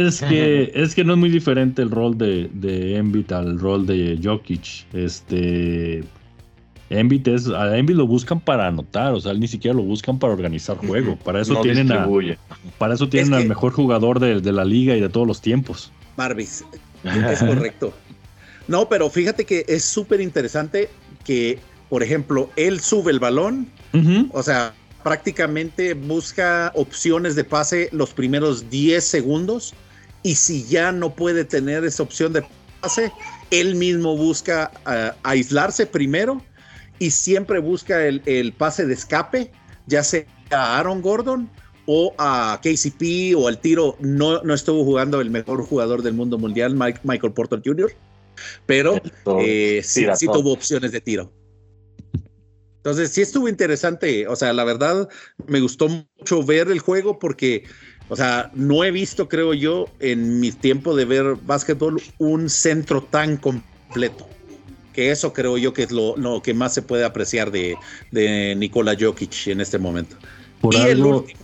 Es 0.06 0.20
que, 0.20 0.70
es 0.74 0.94
que 0.94 1.02
no 1.02 1.14
es 1.14 1.18
muy 1.18 1.30
diferente 1.30 1.80
el 1.80 1.90
rol 1.90 2.16
de, 2.18 2.50
de 2.52 2.96
Embiid 2.96 3.32
al 3.32 3.58
rol 3.58 3.86
de 3.86 4.18
Jokic. 4.22 4.86
Este. 4.92 6.04
Embiid 6.90 7.26
es. 7.28 7.48
A 7.48 7.76
Embiid 7.78 7.96
lo 7.96 8.06
buscan 8.06 8.40
para 8.40 8.66
anotar, 8.66 9.12
o 9.14 9.20
sea, 9.20 9.32
ni 9.32 9.46
siquiera 9.48 9.76
lo 9.76 9.82
buscan 9.82 10.18
para 10.18 10.32
organizar 10.32 10.76
juego. 10.76 11.16
Para 11.16 11.40
eso 11.40 11.54
No 11.54 11.60
tienen 11.62 11.90
a, 11.92 12.06
para 12.78 12.94
eso 12.94 13.08
tienen 13.08 13.32
Es 13.32 13.36
al 13.36 13.42
que- 13.44 13.48
mejor 13.48 13.72
jugador 13.72 14.18
de, 14.20 14.40
de 14.40 14.52
la 14.52 14.64
liga 14.64 14.96
y 14.96 15.00
de 15.00 15.08
todos 15.08 15.26
los 15.26 15.40
tiempos. 15.40 15.92
Marvis, 16.16 16.64
es 17.04 17.38
correcto. 17.38 17.94
No, 18.68 18.88
pero 18.88 19.08
fíjate 19.08 19.44
que 19.44 19.64
es 19.68 19.84
súper 19.84 20.20
interesante 20.20 20.90
que, 21.24 21.58
por 21.88 22.02
ejemplo, 22.02 22.50
él 22.56 22.80
sube 22.80 23.10
el 23.12 23.18
balón, 23.20 23.68
o 24.32 24.42
sea, 24.42 24.74
prácticamente 25.02 25.94
busca 25.94 26.70
opciones 26.74 27.34
de 27.34 27.44
pase 27.44 27.88
los 27.92 28.12
primeros 28.12 28.68
10 28.70 29.02
segundos 29.02 29.74
y 30.22 30.34
si 30.34 30.64
ya 30.64 30.92
no 30.92 31.14
puede 31.14 31.44
tener 31.44 31.84
esa 31.84 32.02
opción 32.02 32.32
de 32.32 32.44
pase, 32.80 33.10
él 33.50 33.74
mismo 33.76 34.16
busca 34.16 34.70
uh, 34.86 35.16
aislarse 35.22 35.86
primero 35.86 36.42
y 37.00 37.10
siempre 37.10 37.58
busca 37.58 38.06
el, 38.06 38.22
el, 38.26 38.52
pase 38.52 38.86
de 38.86 38.94
escape, 38.94 39.50
ya 39.86 40.04
sea 40.04 40.24
a 40.50 40.78
Aaron 40.78 41.02
Gordon 41.02 41.50
o 41.86 42.14
a 42.18 42.60
KCP 42.62 43.34
o 43.36 43.48
al 43.48 43.58
tiro. 43.58 43.96
No, 43.98 44.42
no 44.42 44.54
estuvo 44.54 44.84
jugando 44.84 45.20
el 45.20 45.30
mejor 45.30 45.64
jugador 45.64 46.02
del 46.02 46.14
mundo 46.14 46.38
mundial, 46.38 46.76
Mike, 46.76 47.00
Michael 47.02 47.32
Porter 47.32 47.60
Jr., 47.64 47.90
pero 48.66 49.00
eh, 49.40 49.80
sí, 49.84 50.06
sí 50.14 50.26
tuvo 50.26 50.52
opciones 50.52 50.92
de 50.92 51.00
tiro. 51.00 51.32
Entonces, 52.76 53.10
sí 53.10 53.22
estuvo 53.22 53.48
interesante. 53.48 54.26
O 54.28 54.36
sea, 54.36 54.52
la 54.52 54.64
verdad, 54.64 55.08
me 55.46 55.60
gustó 55.60 55.88
mucho 55.88 56.42
ver 56.42 56.70
el 56.70 56.78
juego 56.78 57.18
porque, 57.18 57.64
o 58.08 58.16
sea, 58.16 58.50
no 58.54 58.84
he 58.84 58.90
visto, 58.90 59.28
creo 59.28 59.52
yo, 59.52 59.86
en 60.00 60.40
mi 60.40 60.52
tiempo 60.52 60.96
de 60.96 61.04
ver 61.04 61.36
básquetbol, 61.42 62.00
un 62.18 62.48
centro 62.48 63.02
tan 63.02 63.36
completo. 63.36 64.28
Que 64.92 65.10
eso 65.10 65.32
creo 65.32 65.56
yo 65.56 65.72
que 65.72 65.84
es 65.84 65.92
lo, 65.92 66.16
lo 66.16 66.42
que 66.42 66.54
más 66.54 66.74
se 66.74 66.82
puede 66.82 67.04
apreciar 67.04 67.50
de, 67.50 67.76
de 68.10 68.54
Nikola 68.56 68.96
Jokic 68.98 69.46
en 69.46 69.60
este 69.60 69.78
momento. 69.78 70.16
Por 70.60 70.74
y 70.74 70.78
algo, 70.78 71.24
el 71.28 71.34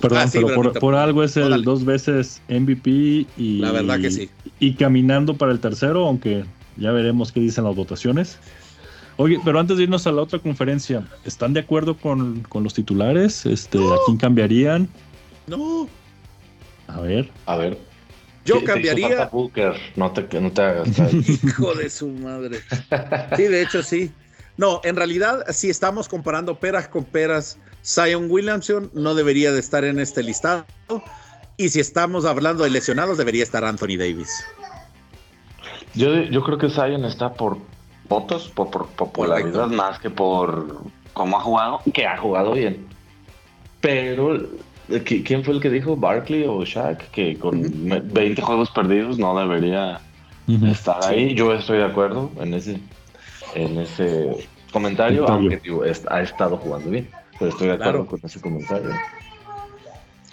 Perdón, 0.00 0.18
ah, 0.18 0.28
sí, 0.28 0.38
pero 0.42 0.54
por, 0.54 0.78
por, 0.78 0.94
algo 0.94 1.22
es 1.22 1.36
el 1.36 1.62
dos 1.62 1.84
veces 1.84 2.42
MVP 2.48 3.26
y. 3.36 3.58
La 3.60 3.72
verdad 3.72 4.00
que 4.00 4.10
sí. 4.10 4.28
Y 4.60 4.74
caminando 4.74 5.34
para 5.34 5.52
el 5.52 5.60
tercero, 5.60 6.06
aunque 6.06 6.44
ya 6.76 6.92
veremos 6.92 7.32
qué 7.32 7.40
dicen 7.40 7.64
las 7.64 7.74
votaciones. 7.74 8.38
Oye, 9.16 9.40
pero 9.44 9.58
antes 9.58 9.78
de 9.78 9.84
irnos 9.84 10.06
a 10.06 10.12
la 10.12 10.20
otra 10.20 10.38
conferencia, 10.38 11.06
¿están 11.24 11.54
de 11.54 11.60
acuerdo 11.60 11.96
con, 11.96 12.42
con 12.42 12.62
los 12.62 12.74
titulares? 12.74 13.46
Este, 13.46 13.78
¿A 13.78 13.96
quién 14.04 14.18
cambiarían? 14.18 14.88
No. 15.46 15.88
A 16.86 17.00
ver. 17.00 17.30
A 17.46 17.56
ver. 17.56 17.78
Yo 18.46 18.64
cambiaría. 18.64 19.26
Booker. 19.26 19.74
No 19.96 20.12
te, 20.12 20.40
no 20.40 20.50
te 20.52 20.62
hagas. 20.62 20.88
Hijo 21.44 21.74
de 21.74 21.90
su 21.90 22.08
madre. 22.08 22.60
Sí, 23.36 23.42
de 23.42 23.62
hecho 23.62 23.82
sí. 23.82 24.12
No, 24.56 24.80
en 24.84 24.96
realidad, 24.96 25.44
si 25.50 25.68
estamos 25.68 26.08
comparando 26.08 26.58
peras 26.58 26.88
con 26.88 27.04
peras, 27.04 27.58
Zion 27.84 28.30
Williamson 28.30 28.90
no 28.94 29.14
debería 29.14 29.52
de 29.52 29.60
estar 29.60 29.84
en 29.84 30.00
este 30.00 30.22
listado. 30.22 30.64
Y 31.58 31.68
si 31.68 31.80
estamos 31.80 32.24
hablando 32.24 32.64
de 32.64 32.70
lesionados, 32.70 33.18
debería 33.18 33.42
estar 33.42 33.64
Anthony 33.64 33.98
Davis. 33.98 34.44
Yo, 35.94 36.14
yo 36.22 36.42
creo 36.42 36.58
que 36.58 36.70
Zion 36.70 37.04
está 37.04 37.32
por 37.34 37.58
votos, 38.08 38.48
por, 38.48 38.70
por 38.70 38.86
popularidad, 38.88 39.68
más 39.68 39.98
que 39.98 40.10
por 40.10 40.78
cómo 41.12 41.38
ha 41.38 41.40
jugado, 41.40 41.80
que 41.92 42.06
ha 42.06 42.16
jugado 42.18 42.52
bien. 42.52 42.86
Pero, 43.80 44.38
¿quién 45.04 45.44
fue 45.44 45.54
el 45.54 45.60
que 45.60 45.70
dijo? 45.70 45.96
¿Barkley 45.96 46.44
o 46.46 46.64
Shaq? 46.64 47.10
Que 47.10 47.38
con 47.38 47.62
20 47.62 48.42
juegos 48.42 48.70
perdidos 48.70 49.18
no 49.18 49.38
debería 49.38 50.00
estar 50.68 51.04
ahí. 51.04 51.34
Yo 51.34 51.52
estoy 51.52 51.78
de 51.78 51.84
acuerdo 51.84 52.30
en 52.40 52.54
ese 52.54 52.80
en 53.54 53.78
ese 53.78 54.48
comentario, 54.72 55.26
aunque 55.28 55.60
ha 56.10 56.20
estado 56.20 56.56
jugando 56.58 56.90
bien. 56.90 57.08
Pero 57.38 57.50
estoy 57.50 57.68
de 57.68 57.74
acuerdo 57.74 58.06
con 58.06 58.20
ese 58.22 58.40
comentario. 58.40 58.90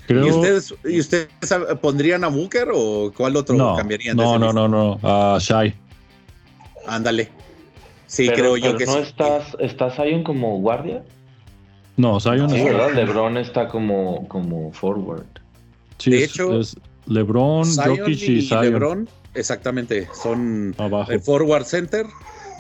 ¿Y 0.08 0.16
ustedes, 0.16 0.76
¿Y 0.84 1.00
ustedes 1.00 1.30
pondrían 1.82 2.24
a 2.24 2.28
Booker 2.28 2.70
o 2.74 3.12
cuál 3.16 3.36
otro 3.36 3.76
cambiarían? 3.76 4.18
No, 4.18 4.38
no, 4.38 4.52
no, 4.52 4.68
no, 4.68 5.00
a 5.02 5.38
Shai. 5.40 5.74
Ándale. 6.86 7.30
Sí, 8.08 8.28
creo 8.30 8.58
yo 8.58 8.78
que 8.78 8.86
no 8.86 8.98
estás, 8.98 9.56
¿Estás 9.60 9.96
Zion 9.96 10.24
como 10.24 10.60
guardia? 10.60 11.04
No, 11.98 12.20
Zion 12.20 12.50
sí, 12.50 12.64
¿verdad? 12.64 12.94
LeBron 12.94 13.38
está 13.38 13.68
como, 13.68 14.28
como 14.28 14.72
forward. 14.72 15.26
Sí, 16.00 16.12
de 16.12 16.24
hecho, 16.24 16.60
es 16.60 16.76
LeBron, 17.06 17.66
Jokic 17.76 18.22
y, 18.22 18.42
Zion. 18.42 18.62
LeBron, 18.62 19.10
exactamente, 19.36 20.08
son 20.14 20.76
el 21.10 21.20
forward 21.22 21.66
center 21.66 22.06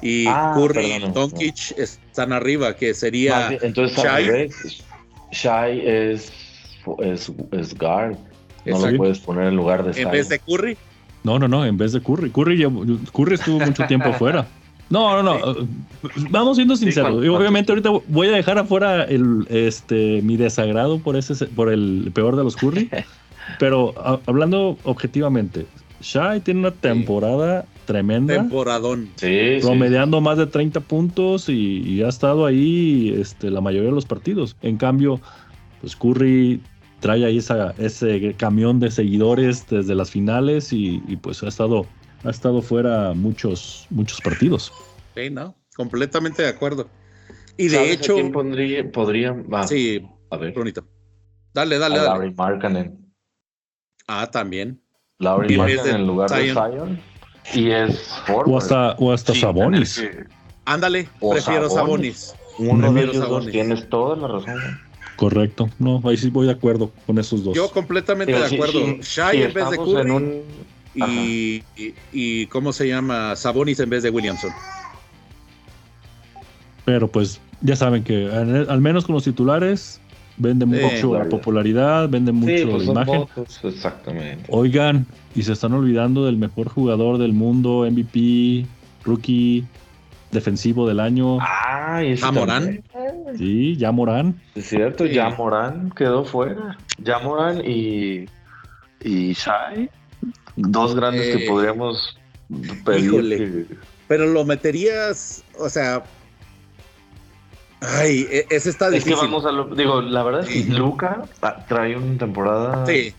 y 0.02 0.26
ah, 0.28 0.54
Curry 0.56 0.96
y 0.96 1.00
Doncic 1.12 1.78
están 1.78 2.34
arriba, 2.34 2.76
que 2.76 2.94
sería 2.94 3.58
Entonces, 3.62 3.98
Shai. 3.98 4.50
Shai 5.32 5.88
es, 5.88 6.32
es, 7.00 7.32
es 7.52 7.78
guard. 7.78 8.18
No 8.66 8.80
lo 8.80 8.98
puedes 8.98 9.20
poner 9.20 9.48
en 9.48 9.56
lugar 9.56 9.84
de 9.84 10.00
¿En 10.02 10.12
vez 10.12 10.30
de 10.30 10.40
Curry? 10.40 10.78
No, 11.24 11.40
no, 11.40 11.48
no, 11.48 11.66
en 11.66 11.78
vez 11.78 11.94
de 11.94 12.02
Curry. 12.02 12.30
Curry, 12.30 12.64
Curry 13.14 13.36
estuvo 13.36 13.60
mucho 13.60 13.86
tiempo 13.88 14.14
fuera. 14.14 14.46
No, 14.94 15.22
no, 15.22 15.24
no. 15.24 15.68
Vamos 16.30 16.58
siendo 16.58 16.76
sinceros. 16.76 17.16
Obviamente 17.16 17.72
ahorita 17.72 17.90
voy 18.08 18.28
a 18.28 18.32
dejar 18.32 18.60
afuera 18.60 19.04
el, 19.04 19.48
este, 19.50 20.22
mi 20.22 20.38
desagrado 20.38 21.00
por 21.00 21.16
ese, 21.16 21.46
por 21.48 21.72
el 21.72 22.12
peor 22.14 22.36
de 22.36 22.44
los 22.44 22.56
Curry. 22.56 22.90
pero 23.60 23.94
hablando 24.28 24.78
objetivamente, 24.84 25.66
Shai 26.02 26.42
tiene 26.42 26.60
una 26.60 26.72
temporada 26.72 27.66
tremenda. 27.86 28.36
Temporadón. 28.36 29.10
Sí, 29.16 29.58
promediando 29.62 30.22
más 30.22 30.38
de 30.38 30.48
30 30.48 30.82
puntos 30.82 31.50
y, 31.50 32.04
ha 32.04 32.10
estado 32.10 32.46
ahí 32.46 33.16
este, 33.18 33.50
la 33.50 33.62
mayoría 33.62 33.90
de 33.90 33.96
los 33.96 34.06
partidos. 34.06 34.56
En 34.62 34.78
cambio, 34.78 35.20
pues 35.82 35.96
Curry 35.96 36.62
trae 37.00 37.26
ahí 37.26 37.38
esa, 37.40 37.74
ese 37.80 38.34
camión 38.38 38.80
de 38.80 38.92
seguidores 38.92 39.66
desde 39.68 39.96
las 39.96 40.12
finales 40.12 40.72
y, 40.72 41.00
pues 41.22 41.42
ha 41.44 41.48
estado, 41.48 41.86
ha 42.24 42.30
estado 42.30 42.62
fuera 42.62 43.14
muchos, 43.14 43.86
muchos 43.90 44.22
partidos. 44.22 44.72
Sí, 45.16 45.30
no, 45.30 45.56
completamente 45.76 46.44
de 46.44 46.50
acuerdo. 46.50 46.88
Y 47.58 47.68
de 47.68 47.92
hecho. 47.92 48.16
quién 48.16 48.32
pondría, 48.32 48.92
podría. 48.92 49.36
sí, 49.68 50.06
a 50.32 50.38
ver. 50.38 50.54
Bonito. 50.54 50.86
Dale, 51.54 51.78
dale, 51.78 52.00
a 52.00 52.04
dale. 52.04 52.32
Markkanen. 52.32 53.14
Ah, 54.08 54.30
también. 54.32 54.82
Larry 55.20 55.58
Markkanen 55.58 55.96
en 55.96 56.08
lugar 56.08 56.30
de 56.30 56.54
Zion. 56.54 57.00
Y 57.54 57.72
es 57.72 58.10
O 58.28 58.58
hasta, 58.58 58.94
o 58.94 59.12
hasta 59.12 59.36
Sabonis. 59.36 60.04
Ándale, 60.66 61.10
prefiero 61.20 61.70
Sabonis. 61.70 62.34
Uno 62.58 62.94
de 62.94 63.02
ellos 63.02 63.30
dos, 63.30 63.48
tienes 63.48 63.90
toda 63.90 64.16
la 64.16 64.28
razón. 64.28 64.60
Correcto. 65.16 65.70
No, 65.80 66.02
ahí 66.06 66.18
sí 66.18 66.30
voy 66.30 66.48
de 66.48 66.54
acuerdo 66.54 66.92
con 67.06 67.20
esos 67.20 67.44
dos. 67.44 67.56
Yo 67.56 67.70
completamente 67.70 68.34
de 68.34 68.46
acuerdo. 68.46 68.80
Shai 69.02 69.44
en 69.44 69.54
vez 69.54 69.70
de 69.70 69.78
Curry 69.78 70.44
y, 70.96 71.64
y, 72.12 72.46
¿cómo 72.48 72.74
se 72.74 72.88
llama? 72.88 73.36
Sabonis 73.36 73.80
en 73.80 73.90
vez 73.90 74.04
de 74.04 74.10
Williamson. 74.10 74.54
Pero 76.86 77.08
pues 77.08 77.40
ya 77.62 77.76
saben 77.76 78.04
que 78.04 78.30
al, 78.30 78.82
menos 78.82 79.06
con 79.06 79.16
los 79.16 79.24
titulares 79.24 80.02
vende 80.38 80.66
mucho 80.66 81.18
la 81.18 81.30
popularidad, 81.30 82.10
vende 82.10 82.32
mucho 82.32 82.70
pues 82.70 82.86
la 82.86 82.92
imagen. 82.92 83.26
exactamente. 83.64 84.46
Oigan, 84.50 85.06
y 85.36 85.44
se 85.44 85.54
están 85.54 85.74
olvidando 85.74 86.26
del 86.26 86.38
mejor 86.38 86.70
jugador 86.70 87.18
del 87.18 87.34
mundo, 87.34 87.88
MVP, 87.90 88.66
rookie, 89.06 89.66
defensivo 90.32 90.88
del 90.88 91.00
año. 91.00 91.38
Ah, 91.40 92.02
¿Ya 92.04 92.32
Morán? 92.32 92.84
Sí, 93.38 93.78
ya 93.78 93.92
Morán. 93.92 94.42
Es 94.56 94.68
cierto, 94.68 95.06
ya 95.06 95.30
Morán 95.30 95.92
quedó 95.96 96.26
fuera. 96.26 96.78
Ya 96.98 97.20
Morán 97.20 97.62
y, 97.64 98.26
y 99.02 99.34
Shai, 99.34 99.90
dos 100.56 100.96
grandes 100.96 101.36
que 101.36 101.46
eh, 101.46 101.48
podríamos 101.48 102.18
pedir. 102.86 103.68
Pero 104.08 104.28
lo 104.28 104.46
meterías, 104.46 105.44
o 105.58 105.70
sea, 105.70 106.04
Ay, 107.82 108.28
e, 108.30 108.46
ese 108.50 108.70
está 108.70 108.90
difícil. 108.90 109.14
Es 109.14 109.20
que 109.20 109.26
vamos 109.26 109.46
a 109.46 109.52
lo, 109.52 109.66
digo, 109.76 110.02
la 110.02 110.24
verdad 110.24 110.48
es 110.48 110.50
que 110.50 110.74
Luca 110.74 111.24
trae 111.68 111.98
una 111.98 112.18
temporada. 112.18 112.86
Sí. 112.86 113.14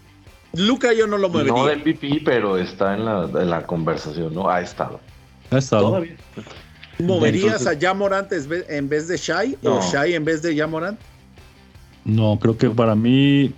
Luca 0.54 0.92
yo 0.92 1.06
no 1.06 1.18
lo 1.18 1.28
movería. 1.28 1.52
No 1.52 1.66
de 1.66 1.76
MVP, 1.76 2.22
pero 2.24 2.56
está 2.56 2.94
en 2.94 3.04
la, 3.04 3.24
en 3.24 3.50
la 3.50 3.66
conversación, 3.66 4.34
¿no? 4.34 4.48
Ha 4.48 4.60
estado. 4.60 5.00
Ha 5.50 5.58
estado. 5.58 5.88
Todavía. 5.88 6.16
¿Moverías 6.98 7.66
a 7.66 7.78
Jamorant 7.78 8.30
en 8.32 8.88
vez 8.88 9.08
de 9.08 9.16
Shai 9.16 9.58
o 9.64 9.80
Shai 9.80 10.14
en 10.14 10.24
vez 10.24 10.42
de 10.42 10.56
Jamorant? 10.56 10.98
No, 12.04 12.38
creo 12.40 12.56
que 12.56 12.70
para 12.70 12.94
mí, 12.94 13.52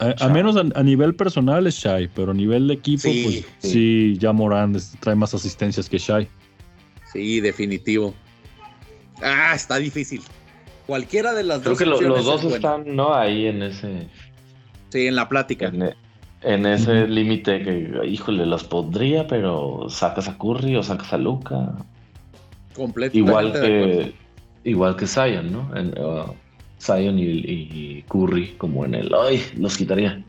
a, 0.00 0.28
menos 0.28 0.56
a, 0.56 0.82
nivel 0.82 1.14
personal 1.14 1.66
es 1.66 1.74
Shai, 1.74 2.08
pero 2.08 2.32
a 2.32 2.34
nivel 2.34 2.68
de 2.68 2.74
equipo, 2.74 3.02
sí, 3.02 3.44
pues 3.60 3.72
sí, 3.72 4.18
Jamorant 4.20 4.78
trae 5.00 5.14
más 5.14 5.34
asistencias 5.34 5.88
que 5.88 5.98
Shai. 5.98 6.28
Sí, 7.12 7.40
definitivo. 7.40 8.14
Ah, 9.22 9.52
está 9.54 9.76
difícil. 9.76 10.22
Cualquiera 10.86 11.34
de 11.34 11.44
las 11.44 11.62
dos. 11.62 11.78
Creo 11.78 11.98
que 11.98 12.06
los 12.06 12.24
dos 12.24 12.44
están, 12.44 12.96
¿no? 12.96 13.14
Ahí 13.14 13.46
en 13.46 13.62
ese. 13.62 14.08
Sí, 14.88 15.06
en 15.06 15.16
la 15.16 15.28
plática. 15.28 15.72
En, 16.42 16.66
ese 16.66 17.06
límite 17.06 17.62
que, 17.62 18.06
híjole, 18.06 18.46
los 18.46 18.64
podría, 18.64 19.26
pero 19.26 19.86
sacas 19.90 20.28
a 20.28 20.38
Curry 20.38 20.76
o 20.76 20.82
sacas 20.82 21.12
a 21.12 21.18
Luca. 21.18 21.74
Completamente. 22.74 23.18
Igual 23.18 23.52
que, 23.52 24.14
igual 24.64 24.96
que 24.96 25.06
Zion, 25.06 25.52
¿no? 25.52 25.76
En, 25.76 25.88
uh, 25.98 26.34
Zion 26.80 27.18
y, 27.18 28.02
Curry, 28.08 28.54
como 28.58 28.84
en 28.84 28.94
el. 28.94 29.14
¡Ay! 29.14 29.42
Los 29.56 29.76
quitaría. 29.76 30.22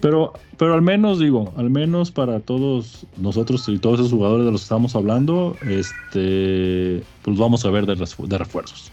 Pero, 0.00 0.32
pero 0.56 0.74
al 0.74 0.82
menos 0.82 1.18
digo, 1.18 1.52
al 1.56 1.68
menos 1.68 2.12
para 2.12 2.38
todos 2.38 3.06
nosotros 3.16 3.68
y 3.68 3.78
todos 3.78 3.98
esos 3.98 4.12
jugadores 4.12 4.46
de 4.46 4.52
los 4.52 4.60
que 4.60 4.66
estamos 4.66 4.94
hablando, 4.94 5.56
este, 5.62 7.02
pues 7.22 7.36
vamos 7.36 7.64
a 7.64 7.70
ver 7.70 7.84
de 7.86 8.38
refuerzos. 8.38 8.92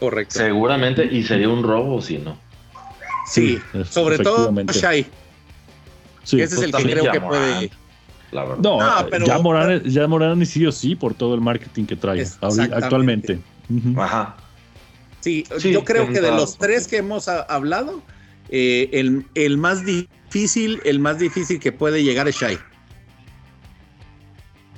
Correcto. 0.00 0.34
Seguramente, 0.38 1.04
y 1.04 1.22
sería 1.22 1.48
un 1.48 1.62
robo 1.62 2.00
si 2.00 2.18
no. 2.18 2.36
Sí, 3.26 3.60
sobre 3.88 4.18
todo 4.18 4.52
Shai. 4.72 5.06
Sí, 6.24 6.40
ese 6.40 6.56
es 6.56 6.62
el 6.62 6.72
que 6.72 6.82
creo 6.82 7.12
que 7.12 7.20
puede. 7.20 7.70
No, 8.32 8.78
pero, 9.10 9.26
ya, 9.26 9.38
Morán, 9.38 9.82
ya 9.84 10.06
Morán 10.08 10.44
sí 10.46 10.66
o 10.66 10.72
sí 10.72 10.96
por 10.96 11.14
todo 11.14 11.34
el 11.34 11.40
marketing 11.40 11.84
que 11.84 11.96
trae 11.96 12.26
actualmente. 12.72 13.38
Ajá. 13.96 14.36
Sí, 15.20 15.44
yo 15.62 15.84
creo 15.84 16.08
que 16.08 16.20
de 16.20 16.30
los 16.30 16.56
tres 16.56 16.88
que 16.88 16.98
hemos 16.98 17.28
hablado, 17.28 18.02
eh, 18.48 18.88
el, 18.92 19.26
el, 19.34 19.58
más 19.58 19.84
difícil, 19.84 20.80
el 20.84 20.98
más 20.98 21.18
difícil 21.18 21.60
que 21.60 21.72
puede 21.72 22.02
llegar 22.02 22.26
es 22.26 22.36
Shai. 22.36 22.58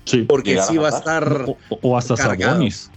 Sí. 0.04 0.22
Porque 0.22 0.60
sí 0.60 0.76
va 0.76 0.88
a 0.88 0.98
estar. 0.98 1.46
O, 1.68 1.96
hasta 1.96 2.16
Sabonis. 2.16 2.90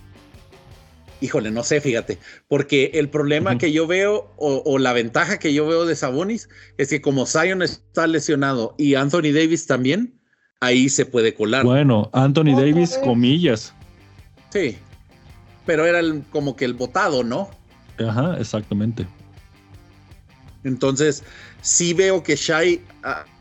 Híjole, 1.21 1.49
no 1.49 1.63
sé, 1.63 1.79
fíjate. 1.81 2.19
Porque 2.47 2.91
el 2.95 3.09
problema 3.09 3.57
que 3.57 3.71
yo 3.71 3.87
veo, 3.87 4.33
o, 4.37 4.77
la 4.77 4.93
ventaja 4.93 5.39
que 5.39 5.53
yo 5.53 5.65
veo 5.65 5.85
de 5.85 5.95
Sabonis, 5.95 6.49
es 6.77 6.89
que 6.89 7.01
como 7.01 7.25
Zion 7.25 7.61
está 7.61 8.05
lesionado 8.07 8.75
y 8.77 8.95
Anthony 8.95 9.31
Davis 9.33 9.65
también, 9.65 10.19
ahí 10.59 10.89
se 10.89 11.05
puede 11.05 11.33
colar. 11.33 11.63
Bueno, 11.63 12.09
Anthony 12.13 12.55
Davis, 12.55 12.99
comillas. 13.03 13.73
Sí. 14.51 14.77
Pero 15.65 15.85
era 15.85 16.01
como 16.31 16.55
que 16.55 16.65
el 16.65 16.73
votado, 16.73 17.23
¿no? 17.23 17.49
Ajá, 17.99 18.37
exactamente. 18.39 19.07
Entonces, 20.63 21.23
sí 21.61 21.93
veo 21.93 22.23
que 22.23 22.35
Shai, 22.35 22.81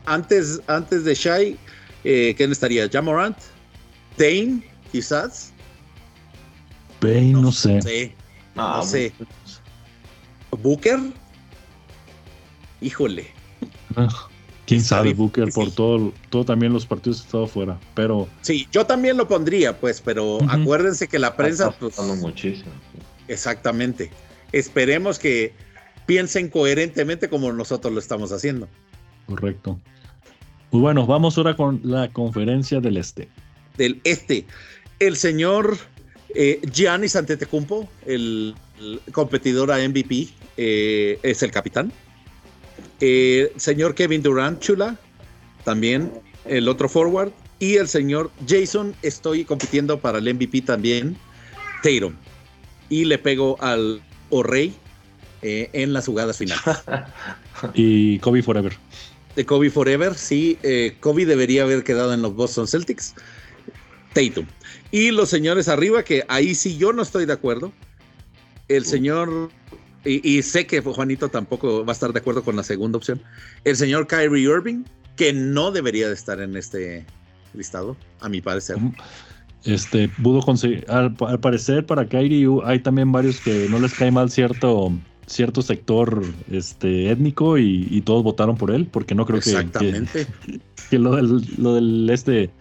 antes, 0.05 0.61
antes 0.67 1.03
de 1.03 1.15
Shai, 1.15 1.57
eh, 2.03 2.33
¿quién 2.37 2.51
estaría? 2.51 2.87
¿Jamorant? 2.89 3.37
Dane, 4.17 4.63
quizás. 4.91 5.51
Bane, 7.01 7.31
no, 7.31 7.51
sé. 7.51 8.13
no 8.55 8.83
sé. 8.83 9.13
Booker. 10.51 10.99
Híjole. 12.81 13.31
Ah, 13.95 14.07
Quién 14.65 14.81
sabe, 14.81 15.13
Booker, 15.13 15.49
por 15.53 15.71
todo, 15.71 16.11
todo 16.29 16.43
también 16.43 16.73
los 16.73 16.85
partidos 16.85 17.19
han 17.19 17.25
estado 17.25 17.47
fuera. 17.47 17.79
Pero. 17.93 18.27
Sí, 18.41 18.67
yo 18.71 18.85
también 18.85 19.17
lo 19.17 19.27
pondría, 19.27 19.79
pues, 19.79 20.01
pero 20.01 20.39
acuérdense 20.49 21.07
que 21.07 21.19
la 21.19 21.35
prensa. 21.35 21.71
Pues, 21.71 21.99
muchísimo. 21.99 22.71
Exactamente. 23.27 24.09
Esperemos 24.51 25.19
que 25.19 25.53
piensen 26.05 26.49
coherentemente 26.49 27.29
como 27.29 27.51
nosotros 27.51 27.93
lo 27.93 27.99
estamos 27.99 28.31
haciendo. 28.31 28.67
Correcto. 29.27 29.79
Pues 30.71 30.81
bueno, 30.81 31.05
vamos 31.05 31.37
ahora 31.37 31.55
con 31.55 31.81
la 31.83 32.11
conferencia 32.11 32.79
del 32.79 32.97
Este 32.97 33.29
del 33.77 34.01
Este. 34.03 34.45
El 34.99 35.15
señor 35.15 35.77
eh, 36.33 36.61
Giannis 36.71 37.15
Antetokounmpo, 37.15 37.87
el, 38.05 38.55
competidor 39.11 39.71
a 39.71 39.77
MVP, 39.87 40.29
eh, 40.57 41.19
es 41.23 41.43
el 41.43 41.51
capitán. 41.51 41.91
El 42.99 43.51
señor 43.57 43.95
Kevin 43.95 44.21
Durant, 44.21 44.59
chula, 44.59 44.97
también 45.63 46.11
el 46.45 46.67
otro 46.67 46.87
forward. 46.89 47.31
Y 47.59 47.75
el 47.75 47.87
señor 47.87 48.31
Jason, 48.47 48.93
estoy 49.01 49.45
compitiendo 49.45 49.99
para 49.99 50.17
el 50.17 50.33
MVP 50.33 50.61
también, 50.61 51.15
Tatum. 51.81 52.13
Y 52.89 53.05
le 53.05 53.17
pego 53.17 53.57
al 53.61 54.01
O'Reilly 54.29 54.73
eh, 55.41 55.69
en 55.73 55.93
las 55.93 56.05
jugadas 56.05 56.37
finales. 56.37 56.63
y 57.73 58.19
Kobe 58.19 58.43
Forever. 58.43 58.77
De 59.35 59.45
Kobe 59.45 59.69
Forever, 59.69 60.15
sí. 60.15 60.57
Eh, 60.63 60.95
Kobe 60.99 61.25
debería 61.25 61.63
haber 61.63 61.83
quedado 61.83 62.13
en 62.13 62.21
los 62.21 62.35
Boston 62.35 62.67
Celtics. 62.67 63.15
Tatum. 64.13 64.45
Y 64.91 65.11
los 65.11 65.29
señores 65.29 65.67
arriba, 65.67 66.03
que 66.03 66.23
ahí 66.29 66.55
sí 66.55 66.77
yo 66.77 66.93
no 66.93 67.03
estoy 67.03 67.25
de 67.25 67.33
acuerdo. 67.33 67.71
El 68.67 68.85
señor, 68.85 69.51
y, 70.05 70.41
sé 70.43 70.67
que 70.67 70.81
Juanito 70.81 71.29
tampoco 71.29 71.85
va 71.85 71.91
a 71.91 71.93
estar 71.93 72.13
de 72.13 72.19
acuerdo 72.19 72.43
con 72.43 72.55
la 72.55 72.63
segunda 72.63 72.97
opción. 72.97 73.21
El 73.63 73.75
señor 73.75 74.07
Kyrie 74.07 74.43
Irving, 74.43 74.83
que 75.15 75.33
no 75.33 75.71
debería 75.71 76.07
de 76.07 76.13
estar 76.13 76.39
en 76.39 76.55
este 76.55 77.05
listado, 77.53 77.97
a 78.21 78.29
mi 78.29 78.41
parecer. 78.41 78.77
Este, 79.63 80.09
pudo 80.09 80.41
conseguir, 80.41 80.85
al, 80.89 81.15
parecer 81.15 81.85
para 81.85 82.07
Kyrie 82.07 82.47
hay 82.65 82.79
también 82.79 83.11
varios 83.11 83.39
que 83.39 83.67
no 83.69 83.79
les 83.79 83.93
cae 83.93 84.11
mal 84.11 84.29
cierto, 84.29 84.91
cierto 85.25 85.61
sector 85.63 86.23
este, 86.51 87.09
étnico 87.09 87.57
y, 87.57 88.01
todos 88.01 88.23
votaron 88.23 88.57
por 88.57 88.71
él, 88.71 88.85
porque 88.85 89.15
no 89.15 89.25
creo 89.25 89.39
Exactamente. 89.39 90.27
que, 90.45 90.59
que 90.89 90.99
lo, 90.99 91.15
del, 91.15 91.41
lo 91.57 91.75
del 91.75 92.09
este 92.11 92.51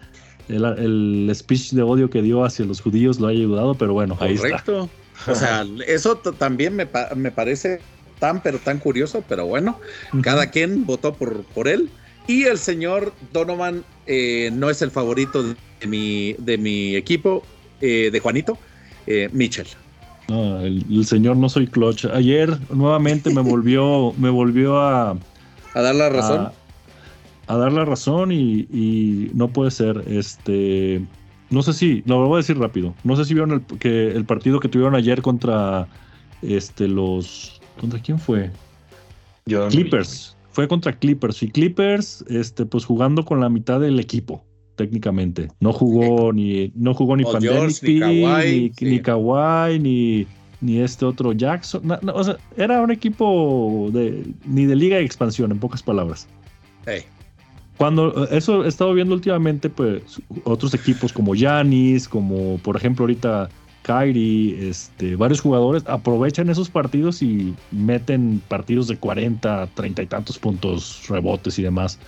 el, 0.49 1.31
speech 1.35 1.73
de 1.73 1.83
odio 1.83 2.11
que 2.11 2.23
dio 2.23 2.45
hacia 2.45 2.65
los 2.65 2.81
judíos 2.81 3.21
lo 3.21 3.29
haya 3.29 3.41
ayudado, 3.41 3.75
pero 3.75 3.93
bueno, 3.93 4.17
ahí 4.21 4.37
Correcto. 4.37 4.89
O 5.27 5.35
sea, 5.35 5.67
eso 5.87 6.17
también 6.17 6.75
me, 6.77 6.87
parece 6.87 7.81
tan, 8.19 8.43
pero 8.43 8.59
tan 8.59 8.79
curioso, 8.79 9.25
pero 9.29 9.47
bueno, 9.47 9.79
cada 10.23 10.51
quien 10.51 10.85
votó 10.85 11.15
por, 11.15 11.45
por 11.45 11.69
él. 11.69 11.91
Y 12.27 12.45
el 12.45 12.59
señor 12.59 13.13
Donovan 13.33 13.85
eh, 14.07 14.51
no 14.53 14.71
es 14.71 14.81
el 14.83 14.91
favorito 14.91 15.43
de 15.43 15.87
mi, 15.87 16.35
de 16.39 16.57
mi 16.57 16.97
equipo, 16.97 17.43
eh, 17.81 18.11
de 18.11 18.21
Juanito, 18.21 18.59
eh, 19.07 19.29
Mitchell. 19.33 19.67
el, 20.29 21.07
señor 21.07 21.37
no 21.37 21.49
soy 21.49 21.67
clutch. 21.67 22.07
Ayer 22.07 22.59
nuevamente 22.71 23.33
me 23.33 23.43
volvió, 23.43 24.13
me 24.19 24.31
volvió 24.31 24.81
a... 24.81 25.19
A 25.75 25.83
dar 25.83 25.95
la 25.95 26.09
razón 26.09 26.51
a 27.47 27.57
dar 27.57 27.73
la 27.73 27.85
razón 27.85 28.33
y, 28.33 29.31
no 29.35 29.49
puede 29.49 29.71
ser. 29.71 30.03
Este, 30.07 31.03
no 31.55 31.62
sé 31.62 31.73
si, 31.73 32.03
lo 32.07 32.27
voy 32.27 32.35
a 32.35 32.37
decir 32.38 32.59
rápido. 32.59 32.95
No 33.05 33.17
sé 33.17 33.25
si 33.25 33.35
vieron 33.35 33.53
el, 33.53 33.79
que 33.79 34.09
el 34.09 34.25
partido 34.25 34.61
que 34.61 34.69
tuvieron 34.69 34.95
ayer 34.95 35.23
contra 35.23 35.88
este, 36.43 36.88
los. 36.88 37.61
¿Contra 37.81 38.01
quién 38.01 38.19
fue? 38.19 38.51
Clippers. 39.71 40.37
Fue 40.51 40.69
contra 40.69 40.93
Clippers. 40.93 41.43
Y 41.43 41.49
Clippers, 41.49 42.25
este, 42.29 42.67
pues 42.67 42.85
jugando 42.85 43.25
con 43.25 43.40
la 43.40 43.49
mitad 43.49 43.81
del 43.81 43.99
equipo, 44.01 44.45
técnicamente. 44.77 45.49
No 45.61 45.73
jugó 45.73 46.33
ni, 46.33 46.73
no 46.75 46.95
jugó 46.95 47.17
ni 47.17 47.25
Pandemic, 47.25 48.81
ni 48.81 49.01
Kawhi, 49.01 49.79
ni, 49.79 50.27
ni, 50.61 50.81
este 50.81 51.05
otro 51.05 51.33
Jackson. 51.33 51.83
o 52.12 52.25
sea, 52.25 52.37
era 52.57 52.81
un 52.81 52.90
equipo 52.90 53.90
de, 53.93 54.33
ni 54.45 54.67
de 54.67 54.77
liga 54.77 54.97
de 54.97 55.05
expansión, 55.05 55.51
en 55.51 55.59
pocas 55.59 55.83
palabras. 55.83 56.29
Cuando 57.77 58.25
eh, 58.25 58.29
eso 58.33 58.65
he 58.65 58.69
estado 58.69 58.95
viendo 58.95 59.15
últimamente, 59.15 59.69
pues 59.69 60.21
otros 60.45 60.75
equipos 60.75 61.13
como 61.13 61.35
Yanis, 61.35 62.09
como 62.09 62.59
por 62.59 62.77
ejemplo 62.77 63.05
ahorita 63.05 63.49
Kyrie, 63.83 64.69
este, 64.69 65.17
varios 65.17 65.41
jugadores 65.41 65.85
aprovechan 65.87 66.49
esos 66.49 66.71
partidos 66.71 67.21
y 67.23 67.55
meten 67.71 68.41
partidos 68.49 68.89
de 68.89 68.97
40, 68.97 69.69
30 69.75 70.03
y 70.03 70.07
tantos 70.07 70.39
puntos, 70.39 71.03
rebotes 71.09 71.59
y 71.59 71.63
demás. 71.63 71.99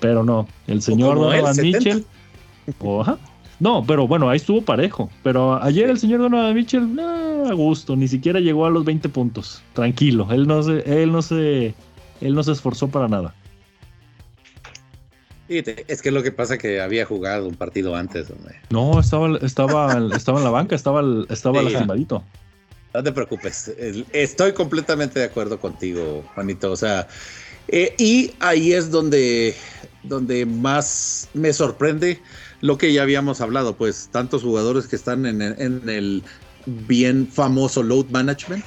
Pero 0.00 0.24
no, 0.24 0.48
el 0.66 0.80
señor 0.80 1.16
Donovan 1.16 1.56
Mitchell. 1.60 2.06
no, 3.58 3.84
pero 3.86 4.06
bueno, 4.06 4.30
ahí 4.30 4.36
estuvo 4.36 4.62
parejo. 4.62 5.10
Pero 5.22 5.62
ayer 5.62 5.90
el 5.90 5.98
señor 5.98 6.20
Donovan 6.20 6.54
Mitchell, 6.54 6.88
a 6.98 7.52
gusto, 7.52 7.96
ni 7.96 8.08
siquiera 8.08 8.40
llegó 8.40 8.64
a 8.64 8.70
los 8.70 8.84
20 8.84 9.08
puntos. 9.10 9.60
Tranquilo, 9.74 10.26
él 10.30 10.46
no 10.46 10.62
se, 10.62 11.02
él 11.02 11.12
no 11.12 11.20
se, 11.20 11.74
él 12.22 12.34
no 12.34 12.42
se 12.42 12.52
esforzó 12.52 12.88
para 12.88 13.08
nada 13.08 13.34
es 15.58 16.00
que 16.00 16.10
lo 16.10 16.22
que 16.22 16.30
pasa 16.30 16.58
que 16.58 16.80
había 16.80 17.04
jugado 17.04 17.48
un 17.48 17.56
partido 17.56 17.96
antes. 17.96 18.28
No, 18.70 19.00
estaba, 19.00 19.36
estaba, 19.38 20.08
estaba 20.14 20.38
en 20.38 20.44
la 20.44 20.50
banca, 20.50 20.76
estaba, 20.76 21.02
estaba 21.28 21.62
lastimadito. 21.62 22.22
No 22.94 23.02
te 23.02 23.12
preocupes, 23.12 23.72
estoy 24.12 24.52
completamente 24.52 25.20
de 25.20 25.26
acuerdo 25.26 25.60
contigo, 25.60 26.24
Juanito. 26.34 26.72
O 26.72 26.76
sea, 26.76 27.06
eh, 27.68 27.94
y 27.98 28.32
ahí 28.40 28.72
es 28.72 28.90
donde, 28.90 29.54
donde 30.02 30.44
más 30.44 31.28
me 31.34 31.52
sorprende 31.52 32.20
lo 32.60 32.78
que 32.78 32.92
ya 32.92 33.02
habíamos 33.02 33.40
hablado, 33.40 33.76
pues 33.76 34.08
tantos 34.10 34.42
jugadores 34.42 34.88
que 34.88 34.96
están 34.96 35.24
en, 35.24 35.40
el 35.40 36.24
bien 36.66 37.28
famoso 37.28 37.84
load 37.84 38.06
management. 38.10 38.64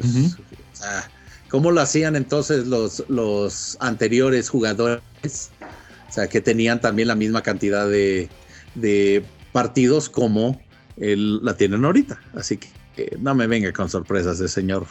o 0.00 0.76
sea, 0.76 1.10
¿Cómo 1.50 1.70
lo 1.70 1.80
hacían 1.80 2.16
entonces 2.16 2.66
los, 2.66 3.04
los 3.08 3.76
anteriores 3.80 4.50
jugadores? 4.50 5.50
O 6.08 6.12
sea, 6.12 6.28
que 6.28 6.40
tenían 6.40 6.80
también 6.80 7.08
la 7.08 7.14
misma 7.14 7.42
cantidad 7.42 7.88
de, 7.88 8.28
partidos 9.52 10.08
como 10.08 10.60
la 10.96 11.56
tienen 11.56 11.84
ahorita. 11.84 12.20
Así 12.34 12.56
que 12.58 13.16
no 13.20 13.34
me 13.34 13.46
venga 13.46 13.72
con 13.72 13.88
sorpresas 13.88 14.40
el 14.40 14.48
señor 14.48 14.86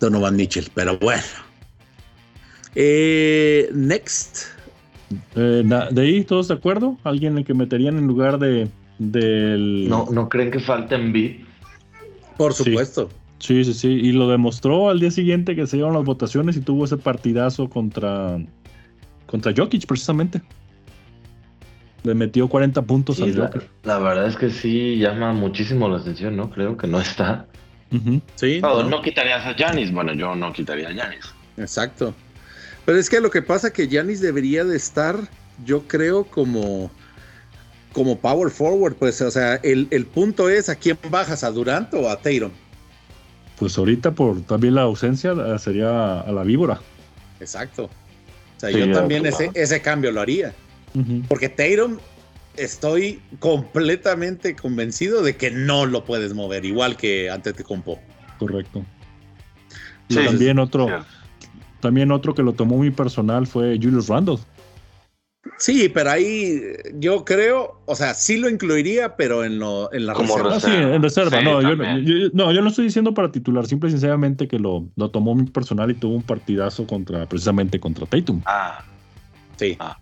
Donovan 0.00 0.36
Mitchell. 0.36 0.68
Pero 0.74 0.98
bueno. 0.98 1.22
Eh, 2.74 3.68
next. 3.72 4.46
Eh, 5.34 5.64
de 5.90 6.00
ahí, 6.00 6.24
¿todos 6.24 6.48
de 6.48 6.54
acuerdo? 6.54 6.98
¿Alguien 7.04 7.38
en 7.38 7.44
que 7.44 7.54
meterían 7.54 7.96
en 7.96 8.06
lugar 8.06 8.38
de 8.38 8.68
del... 9.00 9.88
No, 9.88 10.06
¿no 10.12 10.28
creen 10.28 10.50
que 10.50 10.60
falten 10.60 11.12
beat? 11.12 11.40
Por 12.36 12.52
supuesto. 12.52 13.08
Sí. 13.38 13.64
sí, 13.64 13.74
sí, 13.74 13.88
Y 13.88 14.12
lo 14.12 14.28
demostró 14.28 14.90
al 14.90 15.00
día 15.00 15.10
siguiente 15.10 15.56
que 15.56 15.66
se 15.66 15.78
llevaron 15.78 15.96
las 15.96 16.04
votaciones 16.04 16.56
y 16.56 16.60
tuvo 16.60 16.84
ese 16.84 16.98
partidazo 16.98 17.68
contra 17.68 18.38
contra 19.30 19.52
Jokic, 19.56 19.86
precisamente. 19.86 20.42
Le 22.02 22.14
metió 22.14 22.48
40 22.48 22.82
puntos 22.82 23.20
al 23.20 23.36
Joker. 23.36 23.68
La, 23.84 23.98
verdad 23.98 24.26
es 24.26 24.36
que 24.36 24.50
sí 24.50 24.96
llama 24.96 25.32
muchísimo 25.32 25.88
la 25.88 25.98
atención, 25.98 26.36
¿no? 26.36 26.50
Creo 26.50 26.76
que 26.76 26.86
no 26.86 27.00
está. 27.00 27.46
Sí. 28.36 28.60
No, 28.60 28.82
no. 28.82 29.02
quitarías 29.02 29.46
a 29.46 29.54
Janis. 29.54 29.92
Bueno, 29.92 30.14
yo 30.14 30.34
no 30.34 30.52
quitaría 30.52 30.88
a 30.88 30.94
Janis. 30.94 31.32
Exacto. 31.56 32.14
Pero 32.86 32.98
es 32.98 33.08
que 33.08 33.20
lo 33.20 33.30
que 33.30 33.42
pasa 33.42 33.72
que 33.72 33.88
Janis 33.88 34.20
debería 34.20 34.64
de 34.64 34.76
estar, 34.76 35.16
yo 35.64 35.86
creo, 35.86 36.24
como, 36.24 36.90
como 37.92 38.18
power 38.18 38.50
forward. 38.50 38.94
Pues, 38.94 39.20
o 39.20 39.30
sea, 39.30 39.56
el, 39.56 40.06
punto 40.06 40.48
es 40.48 40.68
a 40.68 40.74
quién 40.74 40.98
bajas, 41.10 41.44
a 41.44 41.50
Durant 41.50 41.92
o 41.94 42.08
a 42.08 42.16
Tatum. 42.16 42.50
Pues 43.58 43.76
ahorita 43.76 44.12
por 44.12 44.40
también 44.42 44.74
la 44.74 44.82
ausencia 44.82 45.34
sería 45.58 46.20
a 46.20 46.32
la 46.32 46.42
víbora. 46.42 46.80
Exacto. 47.40 47.90
O 48.60 48.68
sea, 48.68 48.70
yo 48.70 48.92
también 48.92 49.24
ese, 49.24 49.50
ese 49.54 49.80
cambio 49.80 50.12
lo 50.12 50.20
haría. 50.20 50.52
Porque 51.28 51.48
Tatum 51.48 51.96
estoy 52.58 53.22
completamente 53.38 54.54
convencido 54.54 55.22
de 55.22 55.34
que 55.34 55.50
no 55.50 55.86
lo 55.86 56.04
puedes 56.04 56.34
mover, 56.34 56.66
igual 56.66 56.98
que 56.98 57.30
antes 57.30 57.54
te 57.54 57.64
compó. 57.64 57.98
Correcto. 58.38 58.84
Y 60.08 60.16
también 60.16 60.58
otro, 60.58 60.88
también 61.80 62.12
otro 62.12 62.34
que 62.34 62.42
lo 62.42 62.52
tomó 62.52 62.76
muy 62.76 62.90
personal 62.90 63.46
fue 63.46 63.78
Julius 63.80 64.08
Randle. 64.08 64.36
Sí, 65.56 65.88
pero 65.88 66.10
ahí 66.10 66.60
yo 66.94 67.24
creo, 67.24 67.80
o 67.86 67.94
sea, 67.94 68.12
sí 68.12 68.36
lo 68.36 68.48
incluiría, 68.48 69.16
pero 69.16 69.42
en, 69.42 69.58
lo, 69.58 69.92
en 69.92 70.06
la 70.06 70.14
reserva. 70.14 70.56
Ah, 70.56 70.60
sí, 70.60 70.70
en 70.70 71.02
reserva. 71.02 71.40
no, 71.40 71.62
yo, 71.62 71.76
no, 72.32 72.52
yo 72.52 72.60
no 72.60 72.68
estoy 72.68 72.84
diciendo 72.84 73.14
para 73.14 73.32
titular, 73.32 73.66
simple 73.66 73.88
y 73.88 73.92
sencillamente 73.92 74.46
que 74.46 74.58
lo, 74.58 74.86
lo 74.96 75.10
tomó 75.10 75.34
muy 75.34 75.46
personal 75.46 75.90
y 75.90 75.94
tuvo 75.94 76.16
un 76.16 76.22
partidazo 76.22 76.86
contra, 76.86 77.26
precisamente 77.26 77.80
contra 77.80 78.04
Tatum. 78.04 78.42
Ah, 78.44 78.84
sí. 79.56 79.76
Ah. 79.80 79.98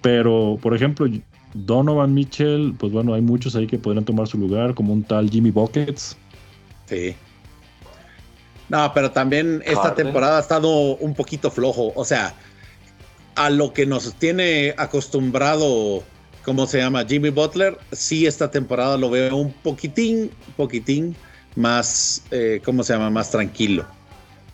Pero, 0.00 0.58
por 0.62 0.74
ejemplo, 0.74 1.06
Donovan 1.52 2.14
Mitchell, 2.14 2.74
pues 2.78 2.90
bueno, 2.92 3.12
hay 3.12 3.22
muchos 3.22 3.54
ahí 3.54 3.66
que 3.66 3.78
podrían 3.78 4.04
tomar 4.04 4.26
su 4.28 4.38
lugar, 4.38 4.74
como 4.74 4.94
un 4.94 5.02
tal 5.02 5.28
Jimmy 5.28 5.50
Buckets. 5.50 6.16
Sí. 6.86 7.14
No, 8.68 8.92
pero 8.94 9.10
también 9.10 9.62
esta 9.64 9.94
temporada 9.94 10.38
ha 10.38 10.40
estado 10.40 10.96
un 10.96 11.14
poquito 11.14 11.50
flojo. 11.50 11.92
O 11.94 12.04
sea, 12.04 12.34
a 13.38 13.50
lo 13.50 13.72
que 13.72 13.86
nos 13.86 14.14
tiene 14.14 14.74
acostumbrado, 14.76 16.02
¿cómo 16.44 16.66
se 16.66 16.78
llama? 16.78 17.04
Jimmy 17.06 17.30
Butler, 17.30 17.78
sí, 17.92 18.26
esta 18.26 18.50
temporada 18.50 18.96
lo 18.96 19.10
veo 19.10 19.36
un 19.36 19.52
poquitín, 19.52 20.30
poquitín 20.56 21.14
más, 21.54 22.24
eh, 22.32 22.60
¿cómo 22.64 22.82
se 22.82 22.94
llama? 22.94 23.10
Más 23.10 23.30
tranquilo. 23.30 23.86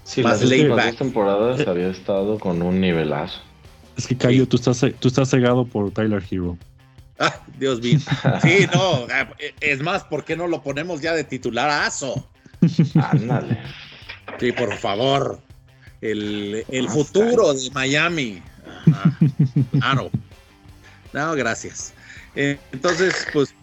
Sí, 0.05 0.23
más 0.23 0.43
las 0.43 0.51
últimas 0.51 0.87
dos 0.87 0.97
temporadas 0.97 1.67
había 1.67 1.89
estado 1.89 2.39
con 2.39 2.61
un 2.61 2.81
nivelazo. 2.81 3.41
Es 3.97 4.07
que 4.07 4.17
Cayo, 4.17 4.47
tú, 4.47 4.57
estás, 4.57 4.85
tú 5.01 5.09
estás 5.09 5.31
cegado 5.31 5.65
por 5.65 5.91
Tyler 5.91 6.23
Hero. 6.31 6.59
Ah, 7.19 7.41
Dios 7.59 7.81
mío. 7.81 7.99
Sí, 8.43 8.67
no, 8.75 9.07
eh, 9.39 9.55
es 9.61 9.81
más, 9.81 10.05
¿por 10.05 10.25
qué 10.25 10.37
no 10.37 10.47
lo 10.47 10.63
ponemos 10.63 11.01
ya 11.01 11.15
de 11.15 11.25
titular 11.25 11.71
a 11.71 11.87
Aso? 11.87 12.29
Ándale. 13.13 13.59
Sí, 14.39 14.53
por 14.53 14.75
favor. 14.77 15.41
El, 16.03 16.65
futuro 16.91 17.55
de 17.55 17.71
Miami. 17.71 18.43
Claro. 19.73 20.11
No, 21.13 21.35
gracias. 21.35 21.95
Eh, 22.35 22.59
entonces, 22.73 23.27
pues 23.33 23.55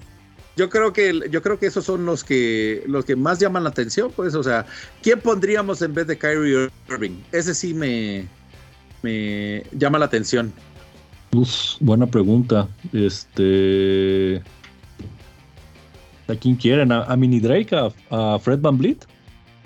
yo 0.56 0.70
creo 0.70 0.94
que 0.94 1.22
yo 1.30 1.42
creo 1.42 1.58
que 1.60 1.66
esos 1.66 1.86
son 1.86 2.06
los 2.06 2.24
que 2.24 2.84
los 2.88 3.06
que 3.06 3.16
más 3.16 3.40
llaman 3.40 3.64
la 3.64 3.70
atención, 3.70 4.12
pues, 4.16 4.36
o 4.36 4.44
sea, 4.44 4.66
¿quién 5.02 5.20
pondríamos 5.20 5.82
en 5.82 5.94
vez 5.94 6.08
de 6.08 6.18
Kyrie 6.18 6.70
Irving? 6.90 7.22
Ese 7.32 7.54
sí 7.54 7.74
me, 7.74 8.28
me 9.02 9.64
llama 9.72 10.00
la 10.00 10.06
atención. 10.06 10.54
buena 11.80 12.08
pregunta. 12.08 12.68
Este. 12.94 14.42
¿A 16.28 16.36
quién 16.36 16.56
quieren? 16.56 16.92
¿A, 16.92 17.16
Mini 17.16 17.40
Drake? 17.40 17.76
¿A, 18.10 18.40
Fred 18.40 18.60
Van 18.60 18.78
Vliet? 18.78 19.06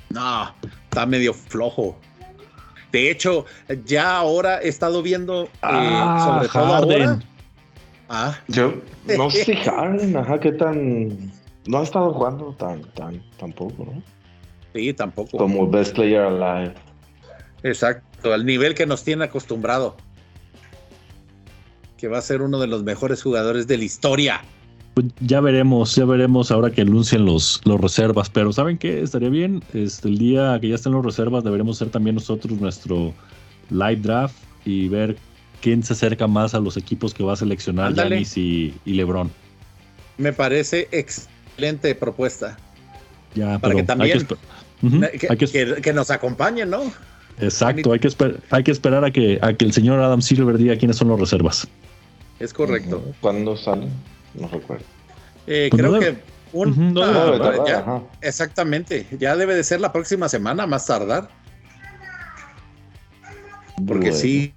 No, 0.10 0.52
está 0.89 1.06
medio 1.06 1.34
flojo. 1.34 2.00
De 2.96 3.12
hecho, 3.12 3.46
ya 3.84 4.16
ahora 4.16 4.62
he 4.62 4.70
estado 4.70 5.02
viendo 5.02 5.44
eh, 5.44 5.50
ah, 5.64 6.24
sobre 6.26 6.48
todo 6.48 6.76
ahora. 6.76 7.20
Ah. 8.08 8.40
Yo 8.48 8.76
no 9.18 9.30
sé 9.30 9.54
Harden, 9.54 10.16
ajá, 10.16 10.40
qué 10.40 10.54
tan. 10.54 11.30
No 11.68 11.80
ha 11.80 11.84
estado 11.84 12.14
jugando 12.14 12.56
tan, 12.58 12.84
tan, 12.94 13.22
tampoco, 13.38 13.84
¿no? 13.84 14.02
Sí, 14.74 14.94
tampoco. 14.94 15.38
Como 15.38 15.70
best 15.70 15.94
player 15.94 16.22
alive. 16.22 16.74
Exacto, 17.64 18.34
al 18.34 18.46
nivel 18.46 18.76
que 18.76 18.86
nos 18.86 19.04
tiene 19.04 19.26
acostumbrado. 19.26 19.98
Que 21.98 22.08
va 22.08 22.20
a 22.20 22.22
ser 22.22 22.42
uno 22.42 22.60
de 22.60 22.68
los 22.68 22.84
mejores 22.84 23.22
jugadores 23.22 23.68
de 23.68 23.78
la 23.78 23.84
historia. 23.84 24.42
Pues 24.96 25.08
ya 25.20 25.42
veremos, 25.42 25.94
ya 25.94 26.06
veremos 26.06 26.52
ahora 26.52 26.72
que 26.72 26.82
anuncien 26.82 27.26
los, 27.26 27.60
los 27.66 27.82
reservas. 27.82 28.30
Pero 28.30 28.54
¿saben 28.54 28.78
qué? 28.78 29.02
Estaría 29.02 29.28
bien. 29.28 29.62
Este, 29.74 30.08
el 30.08 30.18
día 30.18 30.58
que 30.62 30.70
ya 30.70 30.76
estén 30.76 30.94
los 30.94 31.04
reservas, 31.04 31.44
deberemos 31.44 31.76
hacer 31.76 31.92
también 31.92 32.16
nosotros 32.16 32.60
nuestro 32.62 33.14
live 33.70 33.98
draft 33.98 34.38
y 34.64 34.88
ver 34.88 35.18
quién 35.60 35.84
se 35.84 35.92
acerca 35.92 36.28
más 36.28 36.56
a 36.56 36.62
los 36.62 36.78
equipos 36.78 37.14
que 37.14 37.26
va 37.26 37.34
a 37.34 37.36
seleccionar 37.36 37.94
Yanis 37.94 38.38
y, 38.38 38.74
LeBron. 38.86 39.30
Me 40.18 40.32
parece 40.32 40.88
excelente 40.94 41.94
propuesta. 41.94 42.58
Ya, 43.34 43.60
para 43.60 43.76
que 43.76 43.84
también 43.84 44.26
que, 45.82 45.94
nos 45.94 46.10
acompañen, 46.10 46.70
¿no? 46.70 46.84
Exacto, 47.42 47.92
hay 47.92 48.00
que, 48.00 48.10
hay 48.50 48.64
que 48.64 48.72
esperar 48.72 49.04
a 49.04 49.12
que, 49.12 49.40
a 49.42 49.52
que 49.52 49.66
el 49.66 49.74
señor 49.74 50.00
Adam 50.00 50.22
Silver 50.22 50.58
diga 50.58 50.78
quiénes 50.78 50.96
son 50.96 51.10
los 51.10 51.20
reservas. 51.20 51.68
Es 52.40 52.54
correcto. 52.54 53.04
¿Cuándo 53.20 53.58
sale? 53.58 53.88
No 54.39 54.48
recuerdo. 54.48 54.86
Eh, 55.48 55.67
pues 55.69 55.82
creo 55.82 56.00
que 56.00 56.17
un, 56.54 56.98
exactamente, 58.21 59.06
ya 59.19 59.36
debe 59.36 59.56
de 59.56 59.63
ser 59.63 59.82
la 59.82 59.91
próxima 59.91 60.30
semana, 60.30 60.65
más 60.65 60.86
tardar. 60.86 61.30
Porque 63.86 64.13
sí, 64.13 64.54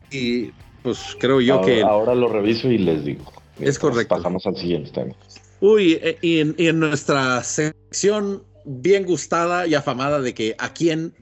pues 0.82 1.16
creo 1.18 1.40
yo 1.40 1.60
que... 1.60 1.82
Ahora 1.82 2.14
lo 2.14 2.28
reviso 2.28 2.70
y 2.70 2.78
les 2.78 3.04
digo. 3.04 3.24
Es 3.58 3.78
correcto. 3.78 4.14
Pasamos 4.14 4.46
al 4.46 4.56
siguiente 4.56 4.90
tema. 4.92 5.14
Uy, 5.60 5.98
eh, 6.00 6.16
y 6.22 6.38
en, 6.38 6.54
y 6.56 6.68
en 6.68 6.78
nuestra 6.78 7.42
sección 7.42 8.44
bien 8.64 9.04
gustada 9.04 9.66
y 9.66 9.74
afamada 9.74 10.20
de 10.20 10.34
que 10.34 10.54
a 10.58 10.72
quién 10.72 11.14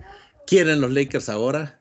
quieren 0.47 0.81
los 0.81 0.93
Lakers 0.93 1.29
ahora. 1.29 1.81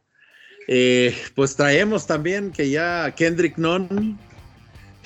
Eh, 0.68 1.16
pues 1.36 1.56
traemos 1.56 2.08
también 2.08 2.52
que 2.52 2.70
ya 2.70 3.14
Kendrick 3.16 3.58
Nunn 3.58 4.18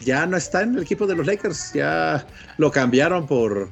ya 0.02 0.26
no 0.26 0.38
está 0.38 0.62
en 0.62 0.76
el 0.76 0.84
equipo 0.84 1.08
de 1.08 1.16
los 1.16 1.26
Lakers, 1.26 1.74
ya 1.74 2.26
lo 2.58 2.72
cambiaron 2.72 3.28
por 3.28 3.70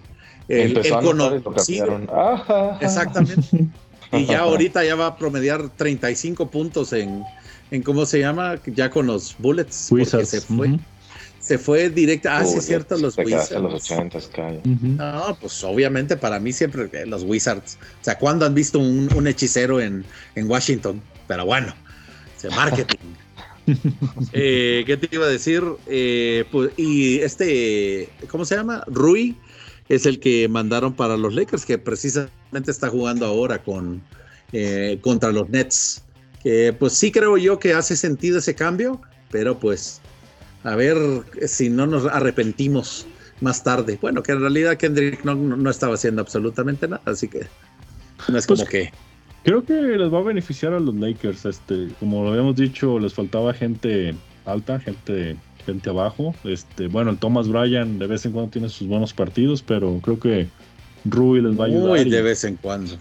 el, 0.48 0.78
el 0.78 1.44
conocido. 1.44 2.00
Exactamente. 2.82 3.68
Y 4.12 4.26
ya 4.26 4.40
ahorita 4.40 4.84
ya 4.86 4.96
va 4.96 5.08
a 5.08 5.18
promediar 5.18 5.70
35 5.70 6.50
puntos 6.50 6.94
en, 6.94 7.24
en 7.72 7.84
¿cómo 7.84 8.06
se 8.06 8.20
llama? 8.20 8.56
Ya 8.66 8.90
con 8.90 9.08
los 9.08 9.36
Bullets. 9.38 9.92
Wizards. 9.92 10.30
Se 10.30 10.42
fue. 10.42 10.80
Se 11.40 11.58
fue 11.58 11.90
directa. 11.90 12.40
Ah, 12.40 12.46
sí, 12.46 12.58
es 12.58 12.66
cierto, 12.66 12.98
los 12.98 13.18
Wizards. 13.18 13.52
los 13.52 13.90
80, 13.90 14.20
No, 14.66 15.38
pues 15.40 15.64
obviamente 15.64 16.18
para 16.18 16.40
mí 16.40 16.52
siempre 16.52 16.90
los 17.06 17.24
Wizards. 17.24 17.78
O 18.02 18.04
sea, 18.04 18.18
¿cuándo 18.18 18.46
han 18.46 18.54
visto 18.54 18.80
un, 18.80 19.28
hechicero 19.28 19.80
en, 19.80 20.06
Washington? 20.36 21.02
Pero 21.28 21.46
bueno, 21.46 21.74
se 22.38 22.50
marketing. 22.50 22.98
Eh, 24.34 24.84
¿Qué 24.86 24.98
te 24.98 25.14
iba 25.14 25.26
a 25.26 25.30
decir? 25.30 25.64
Eh, 25.88 26.46
pues, 26.52 26.72
y 26.78 27.20
este, 27.20 28.10
¿cómo 28.30 28.46
se 28.46 28.56
llama? 28.56 28.84
Rui 28.88 29.36
es 29.90 30.06
el 30.06 30.20
que 30.20 30.48
mandaron 30.48 30.94
para 30.94 31.18
los 31.18 31.34
Lakers, 31.34 31.66
que 31.66 31.78
precisamente 31.78 32.72
está 32.72 32.90
jugando 32.90 33.26
ahora 33.26 33.64
con, 33.64 34.02
eh, 34.54 35.00
contra 35.02 35.32
los 35.32 35.50
Nets. 35.50 36.04
Que 36.44 36.74
pues 36.78 36.94
sí 36.94 37.12
creo 37.12 37.38
yo 37.38 37.60
que 37.60 37.74
hace 37.74 37.96
sentido 37.96 38.40
ese 38.40 38.56
cambio, 38.56 39.02
pero 39.32 39.60
pues 39.60 40.02
a 40.64 40.76
ver 40.76 40.98
si 41.48 41.70
no 41.70 41.88
nos 41.88 42.06
arrepentimos 42.06 43.06
más 43.42 43.64
tarde. 43.64 43.98
Bueno, 44.02 44.24
que 44.24 44.34
en 44.34 44.42
realidad 44.42 44.78
Kendrick 44.78 45.24
no, 45.24 45.36
no 45.36 45.70
estaba 45.70 45.96
haciendo 45.96 46.22
absolutamente 46.22 46.88
nada, 46.88 47.02
así 47.06 47.28
que 47.28 47.48
no 48.28 48.38
es 48.38 48.46
como 48.48 48.66
pues, 48.66 48.70
que. 48.70 49.07
Creo 49.48 49.64
que 49.64 49.74
les 49.74 50.14
va 50.14 50.20
a 50.20 50.24
beneficiar 50.24 50.74
a 50.74 50.80
los 50.82 50.94
Lakers. 50.94 51.46
Este, 51.46 51.88
como 52.02 52.22
lo 52.22 52.32
habíamos 52.32 52.58
dicho, 52.58 53.00
les 53.00 53.14
faltaba 53.14 53.54
gente 53.54 54.14
alta, 54.44 54.78
gente, 54.78 55.38
gente 55.66 55.90
abajo. 55.90 56.36
Este, 56.44 56.88
bueno, 56.88 57.12
el 57.12 57.18
Thomas 57.18 57.48
Bryan 57.48 57.98
de 57.98 58.08
vez 58.08 58.26
en 58.26 58.34
cuando 58.34 58.52
tiene 58.52 58.68
sus 58.68 58.90
buenos 58.90 59.14
partidos, 59.14 59.62
pero 59.62 60.02
creo 60.04 60.20
que 60.20 60.50
Rui 61.06 61.40
les 61.40 61.58
va 61.58 61.64
a 61.64 61.68
ayudar. 61.68 61.88
Muy 61.88 62.04
de 62.10 62.22
vez 62.22 62.44
en 62.44 62.58
cuando. 62.58 62.98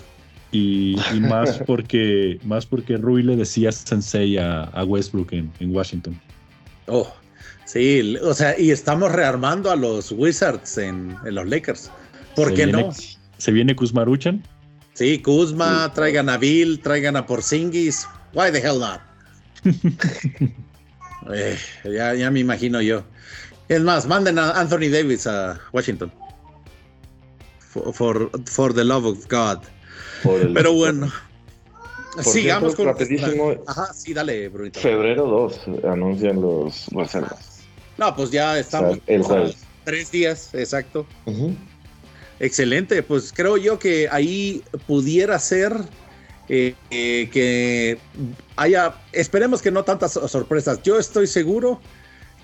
Y, 0.52 0.94
más 1.18 1.58
porque 1.66 2.38
más 2.44 2.64
porque 2.64 2.96
Rui 2.96 3.24
le 3.24 3.34
decía 3.34 3.72
sensei 3.72 4.38
a, 4.38 4.84
Westbrook 4.86 5.32
en, 5.32 5.50
en 5.58 5.74
Washington. 5.74 6.16
Oh, 6.86 7.12
Sí, 7.64 8.16
o 8.22 8.32
sea, 8.32 8.56
y 8.56 8.70
estamos 8.70 9.10
rearmando 9.10 9.72
a 9.72 9.74
los 9.74 10.12
Wizards 10.12 10.78
en, 10.78 11.16
los 11.24 11.48
Lakers. 11.48 11.90
¿Por 12.36 12.54
qué 12.54 12.68
no? 12.68 12.90
¿Se 13.38 13.50
viene 13.50 13.74
Kuzmaruchan? 13.74 14.44
Sí, 14.96 15.20
Kuzma, 15.20 15.92
traigan 15.92 16.30
a 16.30 16.38
Bill, 16.38 16.80
traigan 16.80 17.16
a 17.16 17.26
Porzingis. 17.26 18.08
Why 18.32 18.50
the 18.50 18.60
hell 18.60 18.80
not? 18.80 19.00
Eh, 21.28 21.58
ya, 21.82 22.14
ya 22.14 22.30
me 22.30 22.38
imagino 22.38 22.80
yo. 22.80 23.02
Es 23.68 23.80
más, 23.80 24.06
manden 24.06 24.38
a 24.38 24.52
Anthony 24.52 24.88
Davis 24.88 25.26
a 25.26 25.58
Washington. 25.72 26.12
for, 27.92 28.30
for, 28.46 28.72
the 28.72 28.84
love 28.84 29.04
of 29.04 29.26
God. 29.28 29.58
Pero 30.22 30.72
bueno. 30.72 31.12
Sigamos 32.20 32.74
con 32.74 32.86
rapidísimo. 32.86 33.54
Ajá, 33.66 33.92
sí, 33.92 34.14
dale, 34.14 34.48
Brunito. 34.48 34.80
Febrero 34.80 35.26
2 35.26 35.84
anuncian 35.84 36.40
los 36.40 36.86
reservas. 36.92 37.64
No, 37.98 38.14
pues 38.14 38.30
ya 38.30 38.58
estamos. 38.58 38.98
el 39.06 39.22
jueves. 39.22 39.56
Tres 39.84 40.10
días, 40.10 40.54
exacto. 40.54 41.06
Excelente, 42.38 43.02
pues 43.02 43.32
creo 43.34 43.56
yo 43.56 43.78
que 43.78 44.08
ahí 44.10 44.62
pudiera 44.86 45.38
ser 45.38 45.72
eh, 46.48 46.74
eh, 46.90 47.28
que 47.32 47.98
haya, 48.56 48.94
esperemos 49.12 49.62
que 49.62 49.70
no 49.70 49.84
tantas 49.84 50.12
sorpresas. 50.12 50.82
Yo 50.82 50.98
estoy 50.98 51.26
seguro, 51.26 51.80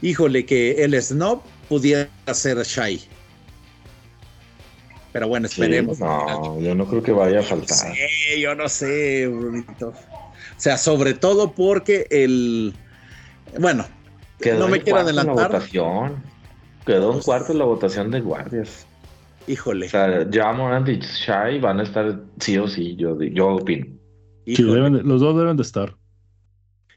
híjole, 0.00 0.46
que 0.46 0.82
el 0.82 1.00
Snob 1.00 1.42
pudiera 1.68 2.08
ser 2.32 2.58
Shy. 2.62 3.02
Pero 5.12 5.28
bueno, 5.28 5.46
esperemos. 5.46 6.00
no, 6.00 6.58
yo 6.60 6.74
no 6.74 6.86
creo 6.86 7.02
que 7.02 7.12
vaya 7.12 7.40
a 7.40 7.42
faltar. 7.42 7.94
Sí, 7.94 8.40
yo 8.40 8.54
no 8.54 8.68
sé, 8.68 9.26
Brunito. 9.26 9.88
O 9.88 10.60
sea, 10.60 10.78
sobre 10.78 11.12
todo 11.12 11.52
porque 11.52 12.06
el. 12.10 12.74
Bueno, 13.58 13.84
no 14.58 14.68
me 14.68 14.80
quiero 14.80 15.00
adelantar. 15.00 15.62
Quedó 16.86 17.12
un 17.12 17.20
cuarto 17.20 17.52
en 17.52 17.58
la 17.58 17.64
votación 17.66 18.10
de 18.10 18.20
guardias. 18.20 18.86
Híjole. 19.46 19.86
O 19.86 19.88
sea, 19.88 20.28
ya 20.30 20.52
Morant 20.52 20.88
y 20.88 20.98
Shai 20.98 21.60
van 21.60 21.80
a 21.80 21.82
estar 21.82 22.20
sí 22.38 22.58
o 22.58 22.68
sí, 22.68 22.96
yo, 22.96 23.20
yo 23.20 23.56
opino. 23.56 23.86
los 24.46 25.20
dos 25.20 25.36
deben 25.36 25.56
de 25.56 25.62
estar. 25.62 25.96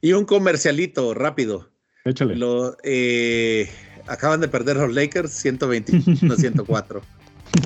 Y 0.01 0.13
un 0.13 0.25
comercialito 0.25 1.13
rápido. 1.13 1.69
Échale. 2.03 2.35
Lo, 2.35 2.77
eh, 2.83 3.69
acaban 4.07 4.41
de 4.41 4.47
perder 4.47 4.77
los 4.77 4.93
Lakers 4.93 5.31
121 5.31 6.35
104. 6.35 7.01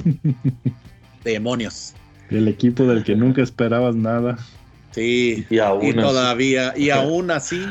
Demonios. 1.23 1.93
El 2.29 2.47
equipo 2.47 2.83
del 2.85 3.03
que 3.03 3.15
nunca 3.15 3.41
esperabas 3.41 3.95
nada. 3.95 4.37
Sí, 4.91 5.45
y, 5.49 5.59
aún 5.59 5.95
todavía, 5.95 6.73
y 6.77 6.89
aún 6.89 7.31
así. 7.31 7.65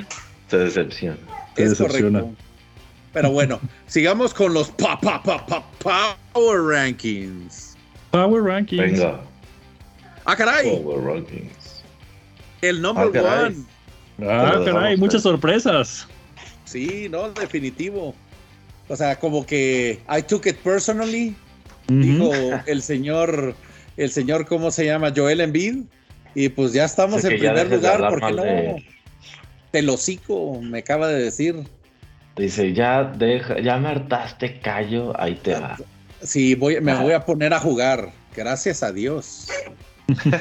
Se 0.49 0.59
decepciona. 0.59 1.17
es 1.57 1.79
correcto. 1.79 2.33
Pero 3.19 3.33
bueno, 3.33 3.61
sigamos 3.89 4.33
con 4.33 4.55
los 4.55 4.71
pa, 4.71 4.97
pa, 5.01 5.21
pa, 5.21 5.67
Power 6.33 6.63
Rankings. 6.63 7.77
Power 8.13 8.45
Rankings. 8.45 8.93
Venga. 8.93 9.21
Ah, 10.25 10.37
caray. 10.37 10.71
Power 10.71 11.03
Rankings. 11.03 11.83
El 12.63 12.81
number 12.81 13.11
ah, 13.27 13.49
one. 13.49 13.57
Ah, 14.23 14.63
caray, 14.65 14.97
muchas 14.97 15.23
sorpresas. 15.23 16.07
Sí, 16.65 17.09
no, 17.11 17.31
definitivo. 17.31 18.15
O 18.89 18.95
sea, 18.95 19.19
como 19.19 19.45
que 19.45 20.01
I 20.09 20.23
took 20.23 20.47
it 20.47 20.57
personally, 20.59 21.35
dijo 21.89 22.31
el 22.67 22.83
señor, 22.83 23.57
el 23.97 24.11
señor, 24.11 24.47
¿cómo 24.47 24.71
se 24.71 24.85
llama? 24.85 25.13
Joel 25.15 25.41
Embiid. 25.41 25.83
Y 26.37 26.51
pues 26.51 26.73
ya 26.73 26.85
estamos 26.85 27.25
en 27.25 27.37
primer 27.37 27.69
lugar, 27.69 28.01
porque 28.11 28.33
no. 28.33 28.45
De... 28.45 28.85
Telocico, 29.73 30.61
me 30.63 30.79
acaba 30.79 31.09
de 31.09 31.25
decir. 31.25 31.65
Dice, 32.39 32.73
ya 32.73 33.03
deja, 33.03 33.59
ya 33.59 33.79
me 33.79 33.89
hartaste, 33.89 34.61
callo, 34.61 35.13
ahí 35.21 35.35
te 35.35 35.55
va. 35.55 35.77
Sí, 36.23 36.55
voy, 36.55 36.81
me 36.81 36.95
voy 36.95 37.13
a 37.13 37.25
poner 37.25 37.53
a 37.53 37.59
jugar, 37.59 38.13
gracias 38.35 38.83
a 38.83 38.93
Dios. 38.93 39.49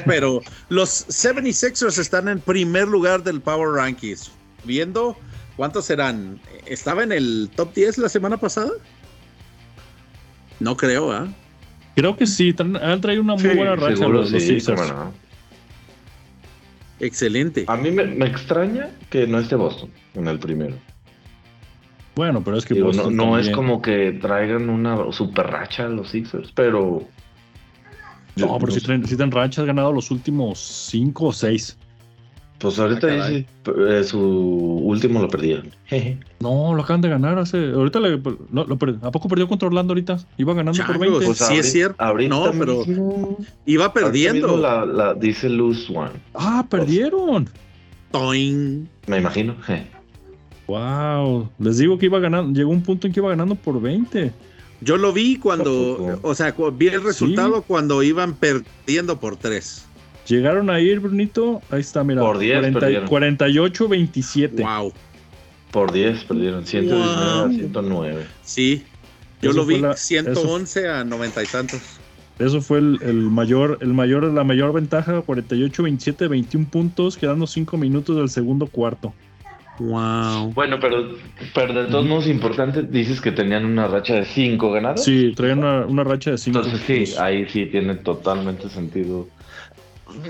Pero 0.06 0.40
los 0.68 1.08
76ers 1.08 1.98
están 1.98 2.28
en 2.28 2.40
primer 2.40 2.88
lugar 2.88 3.22
del 3.22 3.40
Power 3.40 3.70
Rankings. 3.70 4.30
Viendo 4.64 5.16
cuántos 5.56 5.86
serán. 5.86 6.40
¿Estaba 6.66 7.02
en 7.02 7.12
el 7.12 7.50
top 7.54 7.74
10 7.74 7.98
la 7.98 8.08
semana 8.08 8.36
pasada? 8.36 8.70
No 10.60 10.76
creo, 10.76 11.12
¿ah? 11.12 11.28
Creo 11.96 12.16
que 12.16 12.26
sí, 12.26 12.54
han 12.58 13.00
traído 13.00 13.22
una 13.22 13.34
muy 13.34 13.56
buena 13.56 13.74
racha 13.74 14.06
los, 14.06 14.30
Sixers. 14.30 14.92
Excelente. 17.00 17.64
A 17.66 17.76
mí 17.76 17.90
me, 17.90 18.04
me 18.04 18.26
extraña 18.26 18.90
que 19.10 19.26
no 19.26 19.40
esté 19.40 19.56
Boston 19.56 19.90
en 20.14 20.28
el 20.28 20.38
primero. 20.38 20.76
Bueno, 22.18 22.42
pero 22.42 22.56
es 22.56 22.66
que 22.66 22.74
no, 22.74 23.38
es 23.38 23.48
como 23.50 23.80
que 23.80 24.10
traigan 24.10 24.70
una 24.70 25.12
super 25.12 25.46
racha 25.46 25.86
a 25.86 25.88
los 25.88 26.10
Sixers, 26.10 26.50
pero. 26.50 27.04
No, 28.34 28.58
pero 28.58 28.72
si, 28.72 28.80
traen, 28.80 29.06
si 29.06 29.14
tienen 29.14 29.30
racha, 29.30 29.62
ganado 29.62 29.92
los 29.92 30.10
últimos 30.10 30.58
cinco 30.58 31.26
o 31.26 31.32
seis. 31.32 31.78
Pues 32.58 32.76
ahorita 32.80 33.06
ah, 33.06 33.28
dice, 33.28 33.46
eh, 33.88 34.02
su 34.02 34.18
último 34.18 35.22
lo 35.22 35.28
perdieron. 35.28 35.70
no, 36.40 36.74
lo 36.74 36.82
acaban 36.82 37.02
de 37.02 37.08
ganar 37.08 37.38
hace. 37.38 37.70
Ahorita 37.70 38.00
le, 38.00 38.20
no, 38.50 38.64
lo 38.64 38.76
¿A 39.02 39.12
poco 39.12 39.28
perdió 39.28 39.46
contra 39.46 39.68
Orlando 39.68 39.92
ahorita? 39.92 40.18
Iba 40.38 40.54
ganando 40.54 40.84
por 40.84 40.98
20. 40.98 41.24
Pues 41.24 41.38
sí, 41.38 41.54
es 41.54 41.70
cierto. 41.70 42.04
no, 42.28 42.50
pero. 42.58 42.82
iba 43.64 43.92
perdiendo. 43.92 44.56
La, 44.56 44.84
la, 44.84 45.14
dice 45.14 45.48
Lose 45.48 45.96
One. 45.96 46.10
Ah, 46.34 46.66
perdieron. 46.68 47.48
Toing. 48.10 48.88
Me 49.06 49.18
imagino. 49.18 49.54
Wow, 50.68 51.50
les 51.58 51.78
digo 51.78 51.98
que 51.98 52.06
iba 52.06 52.20
ganando, 52.20 52.56
llegó 52.56 52.70
un 52.70 52.82
punto 52.82 53.06
en 53.06 53.12
que 53.14 53.20
iba 53.20 53.30
ganando 53.30 53.54
por 53.54 53.80
20. 53.80 54.32
Yo 54.82 54.98
lo 54.98 55.14
vi 55.14 55.36
cuando, 55.38 56.20
o 56.22 56.34
sea, 56.34 56.54
vi 56.74 56.88
el 56.88 57.02
resultado 57.02 57.62
cuando 57.62 58.02
iban 58.02 58.34
perdiendo 58.34 59.18
por 59.18 59.36
3. 59.36 59.86
Llegaron 60.28 60.68
a 60.68 60.78
ir, 60.78 61.00
Brunito, 61.00 61.62
ahí 61.70 61.80
está, 61.80 62.04
mira. 62.04 62.20
Por 62.20 62.38
10 62.38 62.74
48-27. 62.74 64.62
Wow. 64.62 64.92
Por 65.70 65.90
10 65.90 66.24
perdieron, 66.24 66.66
119 66.66 67.46
a 67.46 67.48
109. 67.50 68.26
Sí, 68.42 68.84
yo 69.40 69.52
lo 69.52 69.64
vi 69.64 69.82
111 69.96 70.88
a 70.88 71.02
90 71.02 71.42
y 71.42 71.46
tantos. 71.46 71.80
Eso 72.38 72.60
fue 72.60 72.78
el, 72.78 72.98
el, 73.02 73.16
mayor, 73.16 73.78
el 73.80 73.94
mayor, 73.94 74.24
la 74.24 74.44
mayor 74.44 74.74
ventaja, 74.74 75.24
48-27, 75.24 76.28
21 76.28 76.68
puntos, 76.68 77.16
quedando 77.16 77.46
5 77.46 77.78
minutos 77.78 78.16
del 78.16 78.28
segundo 78.28 78.66
cuarto. 78.66 79.14
Wow. 79.78 80.52
Bueno, 80.54 80.78
pero, 80.80 81.10
pero 81.54 81.72
de 81.72 81.90
todos 81.90 82.04
modos 82.06 82.26
importante, 82.26 82.82
dices 82.82 83.20
que 83.20 83.30
tenían 83.30 83.64
una 83.64 83.86
racha 83.86 84.14
de 84.14 84.24
5 84.24 84.72
ganados. 84.72 85.04
Sí, 85.04 85.32
traían 85.36 85.58
una, 85.62 86.04
racha 86.04 86.32
de 86.32 86.38
5. 86.38 86.58
Entonces 86.58 86.80
sí, 86.86 87.14
ahí 87.20 87.46
sí 87.48 87.66
tiene 87.66 87.94
totalmente 87.96 88.68
sentido. 88.68 89.28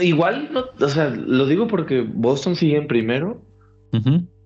Igual, 0.01 0.51
no, 0.53 0.65
o 0.79 0.89
sea, 0.89 1.09
lo 1.11 1.47
digo 1.47 1.67
porque 1.67 2.03
Boston 2.03 2.57
sigue 2.57 2.77
en 2.77 2.87
primero. 2.87 3.41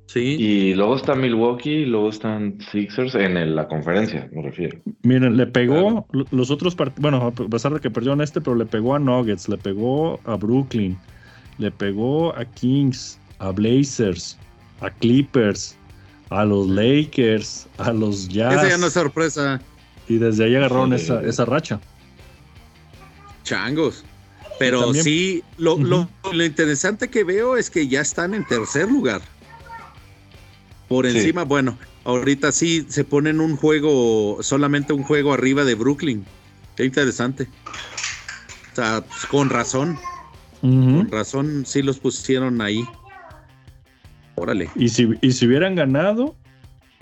Sí. 0.06 0.36
Y 0.38 0.74
luego 0.74 0.96
está 0.96 1.14
Milwaukee 1.14 1.70
y 1.70 1.86
luego 1.86 2.10
están 2.10 2.58
Sixers 2.70 3.14
en 3.14 3.56
la 3.56 3.66
conferencia, 3.66 4.28
me 4.32 4.42
refiero. 4.42 4.78
Miren, 5.02 5.36
le 5.36 5.46
pegó 5.46 6.06
los 6.30 6.50
otros 6.50 6.74
partidos, 6.74 7.00
bueno, 7.00 7.26
a 7.26 7.30
pesar 7.32 7.72
de 7.72 7.80
que 7.80 7.90
perdió 7.90 8.12
en 8.12 8.20
este, 8.20 8.40
pero 8.40 8.54
le 8.54 8.66
pegó 8.66 8.94
a 8.94 8.98
Nuggets, 8.98 9.48
le 9.48 9.56
pegó 9.56 10.20
a 10.24 10.36
Brooklyn, 10.36 10.98
le 11.58 11.70
pegó 11.70 12.36
a 12.36 12.44
Kings, 12.44 13.18
a 13.38 13.52
Blazers, 13.52 14.38
a 14.82 14.90
Clippers, 14.90 15.76
a 16.30 16.44
los 16.44 16.68
Lakers, 16.68 17.66
a 17.78 17.92
los 17.92 18.28
Jazz. 18.28 18.54
Esa 18.54 18.68
ya 18.68 18.78
no 18.78 18.86
es 18.88 18.92
sorpresa. 18.92 19.60
Y 20.08 20.18
desde 20.18 20.44
ahí 20.44 20.56
agarraron 20.56 20.92
esa, 20.92 21.22
esa 21.22 21.44
racha. 21.44 21.80
Changos. 23.44 24.04
Pero 24.58 24.92
sí, 24.94 25.42
lo, 25.56 25.76
lo, 25.76 26.08
interesante 26.44 27.08
que 27.08 27.24
veo 27.24 27.56
es 27.56 27.70
que 27.70 27.88
ya 27.88 28.00
están 28.00 28.34
en 28.34 28.46
tercer 28.46 28.88
lugar. 28.88 29.20
Por 30.88 31.06
encima, 31.06 31.44
bueno, 31.44 31.78
ahorita 32.04 32.52
sí 32.52 32.86
se 32.88 33.02
ponen 33.02 33.40
un 33.40 33.56
juego, 33.56 34.38
solamente 34.42 34.92
un 34.92 35.02
juego 35.02 35.32
arriba 35.32 35.64
de 35.64 35.74
Brooklyn. 35.74 36.24
Qué 36.76 36.84
interesante. 36.84 37.48
O 38.72 38.76
sea, 38.76 39.00
pues, 39.00 39.26
con 39.26 39.50
razón. 39.50 39.98
Con 40.60 41.10
razón 41.10 41.64
sí 41.66 41.82
los 41.82 41.98
pusieron 41.98 42.60
ahí. 42.60 42.84
Órale. 44.34 44.68
Y 44.76 44.88
si, 44.88 45.08
y 45.20 45.32
si 45.32 45.46
hubieran 45.46 45.74
ganado, 45.74 46.34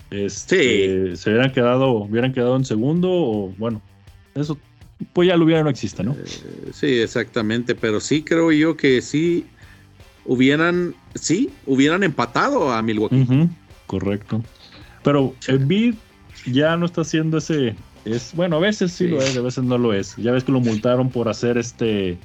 este, 0.09 1.15
se 1.15 1.29
hubieran 1.29 1.51
quedado, 1.51 1.91
hubieran 1.91 2.33
quedado 2.33 2.55
en 2.55 2.65
segundo, 2.65 3.09
o 3.11 3.53
bueno, 3.57 3.81
eso 4.35 4.57
pues 5.13 5.27
ya 5.27 5.37
lo 5.37 5.45
hubiera 5.45 5.63
no 5.63 5.69
existe, 5.69 6.03
¿no? 6.03 6.13
Eh, 6.13 6.71
sí, 6.73 6.99
exactamente, 6.99 7.75
pero 7.75 7.99
sí 7.99 8.23
creo 8.23 8.51
yo 8.51 8.77
que 8.77 9.01
sí 9.01 9.45
hubieran, 10.25 10.93
sí, 11.15 11.49
hubieran 11.65 12.03
empatado 12.03 12.71
a 12.71 12.81
Milwaukee. 12.81 13.49
correcto. 13.87 14.43
Pero 15.03 15.33
el 15.47 15.59
Bid 15.59 15.95
ya 16.45 16.77
no 16.77 16.85
está 16.85 17.01
haciendo 17.01 17.37
ese, 17.39 17.75
es, 18.05 18.33
bueno, 18.35 18.57
a 18.57 18.59
veces 18.59 18.91
sí, 18.91 19.07
lo 19.07 19.21
es, 19.21 19.35
a 19.35 19.41
veces 19.41 19.63
no 19.63 19.77
lo 19.77 19.93
es. 19.93 20.15
Ya 20.17 20.31
ves 20.31 20.43
que 20.43 20.51
lo 20.51 20.59
multaron 20.59 21.09
por 21.09 21.29
hacer 21.29 21.57
este, 21.57 22.17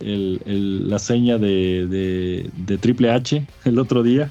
la 0.00 0.98
seña 0.98 1.38
de, 1.38 2.50
de, 2.56 2.78
Triple 2.78 3.10
H 3.10 3.46
el 3.64 3.78
otro 3.78 4.02
día. 4.02 4.30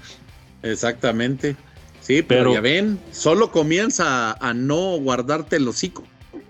Exactamente. 0.64 1.56
Sí, 2.02 2.22
pero, 2.22 2.54
ya 2.54 2.62
ven, 2.62 3.00
solo 3.12 3.52
comienza 3.52 4.34
a, 4.34 4.54
no 4.54 4.98
guardarte 4.98 5.58
el 5.58 5.68
hocico 5.68 6.04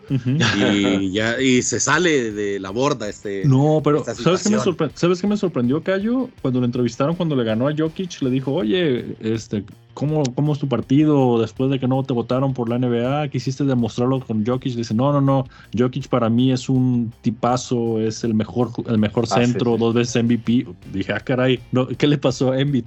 y 0.09 1.11
ya 1.11 1.39
y 1.41 1.61
se 1.61 1.79
sale 1.79 2.31
de 2.31 2.59
la 2.59 2.71
borda 2.71 3.07
este 3.07 3.43
no 3.45 3.81
pero 3.83 4.03
¿sabes 4.03 4.43
qué, 4.43 4.49
me 4.49 4.89
¿sabes 4.93 5.21
qué 5.21 5.27
me 5.27 5.37
sorprendió 5.37 5.83
Cayo? 5.83 6.29
cuando 6.41 6.59
lo 6.59 6.65
entrevistaron 6.65 7.15
cuando 7.15 7.35
le 7.35 7.43
ganó 7.43 7.67
a 7.67 7.75
Jokic 7.75 8.21
le 8.21 8.29
dijo 8.29 8.53
oye 8.53 9.15
este 9.21 9.63
¿cómo, 9.93 10.23
cómo 10.35 10.53
es 10.53 10.59
tu 10.59 10.67
partido 10.67 11.39
después 11.39 11.69
de 11.69 11.79
que 11.79 11.87
no 11.87 12.03
te 12.03 12.13
votaron 12.13 12.53
por 12.53 12.69
la 12.69 12.79
NBA 12.79 13.29
quisiste 13.29 13.63
demostrarlo 13.63 14.19
con 14.19 14.45
Jokic 14.45 14.73
dice 14.73 14.93
no 14.93 15.11
no 15.11 15.21
no 15.21 15.45
Jokic 15.77 16.07
para 16.07 16.29
mí 16.29 16.51
es 16.51 16.69
un 16.69 17.13
tipazo 17.21 17.99
es 17.99 18.23
el 18.23 18.33
mejor 18.33 18.71
el 18.87 18.97
mejor 18.97 19.25
ah, 19.29 19.35
centro 19.35 19.77
dos 19.77 19.93
veces 19.93 20.23
MVP 20.23 20.65
dije 20.91 21.13
ah 21.13 21.19
caray 21.19 21.59
¿qué 21.97 22.07
le 22.07 22.17
pasó 22.17 22.51
a 22.51 22.59
Embiid? 22.59 22.85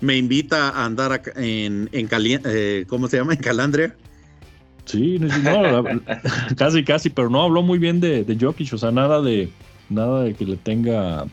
me 0.00 0.16
invita 0.16 0.70
a 0.70 0.84
andar 0.84 1.22
en, 1.36 1.88
en 1.92 2.08
eh, 2.12 2.84
¿cómo 2.88 3.08
se 3.08 3.16
llama? 3.16 3.34
En 3.34 3.40
Calandria 3.40 3.96
Sí, 4.88 5.20
casi, 6.56 6.82
casi, 6.82 7.10
pero 7.10 7.28
no 7.28 7.42
habló 7.42 7.62
muy 7.62 7.78
bien 7.78 8.00
de, 8.00 8.24
de 8.24 8.36
Jokic, 8.40 8.72
o 8.72 8.78
sea, 8.78 8.90
nada 8.90 9.20
de 9.20 9.50
nada 9.90 10.22
de 10.22 10.34
que 10.34 10.46
le 10.46 10.56
tenga 10.56 11.26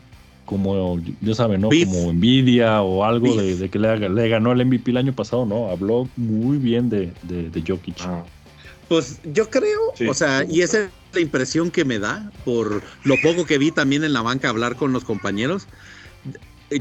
como, 0.46 1.00
ya 1.22 1.34
saben, 1.34 1.62
¿no? 1.62 1.70
Como 1.70 2.12
envidia 2.12 2.82
o 2.82 3.04
algo 3.06 3.36
de, 3.36 3.70
que 3.70 3.80
le, 3.80 4.10
le, 4.10 4.30
ganó 4.30 4.52
el 4.52 4.66
MVP 4.66 4.92
el 4.92 4.98
año 4.98 5.14
pasado, 5.14 5.46
¿no? 5.46 5.70
Habló 5.70 6.08
muy 6.18 6.58
bien 6.58 6.90
de, 6.90 7.14
de, 7.24 7.64
Jokic. 7.66 7.96
Ah. 8.02 8.24
Pues 8.90 9.20
yo 9.24 9.50
creo, 9.50 9.80
o 10.08 10.14
sea, 10.14 10.46
y 10.48 10.62
esa 10.62 10.84
es 10.84 10.90
la 11.14 11.22
impresión 11.22 11.72
que 11.72 11.86
me 11.86 11.98
da 11.98 12.32
por 12.44 12.84
lo 13.04 13.16
poco 13.24 13.46
que 13.46 13.58
vi 13.58 13.72
también 13.72 14.04
en 14.04 14.14
la 14.14 14.22
banca 14.22 14.50
hablar 14.50 14.76
con 14.76 14.92
los 14.92 15.06
compañeros. 15.06 15.68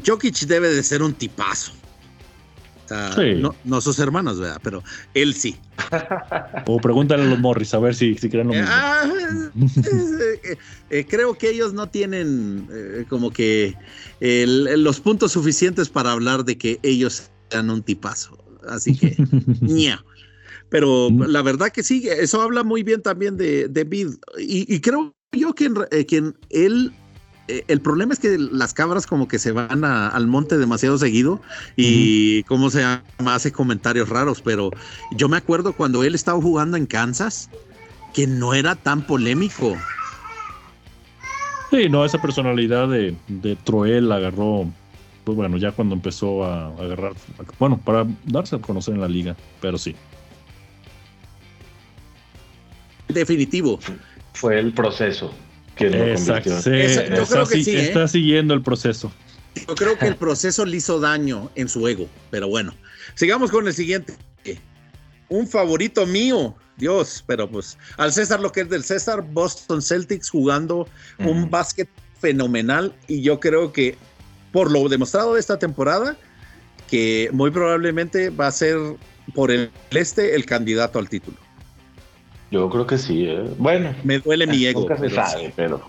Jokic 0.05 0.41
debe 0.41 0.69
de 0.69 0.83
ser 0.83 1.03
un 1.03 1.15
tipazo 1.15 1.73
no, 3.65 3.81
sus 3.81 3.99
hermanos, 3.99 4.41
¿verdad? 4.41 4.61
Pero 4.63 4.83
él 5.15 5.35
sí. 5.35 5.57
O 6.67 6.81
pregúntale 6.81 7.23
a 7.23 7.27
los 7.27 7.39
Morris 7.39 7.75
a 7.75 7.79
ver 7.79 7.95
si, 7.95 8.15
si 8.17 8.29
creen 8.29 8.49
lo 8.49 8.55
mismo. 8.55 8.69
Ah, 8.71 9.05
eh, 9.55 10.57
eh, 10.91 11.07
creo 11.09 11.35
que 11.35 11.51
ellos 11.51 11.73
no 11.73 11.89
tienen 11.89 12.69
eh, 12.73 13.05
como 13.09 13.31
que 13.31 13.75
los 14.21 15.01
puntos 15.01 15.33
suficientes 15.33 15.89
para 15.89 16.13
hablar 16.13 16.45
de 16.45 16.57
que 16.59 16.79
ellos 16.83 17.31
sean 17.51 17.71
un 17.71 17.83
tipazo. 17.83 18.39
Así 18.69 18.97
que, 18.97 19.17
ña. 19.61 20.05
Pero 20.71 21.11
mm. 21.11 21.25
la 21.25 21.43
verdad 21.43 21.71
que 21.71 21.83
sí, 21.83 22.09
eso 22.09 22.41
habla 22.41 22.65
muy 22.65 22.83
bien 22.83 23.03
también 23.03 23.37
de, 23.37 23.69
de 23.69 23.85
Bid. 23.85 24.15
Y, 24.39 24.81
creo 24.81 25.15
yo 25.33 25.55
que, 25.55 25.71
que 26.07 26.33
él 26.51 26.93
eh, 27.49 27.65
el 27.69 27.81
problema 27.81 28.15
es 28.15 28.21
que 28.21 28.39
las 28.39 28.73
cabras 28.73 29.07
como 29.07 29.29
que 29.29 29.39
se 29.39 29.53
van 29.53 29.85
al 29.85 30.27
monte 30.27 30.57
demasiado 30.57 30.97
seguido 30.97 31.41
y 31.77 32.43
como 32.45 32.71
se 32.71 32.81
llama, 32.81 33.35
hace 33.35 33.53
comentarios 33.53 34.09
raros, 34.09 34.41
pero 34.41 34.71
yo 35.13 35.29
me 35.29 35.37
acuerdo 35.37 35.75
cuando 35.75 36.05
él 36.05 36.15
estaba 36.15 36.41
jugando 36.41 36.77
en 36.77 36.87
Kansas 36.87 37.51
que 38.15 38.27
no 38.27 38.55
era 38.55 38.77
tan 38.77 39.03
polémico. 39.03 39.77
Sí, 41.71 41.89
no, 41.89 42.05
esa 42.05 42.21
personalidad 42.23 42.89
de, 42.89 43.15
de 43.27 43.57
Troel 43.57 44.11
agarró, 44.13 44.67
pues 45.25 45.37
bueno, 45.37 45.57
ya 45.57 45.73
cuando 45.73 45.95
empezó 45.95 46.45
a, 46.45 46.69
agarrar, 46.69 47.13
bueno, 47.59 47.79
para 47.79 48.07
darse 48.25 48.57
a 48.57 48.61
conocer 48.61 48.95
en 48.95 49.01
la 49.01 49.09
liga, 49.09 49.37
pero 49.61 49.77
sí. 49.77 49.95
Definitivo. 53.09 53.79
Fue 54.33 54.59
el 54.59 54.73
proceso. 54.73 55.35
Exacto. 55.77 56.51
yo 56.51 57.27
creo 57.27 57.47
que 57.47 57.65
sí, 57.65 57.77
está 57.77 58.05
¿eh? 58.05 58.09
siguiendo 58.09 58.55
el 58.55 58.63
proceso. 58.63 59.13
Yo 59.55 59.75
creo 59.75 59.99
que 59.99 60.07
el 60.07 60.17
proceso 60.17 60.65
le 60.65 60.77
hizo 60.77 61.01
daño 61.01 61.51
en 61.55 61.69
su 61.69 61.87
ego, 61.87 62.09
pero 62.31 62.49
bueno. 62.49 62.75
Sigamos 63.15 63.51
con 63.51 63.67
el 63.67 63.75
siguiente. 63.75 64.15
Un 65.29 65.49
favorito 65.49 66.07
mío, 66.07 66.55
Dios, 66.77 67.25
pero 67.27 67.49
pues 67.49 67.79
al 67.97 68.13
César 68.13 68.41
lo 68.41 68.53
que 68.53 68.63
es 68.63 68.69
del 68.69 68.85
César, 68.85 69.23
Boston 69.23 69.81
Celtics 69.81 70.29
jugando 70.29 70.87
un 71.19 71.49
básquet 71.51 71.89
fenomenal 72.21 72.95
y 73.09 73.23
yo 73.23 73.41
creo 73.41 73.73
que 73.73 73.97
por 74.53 74.71
lo 74.71 74.89
demostrado 74.89 75.35
de 75.35 75.41
esta 75.41 75.59
temporada, 75.59 76.17
que 76.89 77.29
muy 77.33 77.51
probablemente 77.51 78.31
va 78.31 78.49
a 78.49 78.53
ser 78.53 78.77
por 79.35 79.51
el 79.51 79.71
este 79.91 80.35
el 80.35 80.45
candidato 80.45 80.99
al 80.99 81.09
título. 81.09 81.44
Yo 82.55 82.71
creo 82.71 82.87
que 82.87 82.99
sí, 82.99 83.25
¿eh? 83.27 83.43
Bueno. 83.59 83.93
Me 84.05 84.21
duele 84.21 84.47
mi 84.47 84.65
ego. 84.65 84.83
Nunca 84.83 84.97
se 84.97 85.11
sabe, 85.11 85.53
pero. 85.57 85.83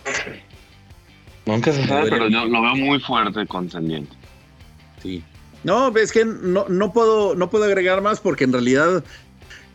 Nunca 1.45 1.72
se 1.72 1.86
sabe, 1.86 2.09
pero 2.09 2.28
yo 2.28 2.45
lo 2.45 2.59
veo 2.59 2.76
muy 2.76 2.99
fuerte 2.99 3.45
contendiente. 3.45 4.16
Sí. 5.03 5.24
No, 5.63 5.95
es 5.95 6.11
que 6.11 6.26
no, 6.26 6.66
no, 6.68 6.91
puedo, 6.91 7.36
no 7.36 7.51
puedo 7.51 7.66
agregar 7.66 8.01
más 8.01 8.20
porque 8.20 8.45
en 8.45 8.53
realidad. 8.53 9.03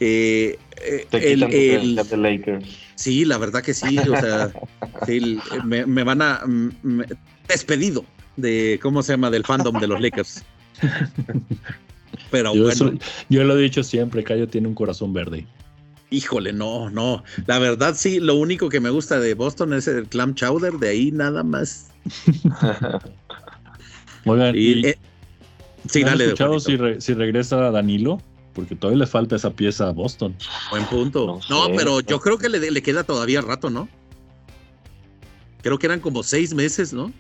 Eh, 0.01 0.59
eh 0.83 1.07
el, 1.13 1.45
el, 1.45 1.95
Lakers. 1.95 2.67
Sí, 2.97 3.25
la 3.25 3.39
verdad 3.39 3.63
que 3.63 3.73
sí. 3.73 3.97
O 3.97 4.21
sea, 4.21 4.51
me, 5.65 5.87
me, 5.87 6.03
van 6.03 6.23
a. 6.23 6.43
despedido 7.47 8.05
de. 8.35 8.81
¿Cómo 8.83 9.05
se 9.05 9.13
llama? 9.13 9.31
Del 9.31 9.45
fandom 9.45 9.79
de 9.79 9.87
los 9.87 10.01
Lakers. 10.01 10.43
Pero 12.33 12.53
bueno. 12.53 12.99
yo 13.29 13.45
lo 13.45 13.57
he 13.57 13.63
dicho 13.63 13.85
siempre: 13.85 14.25
Cayo 14.25 14.49
tiene 14.49 14.67
un 14.67 14.75
corazón 14.75 15.13
verde. 15.13 15.47
Híjole, 16.11 16.53
no, 16.53 16.91
no. 16.91 17.23
La 17.47 17.61
verdad 17.61 17.95
sí, 17.95 18.19
lo 18.19 18.35
único 18.35 18.69
que 18.69 18.81
me 18.81 18.91
gusta 18.91 19.21
de 19.21 19.35
Boston 19.35 19.73
es 19.75 19.87
el 19.87 20.09
clam 20.09 20.35
chowder, 20.35 20.75
de 20.75 20.89
ahí 20.89 21.13
nada 21.13 21.45
más. 21.45 21.93
Oigan, 24.27 24.55
y, 24.57 24.87
eh, 24.87 24.99
sí, 25.89 26.03
dale. 26.03 26.25
escuchado 26.25 26.59
si, 26.59 26.77
si 26.99 27.15
regresa 27.15 27.71
Danilo? 27.71 28.21
Porque 28.55 28.75
todavía 28.75 29.05
le 29.05 29.07
falta 29.07 29.37
esa 29.37 29.51
pieza 29.51 29.89
a 29.89 29.93
Boston. 29.93 30.35
Buen 30.71 30.85
punto. 30.87 31.39
No, 31.49 31.69
pero 31.77 32.01
yo 32.01 32.19
creo 32.21 32.37
que 32.39 32.49
le, 32.49 32.71
le, 32.71 32.83
queda 32.83 33.05
todavía 33.05 33.41
rato, 33.41 33.71
¿no? 33.71 33.89
Creo 35.63 35.79
que 35.79 35.87
eran 35.87 36.01
como 36.01 36.25
seis 36.25 36.53
meses, 36.53 36.93
¿no? 36.93 37.13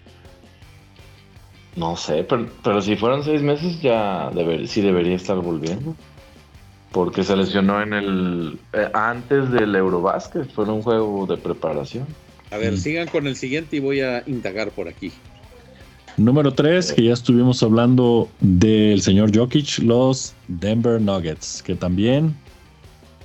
No 1.76 1.96
sé, 1.96 2.24
pero, 2.24 2.50
pero 2.64 2.82
si 2.82 2.96
fueron 2.96 3.22
seis 3.22 3.42
meses 3.42 3.80
ya 3.80 4.30
deber, 4.34 4.66
sí 4.66 4.80
debería 4.80 5.14
estar 5.14 5.36
volviendo. 5.36 5.94
Porque 6.92 7.22
se 7.22 7.36
lesionó 7.36 7.80
en 7.82 7.92
el. 7.92 8.58
Eh, 8.72 8.88
antes 8.94 9.50
del 9.52 9.74
Eurobasket, 9.74 10.50
fue 10.52 10.64
un 10.64 10.82
juego 10.82 11.26
de 11.26 11.36
preparación. 11.36 12.06
A 12.50 12.56
ver, 12.56 12.72
mm. 12.72 12.76
sigan 12.76 13.08
con 13.08 13.26
el 13.26 13.36
siguiente 13.36 13.76
y 13.76 13.80
voy 13.80 14.00
a 14.00 14.24
indagar 14.26 14.70
por 14.70 14.88
aquí. 14.88 15.12
Número 16.16 16.52
3, 16.52 16.92
que 16.92 17.04
ya 17.04 17.12
estuvimos 17.12 17.62
hablando 17.62 18.28
del 18.40 19.00
señor 19.00 19.34
Jokic, 19.34 19.78
los 19.78 20.34
Denver 20.48 21.00
Nuggets, 21.00 21.62
que 21.62 21.74
también 21.74 22.34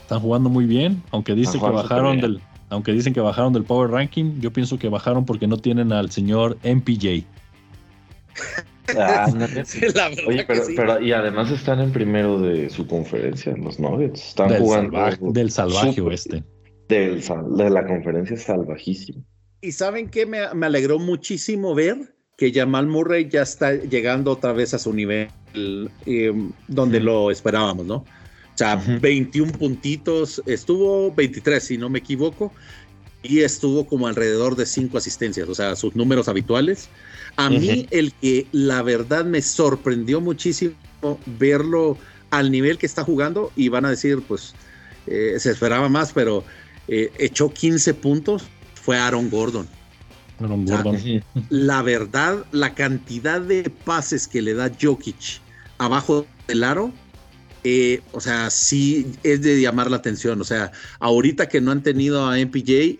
están 0.01 0.19
jugando 0.19 0.49
muy 0.49 0.65
bien, 0.65 1.01
aunque 1.11 1.33
dicen 1.33 1.59
que 1.59 1.69
bajaron 1.69 2.21
del, 2.21 2.39
aunque 2.69 2.93
dicen 2.93 3.13
que 3.13 3.19
bajaron 3.19 3.53
del 3.53 3.63
Power 3.63 3.89
Ranking, 3.89 4.39
yo 4.39 4.53
pienso 4.53 4.77
que 4.77 4.87
bajaron 4.87 5.25
porque 5.25 5.47
no 5.47 5.57
tienen 5.57 5.91
al 5.91 6.11
señor 6.11 6.57
MPJ. 6.63 7.25
Ah, 8.97 9.27
Oye, 10.27 10.45
pero, 10.75 11.01
y 11.01 11.11
además 11.11 11.51
están 11.51 11.79
en 11.79 11.91
primero 11.91 12.39
de 12.39 12.69
su 12.69 12.85
conferencia, 12.87 13.51
en 13.51 13.63
los 13.63 13.79
Nuggets. 13.79 14.29
Están 14.29 14.49
del 14.49 14.61
jugando. 14.61 14.91
Salvaje, 14.91 15.17
del 15.21 15.51
salvaje 15.51 16.01
oeste. 16.01 16.43
Del, 16.87 17.23
de 17.57 17.69
la 17.69 17.85
conferencia 17.85 18.37
salvajísima. 18.37 19.23
Y 19.61 19.71
saben 19.71 20.09
que 20.09 20.25
me, 20.25 20.53
me, 20.53 20.67
alegró 20.67 20.99
muchísimo 20.99 21.73
ver 21.73 22.15
que 22.37 22.51
Jamal 22.53 22.87
Murray 22.87 23.27
ya 23.29 23.41
está 23.41 23.73
llegando 23.73 24.31
otra 24.31 24.53
vez 24.53 24.73
a 24.73 24.79
su 24.79 24.93
nivel 24.93 25.29
em, 26.05 26.51
donde 26.67 26.99
lo 26.99 27.31
esperábamos, 27.31 27.85
¿no? 27.85 27.95
O 27.97 28.57
sea, 28.57 28.75
21 28.75 29.51
puntitos, 29.53 30.41
estuvo 30.45 31.11
23, 31.11 31.61
si 31.61 31.77
no 31.77 31.89
me 31.89 31.99
equivoco, 31.99 32.53
y 33.27 33.41
estuvo 33.41 33.85
como 33.85 34.07
alrededor 34.07 34.55
de 34.55 34.65
5 34.65 34.97
asistencias, 34.97 35.49
o 35.49 35.55
sea, 35.55 35.75
sus 35.75 35.95
números 35.95 36.27
habituales. 36.27 36.89
A 37.35 37.49
mí 37.49 37.87
el 37.91 38.13
que 38.13 38.47
la 38.51 38.81
verdad 38.81 39.25
me 39.25 39.41
sorprendió 39.41 40.21
muchísimo 40.21 40.75
verlo 41.37 41.97
al 42.29 42.51
nivel 42.51 42.77
que 42.77 42.85
está 42.85 43.03
jugando 43.03 43.51
y 43.55 43.69
van 43.69 43.85
a 43.85 43.89
decir, 43.89 44.21
pues 44.27 44.53
eh, 45.07 45.35
se 45.39 45.51
esperaba 45.51 45.89
más, 45.89 46.13
pero 46.13 46.43
eh, 46.87 47.11
echó 47.17 47.51
15 47.51 47.93
puntos, 47.95 48.43
fue 48.73 48.97
Aaron 48.97 49.29
Gordon. 49.29 49.67
Aaron 50.39 50.65
Gordon. 50.65 51.23
la 51.49 51.81
verdad, 51.81 52.45
la 52.51 52.73
cantidad 52.73 53.41
de 53.41 53.69
pases 53.69 54.27
que 54.27 54.41
le 54.41 54.53
da 54.53 54.71
Jokic 54.81 55.41
abajo 55.77 56.25
del 56.47 56.63
aro, 56.63 56.91
eh, 57.67 58.01
o 58.11 58.21
sea, 58.21 58.51
sí 58.51 59.07
es 59.23 59.41
de 59.41 59.59
llamar 59.59 59.89
la 59.89 59.97
atención. 59.97 60.39
O 60.39 60.43
sea, 60.43 60.71
ahorita 60.99 61.49
que 61.49 61.61
no 61.61 61.71
han 61.71 61.81
tenido 61.81 62.23
a 62.27 62.37
MPJ, 62.37 62.99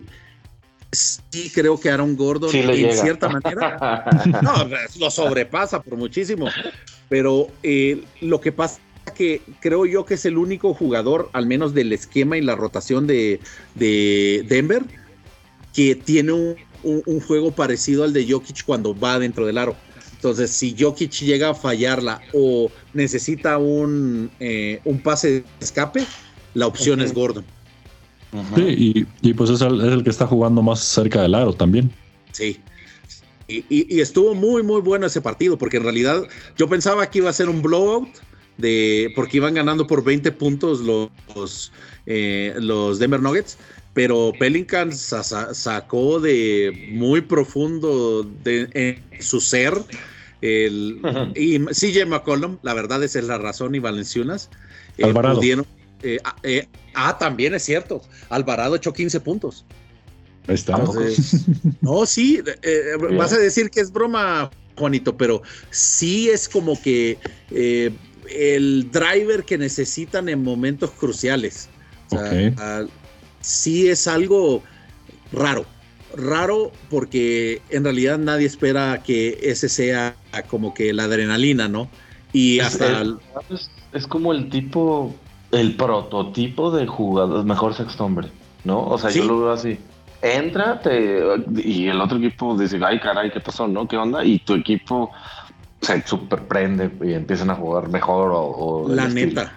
sí 0.90 1.52
creo 1.54 1.78
que 1.78 1.88
Aaron 1.88 2.16
Gordon 2.16 2.52
en 2.52 2.92
cierta 2.92 3.28
manera 3.28 4.04
no, 4.42 4.68
lo 4.98 5.08
sobrepasa 5.08 5.80
por 5.80 5.96
muchísimo. 5.96 6.48
Pero 7.08 7.46
eh, 7.62 8.02
lo 8.20 8.40
que 8.40 8.50
pasa 8.50 8.80
es 9.06 9.12
que 9.12 9.42
creo 9.60 9.86
yo 9.86 10.04
que 10.04 10.14
es 10.14 10.24
el 10.24 10.36
único 10.36 10.74
jugador, 10.74 11.30
al 11.32 11.46
menos 11.46 11.72
del 11.72 11.92
esquema 11.92 12.36
y 12.36 12.40
la 12.40 12.56
rotación 12.56 13.06
de, 13.06 13.38
Denver, 13.76 14.82
que 15.72 15.94
tiene 15.94 16.32
un, 16.32 17.20
juego 17.20 17.52
parecido 17.52 18.02
al 18.02 18.12
de 18.12 18.28
Jokic 18.28 18.64
cuando 18.64 18.98
va 18.98 19.20
dentro 19.20 19.46
del 19.46 19.58
aro. 19.58 19.76
Entonces, 20.26 20.50
si 20.50 20.74
Jokic 20.76 21.12
llega 21.20 21.50
a 21.50 21.54
fallarla 21.54 22.20
o 22.32 22.68
necesita 22.94 23.58
un, 23.58 24.28
eh, 24.40 24.80
un 24.84 24.98
pase 24.98 25.30
de 25.30 25.44
escape, 25.60 26.04
la 26.54 26.66
opción 26.66 27.00
es 27.00 27.14
Gordon. 27.14 27.44
Sí, 28.56 29.06
y, 29.22 29.34
pues 29.34 29.50
es 29.50 29.60
el, 29.60 30.02
que 30.02 30.10
está 30.10 30.26
jugando 30.26 30.62
más 30.62 30.80
cerca 30.80 31.22
del 31.22 31.36
aro 31.36 31.52
también. 31.52 31.92
Sí. 32.32 32.58
Y, 33.46 34.00
estuvo 34.00 34.34
muy, 34.34 34.64
muy 34.64 34.80
bueno 34.80 35.06
ese 35.06 35.20
partido, 35.20 35.56
porque 35.56 35.76
en 35.76 35.84
realidad 35.84 36.24
yo 36.58 36.68
pensaba 36.68 37.08
que 37.08 37.18
iba 37.18 37.30
a 37.30 37.32
ser 37.32 37.48
un 37.48 37.62
blowout, 37.62 38.08
de, 38.58 39.12
porque 39.14 39.36
iban 39.36 39.54
ganando 39.54 39.86
por 39.86 40.02
20 40.02 40.32
puntos 40.32 40.80
los, 40.80 41.72
eh, 42.06 42.52
los 42.58 42.98
Denver 42.98 43.22
Nuggets, 43.22 43.58
pero 43.94 44.32
Pelicans 44.36 45.14
sacó 45.52 46.18
de 46.18 46.90
muy 46.90 47.20
profundo 47.20 48.28
de, 48.42 48.68
en 48.74 49.22
su 49.22 49.40
ser. 49.40 49.72
El, 50.40 51.00
y 51.34 51.58
CJ 51.58 52.06
McCollum, 52.06 52.58
la 52.62 52.74
verdad 52.74 53.02
esa 53.02 53.18
es 53.18 53.24
la 53.26 53.38
razón, 53.38 53.74
y 53.74 53.78
Valenciunas. 53.78 54.50
Eh, 54.98 55.04
Alvarado. 55.04 55.40
Eh, 56.02 56.18
ah, 56.24 56.36
eh, 56.42 56.68
ah, 56.94 57.16
también 57.18 57.54
es 57.54 57.64
cierto. 57.64 58.02
Alvarado 58.28 58.76
echó 58.76 58.92
15 58.92 59.20
puntos. 59.20 59.64
Ahí 60.46 60.54
está. 60.54 60.78
no, 61.80 62.06
sí, 62.06 62.42
eh, 62.62 62.92
vas 63.16 63.32
a 63.32 63.38
decir 63.38 63.70
que 63.70 63.80
es 63.80 63.90
broma, 63.90 64.50
Juanito, 64.76 65.16
pero 65.16 65.42
sí 65.70 66.28
es 66.28 66.48
como 66.48 66.80
que 66.80 67.18
el 67.50 68.90
driver 68.90 69.44
que 69.44 69.58
necesitan 69.58 70.28
en 70.28 70.42
momentos 70.42 70.90
cruciales. 70.92 71.68
Ah, 72.12 72.84
sí 73.40 73.88
es 73.88 74.06
algo 74.06 74.62
raro. 75.32 75.66
Raro 76.16 76.72
porque 76.90 77.62
en 77.70 77.84
realidad 77.84 78.18
nadie 78.18 78.46
espera 78.46 79.02
que 79.02 79.38
ese 79.42 79.68
sea 79.68 80.16
como 80.48 80.74
que 80.74 80.92
la 80.92 81.04
adrenalina, 81.04 81.68
¿no? 81.68 81.88
Y 82.32 82.60
hasta... 82.60 83.04
es 83.92 84.06
como 84.06 84.32
el 84.32 84.48
tipo 84.50 85.14
el 85.52 85.76
prototipo 85.76 86.70
de 86.70 86.86
jugador, 86.86 87.44
mejor 87.44 87.74
sexto 87.74 88.04
hombre, 88.04 88.28
¿no? 88.64 88.86
O 88.86 88.98
sea, 88.98 89.10
yo 89.10 89.24
lo 89.24 89.40
veo 89.40 89.52
así. 89.52 89.78
Entra 90.22 90.80
te, 90.80 91.22
y 91.62 91.88
el 91.88 92.00
otro 92.00 92.18
equipo 92.18 92.56
dice, 92.56 92.80
ay, 92.82 92.98
caray, 92.98 93.30
¿qué 93.30 93.40
pasó? 93.40 93.68
¿No? 93.68 93.86
¿Qué 93.86 93.96
onda? 93.96 94.24
Y 94.24 94.38
tu 94.40 94.54
equipo 94.54 95.10
se 95.80 96.06
superprende 96.06 96.90
y 97.04 97.12
empiezan 97.12 97.50
a 97.50 97.54
jugar 97.54 97.88
mejor 97.88 98.32
o... 98.34 98.86
la 98.88 99.08
neta. 99.08 99.52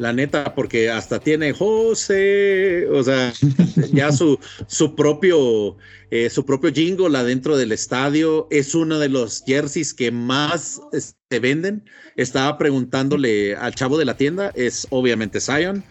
La 0.00 0.14
neta, 0.14 0.54
porque 0.54 0.88
hasta 0.88 1.20
tiene 1.20 1.52
José, 1.52 2.88
o 2.88 3.02
sea, 3.02 3.34
ya 3.92 4.10
su, 4.10 4.38
su 4.66 4.94
propio 4.94 5.76
eh, 6.10 6.30
su 6.30 6.46
propio 6.46 6.72
jingle 6.72 7.18
adentro 7.18 7.54
del 7.58 7.70
estadio. 7.70 8.48
Es 8.50 8.74
uno 8.74 8.98
de 8.98 9.10
los 9.10 9.44
jerseys 9.46 9.92
que 9.92 10.10
más 10.10 10.80
se 10.90 10.96
este, 10.96 11.38
venden. 11.38 11.84
Estaba 12.16 12.56
preguntándole 12.56 13.54
al 13.54 13.74
chavo 13.74 13.98
de 13.98 14.06
la 14.06 14.16
tienda, 14.16 14.52
es 14.54 14.86
obviamente 14.88 15.38
Zion. 15.38 15.84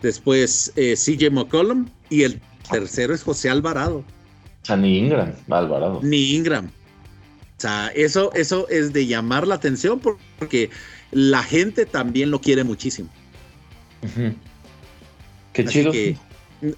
Después 0.00 0.72
eh, 0.76 0.94
CJ 0.94 1.32
McCollum 1.32 1.88
y 2.08 2.22
el 2.22 2.40
tercero 2.70 3.14
es 3.14 3.24
José 3.24 3.50
Alvarado. 3.50 3.96
O 3.96 4.64
sea, 4.64 4.76
ni 4.76 4.96
Ingram, 4.96 5.32
Alvarado. 5.50 5.98
Ni 6.04 6.36
Ingram. 6.36 6.66
O 6.66 7.60
sea, 7.60 7.88
eso, 7.96 8.32
eso 8.34 8.68
es 8.68 8.92
de 8.92 9.08
llamar 9.08 9.44
la 9.48 9.56
atención 9.56 9.98
porque 9.98 10.70
la 11.10 11.42
gente 11.42 11.84
también 11.84 12.30
lo 12.30 12.40
quiere 12.40 12.62
muchísimo. 12.62 13.10
Qué 15.52 15.64
chido. 15.64 15.92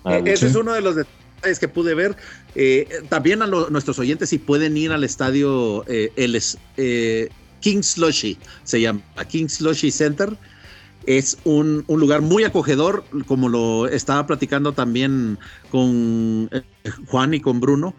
Ah, 0.04 0.18
ese 0.24 0.46
es 0.46 0.54
uno 0.54 0.72
de 0.72 0.80
los 0.80 0.96
detalles 0.96 1.58
que 1.58 1.68
pude 1.68 1.94
ver. 1.94 2.16
Eh, 2.54 2.88
también 3.08 3.42
a 3.42 3.46
nuestros 3.46 3.98
oyentes, 3.98 4.30
si 4.30 4.38
pueden 4.38 4.76
ir 4.76 4.92
al 4.92 5.04
estadio, 5.04 5.84
eh, 5.88 6.12
el 6.16 6.40
eh, 6.76 7.28
King's 7.60 7.88
Slushy, 7.92 8.38
se 8.64 8.80
llama 8.80 9.02
King's 9.28 9.54
Slushy 9.54 9.90
Center. 9.90 10.36
Es 11.06 11.38
un, 11.44 11.84
lugar 11.88 12.20
muy 12.20 12.44
acogedor, 12.44 13.02
como 13.26 13.48
lo 13.48 13.88
estaba 13.88 14.26
platicando 14.26 14.72
también 14.72 15.38
con 15.70 16.50
Juan 17.06 17.32
y 17.32 17.40
con 17.40 17.60
Bruno. 17.60 17.94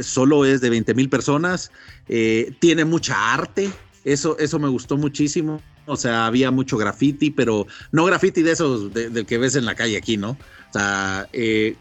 Solo 0.00 0.46
es 0.46 0.60
de 0.62 0.70
20 0.70 0.94
mil 0.94 1.10
personas. 1.10 1.70
tiene 2.06 2.84
mucha 2.86 3.34
arte. 3.34 3.70
Eso, 4.04 4.38
eso 4.38 4.58
me 4.58 4.68
gustó 4.68 4.96
muchísimo. 4.96 5.60
O 5.86 5.96
sea, 5.96 6.26
había 6.26 6.50
mucho 6.50 6.76
graffiti, 6.76 7.30
pero 7.30 7.66
no 7.90 8.04
graffiti 8.04 8.42
de 8.42 8.52
esos 8.52 8.92
del 8.92 9.26
que 9.26 9.38
ves 9.38 9.56
en 9.56 9.64
la 9.64 9.74
calle 9.74 9.96
aquí, 9.96 10.16
¿no? 10.16 10.30
O 10.30 10.72
sea, 10.72 11.28
eh, 11.32 11.76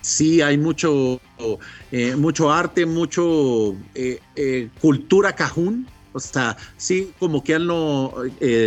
sí 0.00 0.40
hay 0.40 0.56
mucho, 0.56 1.20
eh, 1.90 2.16
mucho 2.16 2.50
arte, 2.50 2.86
mucho 2.86 3.76
eh, 3.94 4.68
cultura 4.80 5.34
cajún. 5.34 5.86
O 6.14 6.20
sea, 6.20 6.56
sí, 6.76 7.12
como 7.18 7.44
que 7.44 7.54
han 7.54 7.66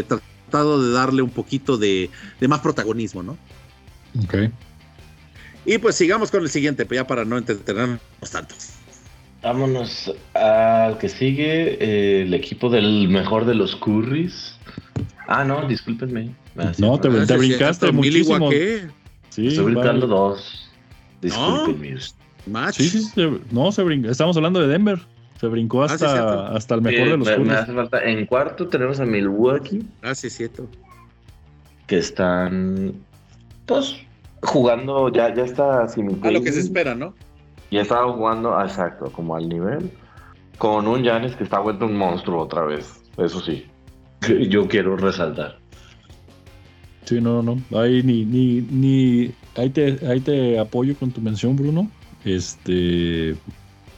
tratado 0.07 0.81
de 0.81 0.91
darle 0.91 1.21
un 1.21 1.31
poquito 1.31 1.77
de, 1.77 2.09
más 2.47 2.59
protagonismo, 2.59 3.23
¿no? 3.23 3.37
Ok. 4.23 4.51
Y 5.65 5.79
pues 5.79 5.95
sigamos 5.95 6.29
con 6.29 6.43
el 6.43 6.49
siguiente, 6.49 6.85
pues 6.85 6.99
ya 6.99 7.07
para 7.07 7.25
no 7.25 7.37
entretenernos 7.37 7.99
tanto. 8.31 8.53
Vámonos 9.41 10.13
al 10.33 10.97
que 10.99 11.09
sigue, 11.09 12.21
el 12.21 12.33
equipo 12.33 12.69
del 12.69 13.09
mejor 13.09 13.45
de 13.45 13.55
los 13.55 13.75
Currys. 13.75 14.54
Ah, 15.27 15.43
no, 15.43 15.67
discúlpenme. 15.67 16.35
no, 16.77 16.99
te, 16.99 17.09
te 17.25 17.37
brincaste 17.37 17.91
muchísimo. 17.91 18.49
Sí, 19.29 19.47
Estoy 19.47 19.65
brincando 19.65 20.07
dos. 20.07 20.69
Discúlpenme. 21.21 21.97
¿No? 22.45 22.71
Sí, 22.71 22.89
sí, 22.89 23.39
no, 23.51 23.71
se 23.71 23.83
brincó. 23.83 24.09
Estamos 24.09 24.37
hablando 24.37 24.59
de 24.61 24.67
Denver. 24.67 24.99
Se 25.39 25.47
brincó 25.47 25.83
ah, 25.83 25.87
hasta, 25.87 26.47
hasta 26.55 26.75
el 26.75 26.81
mejor 26.81 27.09
de 27.09 27.17
los 27.17 27.27
me, 27.27 27.37
me 27.39 27.53
hace 27.53 27.73
falta. 27.73 28.03
En 28.03 28.25
cuarto 28.25 28.67
tenemos 28.67 28.99
a 28.99 29.05
Milwaukee. 29.05 29.83
Ah, 30.01 30.15
sí, 30.15 30.29
cierto. 30.29 30.67
Que 31.87 31.97
están, 31.97 32.93
pues, 33.65 33.97
jugando, 34.41 35.11
ya, 35.11 35.33
ya 35.33 35.43
está 35.43 35.87
sin 35.89 36.23
A 36.23 36.31
lo 36.31 36.41
que 36.41 36.51
se 36.51 36.61
espera, 36.61 36.95
¿no? 36.95 37.13
Ya 37.69 37.81
estaba 37.81 38.11
jugando, 38.13 38.59
exacto, 38.61 39.11
como 39.11 39.35
al 39.35 39.49
nivel. 39.49 39.91
Con 40.57 40.87
un 40.87 41.03
Janis 41.03 41.35
que 41.35 41.43
está 41.43 41.59
vuelto 41.59 41.85
un 41.85 41.97
monstruo 41.97 42.41
otra 42.41 42.63
vez. 42.63 43.01
Eso 43.17 43.41
sí 43.41 43.65
yo 44.49 44.67
quiero 44.67 44.97
resaltar. 44.97 45.59
Sí, 47.05 47.21
no, 47.21 47.41
no. 47.41 47.61
Ahí 47.77 48.01
ni, 48.03 48.25
ni, 48.25 48.61
ni. 48.61 49.31
Ahí 49.55 49.69
te, 49.69 49.99
ahí 50.07 50.19
te 50.19 50.59
apoyo 50.59 50.95
con 50.95 51.11
tu 51.11 51.21
mención, 51.21 51.55
Bruno. 51.55 51.89
Este. 52.23 53.35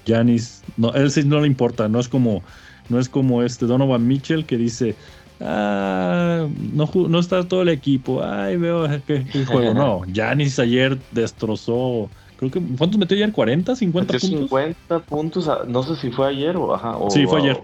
Janis, 0.07 0.63
no, 0.77 0.93
él 0.93 1.11
sí 1.11 1.23
no 1.23 1.41
le 1.41 1.47
importa, 1.47 1.89
no 1.89 1.99
es 1.99 2.07
como, 2.07 2.41
no 2.89 2.99
es 2.99 3.09
como 3.09 3.43
este 3.43 3.65
Donovan 3.65 4.07
Mitchell 4.07 4.45
que 4.45 4.57
dice, 4.57 4.95
ah, 5.41 6.47
no, 6.73 6.89
no 6.93 7.19
está 7.19 7.47
todo 7.47 7.61
el 7.63 7.69
equipo, 7.69 8.23
ay, 8.23 8.57
veo 8.57 8.87
qué, 9.05 9.25
juego. 9.45 9.73
No, 9.73 10.01
Janis 10.13 10.59
ayer 10.59 10.97
destrozó, 11.11 12.09
creo 12.37 12.51
que, 12.51 12.61
¿cuántos 12.77 12.97
metió 12.97 13.15
ayer? 13.17 13.33
¿40, 13.33 13.75
50 13.75 14.13
puntos? 14.13 14.29
50 14.29 14.99
puntos, 14.99 15.49
no 15.67 15.83
sé 15.83 15.95
si 15.97 16.09
fue 16.09 16.29
ayer 16.29 16.55
o, 16.55 16.73
ajá, 16.73 16.95
sí, 17.09 17.25
fue 17.27 17.41
ayer. 17.41 17.61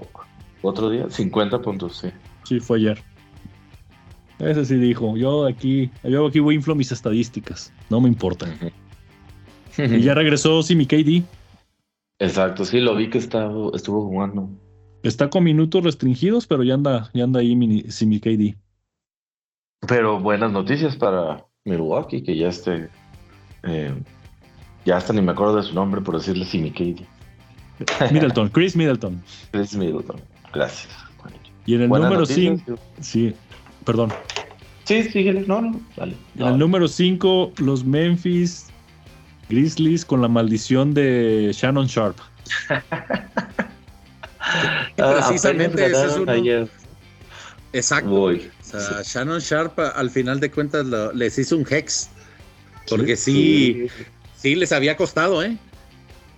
otro 0.61 0.89
día, 0.89 1.09
50 1.09 1.61
puntos, 1.61 1.97
sí. 1.97 2.09
Sí, 2.43 2.59
fue 2.59 2.77
ayer. 2.77 3.01
Ese 4.39 4.65
sí 4.65 4.75
dijo, 4.75 5.15
yo 5.15 5.45
aquí, 5.45 5.89
yo 6.03 6.27
aquí 6.27 6.39
voy 6.39 6.55
inflo 6.55 6.75
mis 6.75 6.91
estadísticas, 6.91 7.71
no 7.89 8.01
me 8.01 8.09
importa. 8.09 8.47
y 9.77 10.01
ya 10.01 10.13
regresó 10.13 10.61
Simi 10.63 10.85
KD. 10.85 11.23
Exacto, 12.19 12.65
sí, 12.65 12.79
lo 12.79 12.95
vi 12.95 13.09
que 13.09 13.17
estuvo 13.17 14.05
jugando. 14.05 14.49
Está 15.03 15.29
con 15.29 15.43
minutos 15.43 15.83
restringidos, 15.83 16.47
pero 16.47 16.63
ya 16.63 16.73
anda, 16.73 17.09
ya 17.13 17.25
anda 17.25 17.41
ahí 17.41 17.85
Simi 17.89 18.19
KD. 18.19 18.55
Pero 19.87 20.19
buenas 20.19 20.51
noticias 20.51 20.95
para 20.95 21.45
Milwaukee, 21.65 22.23
que 22.23 22.37
ya 22.37 22.47
esté. 22.47 22.89
Eh, 23.63 23.93
ya 24.85 24.97
hasta 24.97 25.13
ni 25.13 25.21
me 25.21 25.31
acuerdo 25.31 25.57
de 25.57 25.63
su 25.63 25.73
nombre 25.73 26.01
por 26.01 26.17
decirle 26.17 26.45
Simi 26.45 26.71
KD. 26.71 27.05
Middleton, 28.11 28.49
Chris 28.49 28.75
Middleton. 28.75 29.21
Chris 29.51 29.75
Middleton, 29.75 30.21
gracias. 30.53 31.02
Y 31.65 31.75
en 31.75 31.81
el 31.83 31.89
número 31.89 32.25
5, 32.25 32.75
sí, 32.99 33.33
perdón. 33.85 34.11
Sí, 34.83 35.03
síguele, 35.03 35.45
no, 35.47 35.61
no, 35.61 35.81
dale. 35.95 36.15
En 36.37 36.47
el 36.47 36.57
número 36.57 36.87
5, 36.87 37.53
los 37.57 37.85
Memphis 37.85 38.67
Grizzlies 39.49 40.03
con 40.03 40.21
la 40.21 40.27
maldición 40.27 40.93
de 40.93 41.51
Shannon 41.53 41.87
Sharp. 41.87 42.17
precisamente 44.95 45.85
ese 45.85 46.05
es 46.05 46.17
uno. 46.17 46.67
Exacto. 47.71 48.23
O 48.23 48.35
sea, 48.61 49.01
Shannon 49.03 49.39
Sharp 49.39 49.79
al 49.79 50.09
final 50.09 50.39
de 50.39 50.51
cuentas 50.51 50.85
les 51.13 51.39
hizo 51.39 51.57
un 51.57 51.65
hex. 51.69 52.09
Porque 52.89 53.15
sí, 53.15 53.87
sí, 54.35 54.55
les 54.55 54.73
había 54.73 54.97
costado, 54.97 55.41
¿eh? 55.41 55.57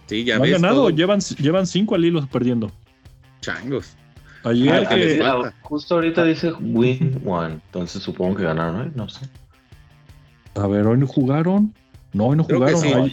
Sí, 0.05 0.23
ya 0.23 0.37
no 0.37 0.43
han 0.43 0.51
ganado, 0.51 0.89
llevan, 0.91 1.19
llevan 1.19 1.65
cinco 1.65 1.95
al 1.95 2.05
hilo 2.05 2.27
perdiendo. 2.27 2.71
Changos. 3.41 3.95
Ayer 4.45 5.23
ah, 5.23 5.51
justo 5.61 5.95
ahorita 5.95 6.23
dice 6.23 6.51
win 6.61 7.19
one, 7.25 7.55
entonces 7.55 8.03
supongo 8.03 8.35
que 8.35 8.43
ganaron, 8.43 8.87
¿eh? 8.87 8.91
No 8.93 9.09
sé. 9.09 9.25
A 10.53 10.67
ver, 10.67 10.85
hoy 10.85 10.99
no 10.99 11.07
jugaron. 11.07 11.73
No, 12.13 12.27
hoy 12.27 12.37
no 12.37 12.43
jugaron. 12.43 13.11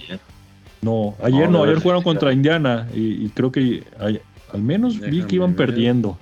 no, 0.82 1.16
ayer 1.22 1.48
no, 1.48 1.64
ayer 1.64 1.80
jugaron 1.80 2.02
contra 2.02 2.32
Indiana 2.32 2.86
y, 2.94 3.28
creo 3.30 3.50
que 3.50 3.82
al 3.98 4.62
menos 4.62 5.00
vi 5.00 5.22
que 5.22 5.36
iban 5.36 5.54
perdiendo. 5.54 6.18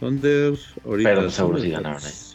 Thunder, 0.00 0.54
ahorita. 0.84 1.08
Pero 1.10 1.30
seguro 1.30 1.58
sí 1.58 1.70
ganaron, 1.70 2.02
¿eh? 2.02 2.26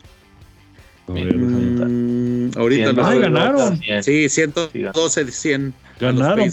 Ahorita 2.56 2.92
lo 2.94 3.20
ganaron. 3.20 3.80
Sí, 4.02 4.30
112 4.30 5.26
de 5.26 5.32
100. 5.32 5.74
Ganaron 6.02 6.50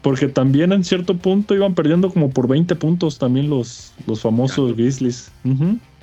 porque 0.00 0.28
también 0.28 0.72
en 0.72 0.84
cierto 0.84 1.16
punto 1.16 1.54
iban 1.56 1.74
perdiendo 1.74 2.08
como 2.10 2.30
por 2.30 2.46
20 2.46 2.76
puntos 2.76 3.18
también 3.18 3.50
los, 3.50 3.92
los 4.06 4.20
famosos 4.20 4.76
Grizzlies. 4.76 5.32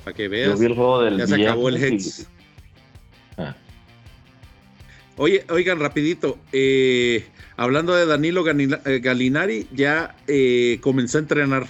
Para 0.03 0.15
que 0.15 0.27
veas. 0.27 0.49
Yo 0.49 0.57
vi 0.57 0.65
el 0.65 0.75
juego 0.75 1.01
del 1.01 1.17
ya 1.17 1.27
se 1.27 1.41
acabó 1.41 1.69
el 1.69 1.81
Hex. 1.81 2.27
Ah. 3.37 3.55
Oye, 5.15 5.45
oigan, 5.49 5.79
rapidito. 5.79 6.37
Eh, 6.51 7.25
hablando 7.55 7.95
de 7.95 8.05
Danilo 8.05 8.43
eh, 8.45 8.99
Galinari, 8.99 9.67
ya 9.73 10.15
eh, 10.27 10.79
comenzó 10.81 11.19
a 11.19 11.21
entrenar. 11.21 11.67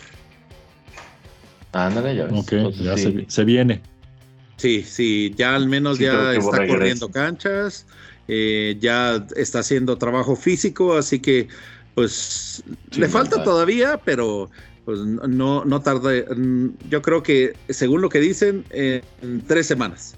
Ándale, 1.71 2.15
ya 2.15 2.25
Ok, 2.25 2.53
ya 2.82 2.97
se, 2.97 3.43
viene. 3.43 3.82
Sí, 4.57 4.82
sí, 4.82 5.32
ya 5.38 5.55
al 5.55 5.67
menos 5.67 5.99
ya 5.99 6.34
está 6.34 6.65
corriendo 6.65 7.09
canchas, 7.09 7.86
ya 8.80 9.25
está 9.36 9.59
haciendo 9.59 9.97
trabajo 9.97 10.36
físico, 10.36 10.95
así 10.95 11.19
que 11.19 11.47
pues 11.95 12.63
le 12.95 13.09
falta 13.09 13.43
todavía, 13.43 13.99
pero 14.03 14.49
pues 14.86 14.99
no, 15.01 15.65
no 15.65 15.82
tarda. 15.82 16.11
Mm, 16.36 16.69
yo 16.89 17.01
creo 17.01 17.23
que, 17.23 17.53
según 17.69 18.01
lo 18.01 18.09
que 18.09 18.19
dicen, 18.19 18.65
en 18.71 19.41
tres 19.47 19.67
semanas. 19.67 20.15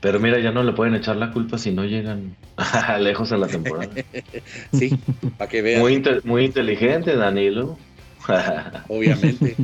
Pero 0.00 0.20
mira, 0.20 0.38
ya 0.38 0.52
no 0.52 0.62
le 0.62 0.72
pueden 0.72 0.94
echar 0.94 1.16
la 1.16 1.32
culpa 1.32 1.58
si 1.58 1.72
no 1.72 1.84
llegan 1.84 2.36
lejos 3.00 3.32
en 3.32 3.40
la 3.40 3.48
temporada. 3.48 3.90
sí, 4.72 4.98
para 5.36 5.48
que 5.48 5.62
vean. 5.62 5.80
Muy, 5.80 6.02
muy 6.24 6.44
inteligente, 6.44 7.16
Danilo. 7.16 7.78
Obviamente. 8.88 9.56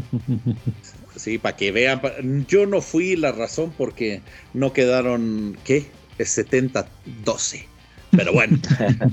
Sí, 1.15 1.39
para 1.39 1.57
que 1.57 1.71
vean. 1.71 2.01
Yo 2.49 2.67
no 2.67 2.81
fui 2.81 3.17
la 3.17 3.33
razón 3.33 3.73
porque 3.77 4.23
no 4.55 4.73
quedaron, 4.73 5.57
¿qué? 5.65 5.87
70-12. 6.19 7.67
Pero 8.11 8.33
bueno. 8.33 8.59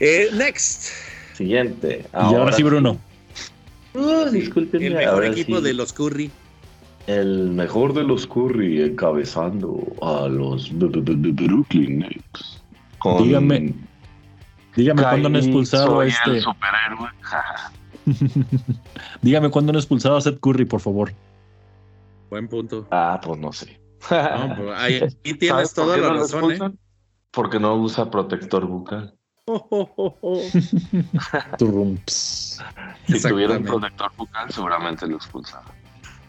Eh, 0.00 0.28
next. 0.32 0.92
Siguiente. 1.34 2.06
y 2.12 2.16
ahora 2.16 2.52
sí, 2.52 2.62
Bruno. 2.62 2.98
Uh, 3.94 4.30
disculpen. 4.30 4.80
El 4.80 4.94
mejor 4.94 5.24
equipo 5.24 5.60
de 5.60 5.74
los 5.74 5.92
Curry. 5.92 6.30
El 7.08 7.50
mejor 7.50 7.94
de 7.94 8.04
los 8.04 8.24
Curry 8.26 8.82
encabezando 8.82 9.82
a 10.00 10.28
los 10.28 10.70
Brooklyn 10.72 11.98
Nets. 11.98 12.62
dígame, 13.24 13.74
dígame 14.76 15.02
cuándo 15.02 15.28
han 15.28 15.36
expulsado 15.36 15.98
a 15.98 16.06
este. 16.06 16.30
El 16.30 16.42
superhéroe. 16.42 17.08
dígame 19.22 19.50
cuándo 19.50 19.70
han 19.70 19.76
expulsado 19.76 20.16
a 20.16 20.20
Seth 20.20 20.38
Curry, 20.38 20.64
por 20.64 20.80
favor. 20.80 21.12
Buen 22.30 22.46
punto. 22.46 22.86
Ah, 22.90 23.20
pues 23.22 23.40
no 23.40 23.52
sé. 23.52 23.80
No, 24.10 24.56
pues 24.56 24.78
ahí, 24.78 25.00
tienes 25.34 25.74
toda 25.74 25.96
la 25.96 26.10
razón, 26.10 26.52
¿eh? 26.52 26.58
Porque 27.30 27.60
no 27.60 27.74
usa 27.76 28.10
protector 28.10 28.66
bucal. 28.66 29.14
si 33.06 33.22
tuviera 33.22 33.56
un 33.56 33.64
protector 33.64 34.10
bucal, 34.16 34.50
seguramente 34.50 35.06
lo 35.06 35.16
expulsaba. 35.16 35.74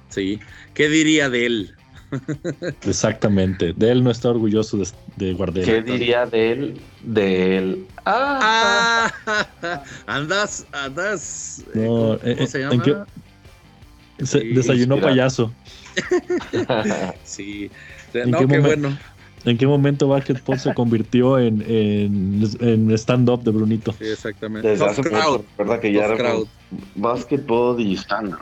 Sí. 0.10 0.40
¿Qué 0.74 0.90
diría 0.90 1.30
de 1.30 1.46
él? 1.46 1.76
Exactamente. 2.86 3.74
De 3.74 3.92
él 3.92 4.04
no 4.04 4.12
está 4.12 4.30
orgulloso 4.30 4.78
de, 4.78 4.88
de 5.18 5.64
¿Qué 5.64 5.82
diría 5.82 6.26
de 6.26 6.52
él? 6.52 6.82
De 7.04 7.58
él. 7.58 7.88
Ah, 8.06 9.12
andas, 10.08 10.66
andas. 10.72 11.64
Eh, 11.76 11.86
¿Cómo, 11.86 12.18
eh, 12.24 12.48
se 12.48 12.60
llama? 12.60 13.06
desayunó 14.18 15.00
payaso. 15.00 15.54
sí. 17.24 17.70
No, 18.26 18.48
qué, 18.48 18.60
bueno. 18.60 18.98
¿En 19.46 19.58
qué 19.58 19.66
momento 19.66 20.08
Basketball 20.08 20.60
se 20.60 20.74
convirtió 20.74 21.40
en, 21.40 21.64
en, 21.68 22.92
stand-up 22.92 23.44
de 23.44 23.52
Brunito? 23.52 23.94
Sí, 23.94 24.06
exactamente. 24.06 24.68
Desde 24.68 24.86
hace 24.86 25.02
crowd. 25.02 25.42
¿verdad? 25.58 25.80
Que 25.80 25.94
ya 25.94 26.06
era 26.06 26.36
Basketball 26.96 27.80
y 27.80 27.96
stand-up. 27.96 28.40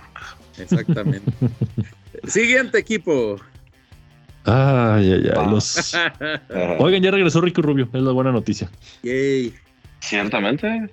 Exactamente. 0.58 1.32
Siguiente 2.28 2.80
equipo. 2.80 3.38
Ay, 4.45 5.12
ay, 5.12 5.32
ay. 5.36 5.52
Los... 5.52 5.93
Oigan, 6.80 7.04
ya 7.04 7.12
regresó 7.12 7.41
Rico 7.41 7.62
Rubio. 7.62 7.89
Es 7.93 8.02
la 8.02 8.12
buena 8.12 8.32
noticia. 8.32 8.70
Yay. 9.04 9.54
Ciertamente. 10.00 10.89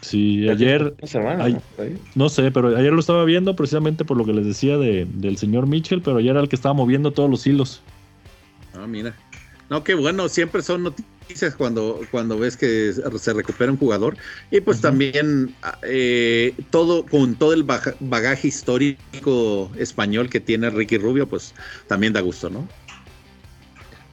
Sí, 0.00 0.48
ayer. 0.48 0.94
no 2.14 2.28
sé, 2.28 2.50
pero 2.52 2.76
ayer 2.76 2.92
lo 2.92 3.00
estaba 3.00 3.24
viendo 3.24 3.56
precisamente 3.56 4.04
por 4.04 4.16
lo 4.16 4.24
que 4.24 4.32
les 4.32 4.46
decía 4.46 4.78
de, 4.78 5.06
del 5.06 5.36
señor 5.38 5.66
Mitchell, 5.66 6.02
pero 6.02 6.18
ayer 6.18 6.30
era 6.30 6.40
el 6.40 6.48
que 6.48 6.56
estaba 6.56 6.72
moviendo 6.72 7.12
todos 7.12 7.28
los 7.28 7.46
hilos. 7.46 7.82
Ah, 8.74 8.86
mira. 8.86 9.14
No, 9.70 9.84
qué 9.84 9.94
bueno, 9.94 10.28
siempre 10.28 10.62
son 10.62 10.84
noticias 10.84 11.54
cuando, 11.56 12.00
cuando 12.10 12.38
ves 12.38 12.56
que 12.56 12.92
se 12.92 13.32
recupera 13.32 13.70
un 13.70 13.76
jugador. 13.76 14.16
Y 14.50 14.60
pues 14.60 14.80
también 14.80 15.54
eh, 15.82 16.54
todo, 16.70 17.04
con 17.04 17.34
todo 17.34 17.52
el 17.52 17.64
bagaje 17.64 18.48
histórico 18.48 19.70
español 19.76 20.30
que 20.30 20.40
tiene 20.40 20.70
Ricky 20.70 20.96
Rubio, 20.96 21.28
pues 21.28 21.54
también 21.86 22.12
da 22.14 22.20
gusto, 22.20 22.48
¿no? 22.48 22.66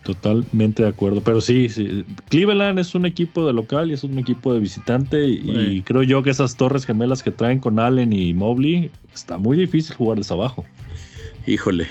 Totalmente 0.05 0.83
de 0.83 0.89
acuerdo, 0.89 1.21
pero 1.21 1.41
sí, 1.41 1.67
sí, 1.67 2.05
Cleveland 2.29 2.77
es 2.77 2.93
un 2.93 3.07
equipo 3.07 3.47
de 3.47 3.53
local 3.53 3.89
y 3.89 3.95
es 3.95 4.03
un 4.03 4.19
equipo 4.19 4.53
de 4.53 4.59
visitante 4.59 5.27
y, 5.27 5.81
creo 5.81 6.03
yo 6.03 6.21
que 6.21 6.29
esas 6.29 6.55
torres 6.55 6.85
gemelas 6.85 7.23
que 7.23 7.31
traen 7.31 7.59
con 7.59 7.79
Allen 7.79 8.13
y 8.13 8.31
Mobley 8.35 8.91
está 9.15 9.39
muy 9.39 9.57
difícil 9.57 9.95
jugarles 9.95 10.29
abajo. 10.29 10.63
Híjole, 11.47 11.87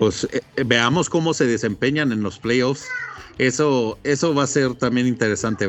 pues 0.00 0.24
eh, 0.32 0.40
eh, 0.56 0.64
veamos 0.66 1.08
cómo 1.08 1.34
se 1.34 1.46
desempeñan 1.46 2.10
en 2.10 2.24
los 2.24 2.40
playoffs. 2.40 2.88
Eso, 3.38 3.96
eso 4.02 4.34
va 4.34 4.42
a 4.42 4.48
ser 4.48 4.74
también 4.74 5.06
interesante. 5.06 5.68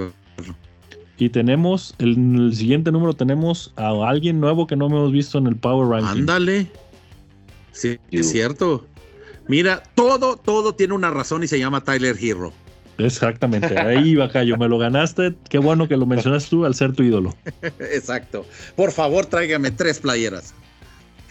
Y 1.19 1.29
tenemos, 1.29 1.93
en 1.99 2.37
el 2.37 2.55
siguiente 2.55 2.91
número 2.91 3.13
tenemos 3.13 3.71
a 3.75 3.91
alguien 4.09 4.39
nuevo 4.39 4.65
que 4.65 4.75
no 4.75 4.87
hemos 4.87 5.11
visto 5.11 5.37
en 5.37 5.45
el 5.45 5.57
Power 5.57 5.89
Ranking. 5.89 6.21
Ándale. 6.21 6.67
Sí, 7.71 7.99
es 8.09 8.31
cierto. 8.31 8.87
Mira, 9.47 9.83
todo, 9.95 10.37
todo 10.37 10.75
tiene 10.75 10.93
una 10.93 11.09
razón 11.09 11.43
y 11.43 11.47
se 11.47 11.59
llama 11.59 11.83
Tyler 11.83 12.15
Hero. 12.19 12.53
Exactamente, 12.97 13.79
ahí 13.79 14.15
va 14.15 14.29
Cayo, 14.29 14.57
me 14.57 14.67
lo 14.67 14.77
ganaste. 14.77 15.33
Qué 15.49 15.57
bueno 15.57 15.87
que 15.87 15.97
lo 15.97 16.05
mencionas 16.05 16.47
tú 16.47 16.63
al 16.65 16.75
ser 16.75 16.93
tu 16.93 17.03
ídolo. 17.03 17.35
Exacto. 17.79 18.45
Por 18.75 18.91
favor, 18.91 19.25
tráigame 19.25 19.71
tres 19.71 19.99
playeras. 19.99 20.53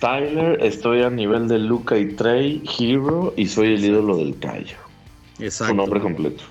Tyler, 0.01 0.59
estoy 0.61 1.03
a 1.03 1.11
nivel 1.11 1.47
de 1.47 1.61
Luca 1.61 1.97
y 1.97 2.13
Trey, 2.15 2.63
Hero, 2.79 3.33
y 3.37 3.47
soy 3.47 3.75
el 3.75 3.85
ídolo 3.85 4.17
del 4.17 4.37
Cayo. 4.41 4.77
Exacto. 5.39 5.73
Su 5.73 5.77
nombre 5.77 6.01
completo. 6.01 6.43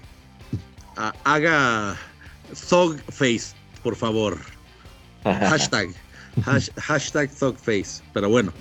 haga 1.26 1.98
Thugface, 2.70 3.54
por 3.84 3.98
favor. 3.98 4.38
hashtag. 5.24 5.90
hashtag 6.78 7.30
Thugface. 7.30 8.02
Pero 8.14 8.30
bueno. 8.30 8.54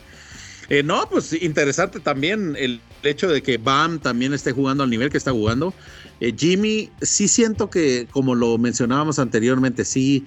Eh, 0.68 0.82
no, 0.84 1.08
pues 1.08 1.32
interesante 1.32 1.98
también 1.98 2.54
el 2.56 2.80
hecho 3.02 3.28
de 3.28 3.42
que 3.42 3.58
Bam 3.58 3.98
también 3.98 4.34
esté 4.34 4.52
jugando 4.52 4.82
al 4.84 4.90
nivel 4.90 5.10
que 5.10 5.18
está 5.18 5.32
jugando. 5.32 5.72
Eh, 6.20 6.34
Jimmy, 6.36 6.90
sí 7.00 7.28
siento 7.28 7.70
que, 7.70 8.06
como 8.10 8.34
lo 8.34 8.58
mencionábamos 8.58 9.18
anteriormente, 9.18 9.84
sí, 9.84 10.24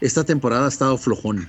esta 0.00 0.24
temporada 0.24 0.66
ha 0.66 0.68
estado 0.68 0.96
flojón. 0.98 1.48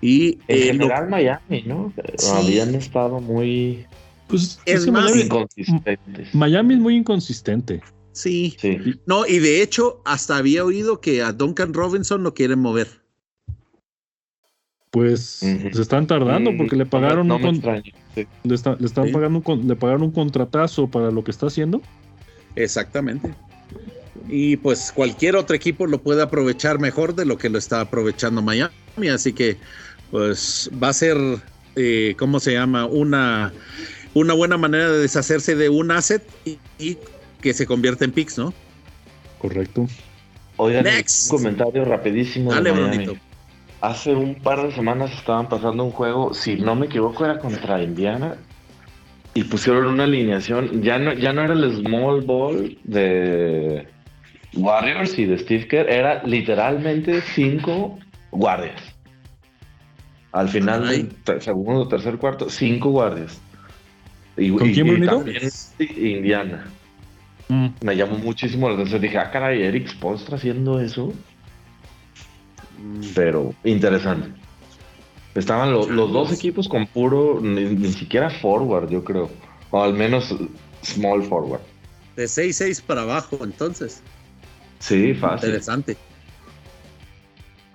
Y, 0.00 0.38
en 0.48 0.58
eh, 0.58 0.66
general 0.66 1.08
Miami, 1.08 1.62
¿no? 1.66 1.92
Habían 2.34 2.74
estado 2.74 3.20
muy... 3.20 3.86
Pues 4.26 4.58
es, 4.64 4.90
Miami, 4.90 5.22
inconsistentes. 5.22 6.34
Miami 6.34 6.74
es 6.74 6.80
muy 6.80 6.96
inconsistente. 6.96 7.82
Sí. 8.12 8.56
No, 9.06 9.26
y 9.26 9.38
de 9.38 9.62
hecho, 9.62 10.00
hasta 10.04 10.36
había 10.36 10.64
oído 10.64 11.00
que 11.00 11.22
a 11.22 11.32
Duncan 11.32 11.74
Robinson 11.74 12.22
lo 12.22 12.32
quieren 12.32 12.60
mover. 12.60 13.03
Pues 14.94 15.20
se 15.20 15.70
están 15.72 16.06
tardando 16.06 16.56
porque 16.56 16.76
le 16.76 16.86
pagaron 16.86 17.28
un 17.28 17.82
le, 18.14 18.54
están 18.54 19.10
pagando 19.10 19.42
un, 19.44 19.66
le 19.66 19.74
pagaron 19.74 20.02
un 20.04 20.12
contratazo 20.12 20.86
para 20.86 21.10
lo 21.10 21.24
que 21.24 21.32
está 21.32 21.48
haciendo. 21.48 21.82
Exactamente. 22.54 23.34
Y 24.28 24.56
pues 24.56 24.92
cualquier 24.94 25.34
otro 25.34 25.56
equipo 25.56 25.88
lo 25.88 26.00
puede 26.00 26.22
aprovechar 26.22 26.78
mejor 26.78 27.16
de 27.16 27.24
lo 27.24 27.38
que 27.38 27.48
lo 27.48 27.58
está 27.58 27.80
aprovechando 27.80 28.40
Miami. 28.40 29.08
Así 29.12 29.32
que 29.32 29.56
pues 30.12 30.70
va 30.80 30.90
a 30.90 30.92
ser, 30.92 31.16
eh, 31.74 32.14
¿cómo 32.16 32.38
se 32.38 32.52
llama? 32.52 32.86
Una, 32.86 33.52
una 34.14 34.32
buena 34.34 34.56
manera 34.56 34.92
de 34.92 35.00
deshacerse 35.00 35.56
de 35.56 35.70
un 35.70 35.90
asset 35.90 36.22
y, 36.78 36.98
que 37.40 37.52
se 37.52 37.66
convierta 37.66 38.04
en 38.04 38.12
picks, 38.12 38.38
¿no? 38.38 38.54
Correcto. 39.40 39.88
Oigan, 40.56 40.86
un 40.86 41.28
comentario 41.28 41.84
rapidísimo. 41.84 42.52
Dale, 42.52 42.70
bonito. 42.70 43.16
Hace 43.84 44.14
un 44.14 44.36
par 44.36 44.62
de 44.62 44.72
semanas 44.72 45.12
estaban 45.12 45.46
pasando 45.46 45.84
un 45.84 45.90
juego, 45.90 46.32
si 46.32 46.56
no 46.56 46.74
me 46.74 46.86
equivoco, 46.86 47.22
era 47.22 47.38
contra 47.38 47.82
Indiana. 47.82 48.38
Y 49.34 49.44
pusieron 49.44 49.84
una 49.84 50.04
alineación. 50.04 50.80
Ya 50.80 50.98
no, 50.98 51.12
ya 51.12 51.34
no 51.34 51.42
era 51.42 51.52
el 51.52 51.84
small 51.84 52.22
ball 52.22 52.78
de 52.84 53.86
Warriors 54.54 55.18
y 55.18 55.26
de 55.26 55.36
Steve 55.36 55.68
Kerr, 55.68 55.90
era 55.90 56.22
literalmente 56.24 57.20
cinco 57.20 57.98
guardias. 58.30 58.80
Al 60.32 60.48
final 60.48 60.88
del 60.88 61.42
segundo, 61.42 61.86
tercer, 61.86 62.16
cuarto, 62.16 62.48
cinco 62.48 62.88
guardias. 62.88 63.38
Y, 64.38 64.48
¿Con 64.48 64.72
quién, 64.72 65.50
y 65.78 66.08
Indiana. 66.08 66.64
Mm. 67.50 67.66
Me 67.82 67.96
llamó 67.96 68.16
muchísimo 68.16 68.66
la 68.66 68.76
atención. 68.76 69.02
Dije, 69.02 69.18
ah, 69.18 69.30
caray, 69.30 69.60
Eric 69.60 69.88
Spolstra 69.88 70.36
haciendo 70.36 70.80
eso. 70.80 71.12
Pero 73.14 73.54
interesante. 73.64 74.28
Estaban 75.34 75.72
los 75.72 76.12
dos 76.12 76.32
equipos 76.32 76.68
con 76.68 76.86
puro, 76.86 77.40
ni, 77.40 77.92
siquiera 77.92 78.30
forward, 78.30 78.88
yo 78.88 79.02
creo. 79.02 79.28
O 79.70 79.82
al 79.82 79.94
menos 79.94 80.34
small 80.82 81.22
forward. 81.24 81.60
De 82.14 82.24
6-6 82.24 82.82
para 82.82 83.02
abajo, 83.02 83.38
entonces. 83.42 84.00
Sí, 84.78 85.14
fácil. 85.14 85.48
Interesante. 85.48 85.96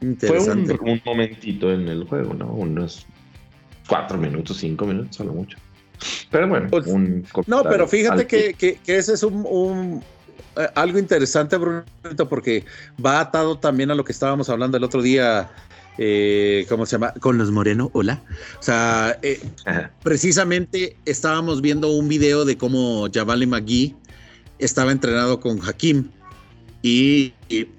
Interesante. 0.01 0.77
Fue 0.77 0.91
un, 0.91 1.01
momentito 1.05 1.71
en 1.73 1.89
el 1.89 2.05
juego, 2.05 2.33
¿no? 2.33 2.47
Unos 2.53 3.05
cuatro 3.87 4.17
minutos, 4.17 4.57
cinco 4.57 4.85
minutos, 4.85 5.19
a 5.19 5.25
lo 5.25 5.33
mucho. 5.33 5.57
Pero 6.31 6.47
bueno, 6.47 6.67
pues, 6.69 6.87
un 6.87 7.25
No, 7.47 7.63
pero 7.63 7.87
fíjate 7.87 8.25
que, 8.25 8.53
que, 8.53 8.77
ese 8.85 9.13
es 9.13 9.23
un, 9.23 10.01
algo 10.75 10.99
interesante, 10.99 11.57
Bruno, 11.57 11.83
porque 12.29 12.65
va 13.03 13.19
atado 13.19 13.57
también 13.57 13.91
a 13.91 13.95
lo 13.95 14.03
que 14.03 14.11
estábamos 14.11 14.49
hablando 14.49 14.77
el 14.77 14.83
otro 14.83 15.01
día. 15.01 15.49
Eh, 15.97 16.65
¿Cómo 16.69 16.85
se 16.85 16.93
llama? 16.93 17.13
Con 17.19 17.37
los 17.37 17.51
Moreno, 17.51 17.89
hola. 17.93 18.21
O 18.59 18.63
sea, 18.63 19.19
eh, 19.21 19.41
precisamente 20.01 20.95
estábamos 21.05 21.61
viendo 21.61 21.91
un 21.91 22.07
video 22.07 22.45
de 22.45 22.57
cómo 22.57 23.07
Javali 23.13 23.45
McGee 23.45 23.95
estaba 24.59 24.91
entrenado 24.91 25.39
con 25.41 25.59
Hakim 25.61 26.09
y 26.81 27.33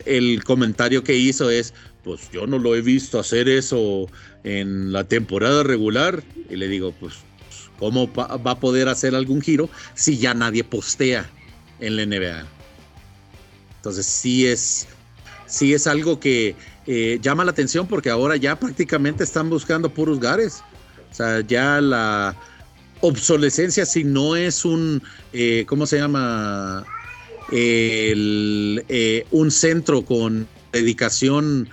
el 0.04 0.44
comentario 0.44 1.02
que 1.02 1.16
hizo 1.16 1.48
es, 1.48 1.72
pues 2.04 2.30
yo 2.30 2.46
no 2.46 2.58
lo 2.58 2.74
he 2.74 2.82
visto 2.82 3.18
hacer 3.18 3.48
eso 3.48 4.06
en 4.44 4.92
la 4.92 5.04
temporada 5.04 5.62
regular. 5.62 6.22
Y 6.50 6.56
le 6.56 6.68
digo, 6.68 6.92
pues, 7.00 7.14
¿cómo 7.78 8.12
va 8.12 8.50
a 8.50 8.60
poder 8.60 8.88
hacer 8.88 9.14
algún 9.14 9.40
giro 9.40 9.70
si 9.94 10.18
ya 10.18 10.34
nadie 10.34 10.64
postea 10.64 11.30
en 11.80 11.96
la 11.96 12.04
NBA? 12.04 12.59
Entonces 13.80 14.06
sí 14.06 14.46
es, 14.46 14.86
sí 15.46 15.74
es 15.74 15.86
algo 15.86 16.20
que 16.20 16.54
eh, 16.86 17.18
llama 17.22 17.44
la 17.44 17.50
atención 17.50 17.86
porque 17.86 18.10
ahora 18.10 18.36
ya 18.36 18.58
prácticamente 18.58 19.24
están 19.24 19.50
buscando 19.50 19.88
puros 19.90 20.20
gares. 20.20 20.62
O 21.10 21.14
sea, 21.14 21.40
ya 21.40 21.80
la 21.80 22.36
obsolescencia, 23.00 23.86
si 23.86 24.04
no 24.04 24.36
es 24.36 24.64
un, 24.64 25.02
eh, 25.32 25.64
¿cómo 25.66 25.86
se 25.86 25.98
llama? 25.98 26.84
Eh, 27.52 29.24
un 29.32 29.50
centro 29.50 30.02
con 30.04 30.46
dedicación 30.72 31.68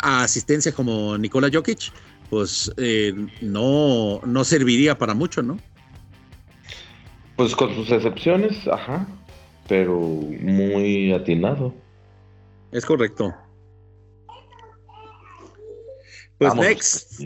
a 0.00 0.24
asistencia 0.24 0.72
como 0.72 1.16
Nikola 1.16 1.48
Jokic, 1.52 1.92
pues 2.30 2.72
eh, 2.76 3.12
no, 3.42 4.20
no 4.24 4.44
serviría 4.44 4.96
para 4.96 5.14
mucho, 5.14 5.42
¿no? 5.42 5.58
Pues 7.36 7.54
con 7.56 7.74
sus 7.74 7.90
excepciones, 7.90 8.68
ajá, 8.68 9.06
pero 9.70 10.00
muy 10.00 11.12
atinado. 11.12 11.72
Es 12.72 12.84
correcto. 12.84 13.32
Pues 16.38 16.54
next. 16.56 17.22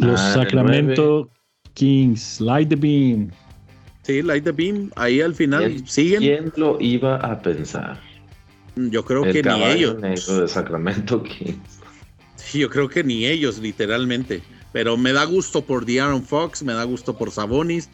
Los 0.00 0.20
ah, 0.20 0.34
Sacramento 0.34 1.30
Kings, 1.72 2.42
Light 2.42 2.68
the 2.68 2.76
Beam. 2.76 3.30
Sí, 4.02 4.20
Light 4.20 4.44
the 4.44 4.52
Beam, 4.52 4.90
ahí 4.96 5.22
al 5.22 5.34
final 5.34 5.82
siguen. 5.88 6.20
¿Quién 6.20 6.52
lo 6.56 6.78
iba 6.78 7.16
a 7.16 7.40
pensar? 7.40 7.98
Yo 8.76 9.02
creo 9.02 9.22
que 9.22 9.42
ni 9.42 9.64
ellos. 9.64 9.98
Negro 9.98 10.42
de 10.42 10.48
Sacramento 10.48 11.22
Kings. 11.22 11.80
yo 12.52 12.68
creo 12.68 12.90
que 12.90 13.02
ni 13.02 13.24
ellos, 13.24 13.60
literalmente. 13.60 14.42
Pero 14.74 14.98
me 14.98 15.14
da 15.14 15.24
gusto 15.24 15.64
por 15.64 15.86
De'Aaron 15.86 16.22
Fox, 16.22 16.62
me 16.62 16.74
da 16.74 16.84
gusto 16.84 17.16
por 17.16 17.30
Sabonis, 17.30 17.88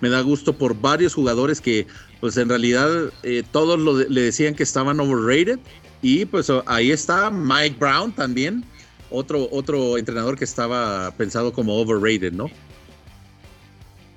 me 0.00 0.08
da 0.08 0.20
gusto 0.20 0.56
por 0.56 0.78
varios 0.80 1.14
jugadores 1.14 1.60
que, 1.60 1.86
pues 2.20 2.36
en 2.36 2.48
realidad, 2.48 3.12
eh, 3.22 3.42
todos 3.50 3.78
le 4.08 4.20
decían 4.20 4.54
que 4.54 4.62
estaban 4.62 5.00
overrated. 5.00 5.58
Y 6.02 6.24
pues 6.26 6.52
ahí 6.66 6.90
está 6.90 7.30
Mike 7.30 7.76
Brown 7.78 8.12
también, 8.12 8.64
otro, 9.10 9.48
otro 9.50 9.98
entrenador 9.98 10.38
que 10.38 10.44
estaba 10.44 11.10
pensado 11.12 11.52
como 11.52 11.76
overrated, 11.76 12.32
¿no? 12.32 12.50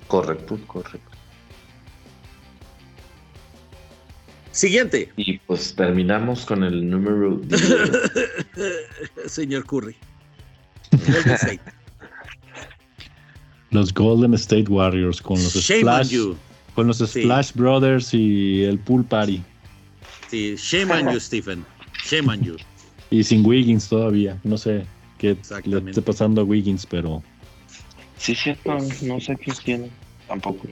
Correcto, 0.06 0.58
correcto. 0.66 1.10
Siguiente. 4.52 5.10
Y 5.16 5.38
pues 5.38 5.74
terminamos 5.74 6.44
con 6.44 6.64
el 6.64 6.88
número. 6.88 7.40
Señor 9.26 9.64
Curry. 9.64 9.96
Los 13.70 13.92
Golden 13.92 14.34
State 14.34 14.68
Warriors 14.68 15.20
con 15.20 15.42
los 15.42 15.52
Splash, 15.52 16.14
con 16.74 16.86
los 16.86 16.98
Splash 16.98 17.52
Brothers 17.54 18.12
y 18.14 18.64
el 18.64 18.78
Pool 18.78 19.04
Party. 19.04 19.42
Sí, 20.28 20.56
shame 20.56 20.92
on 20.92 21.12
you, 21.12 21.20
Stephen. 21.20 21.64
Shame 22.04 22.28
on 22.28 22.42
you. 22.42 22.56
Y 23.10 23.24
sin 23.24 23.44
Wiggins 23.44 23.88
todavía. 23.88 24.38
No 24.44 24.56
sé 24.56 24.86
qué 25.18 25.36
le 25.64 25.78
esté 25.90 26.02
pasando 26.02 26.42
a 26.42 26.44
Wiggins, 26.44 26.86
pero. 26.86 27.22
Sí, 28.16 28.34
cierto. 28.34 28.76
No 29.02 29.20
sé 29.20 29.36
qué 29.36 29.52
tiene. 29.64 29.90
Tampoco. 30.28 30.68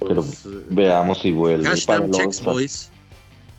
Pero 0.00 0.22
pues, 0.22 0.46
veamos 0.70 1.20
si 1.20 1.32
vuelve. 1.32 1.68
Para 1.86 2.10
checks, 2.10 2.42
boys. 2.42 2.90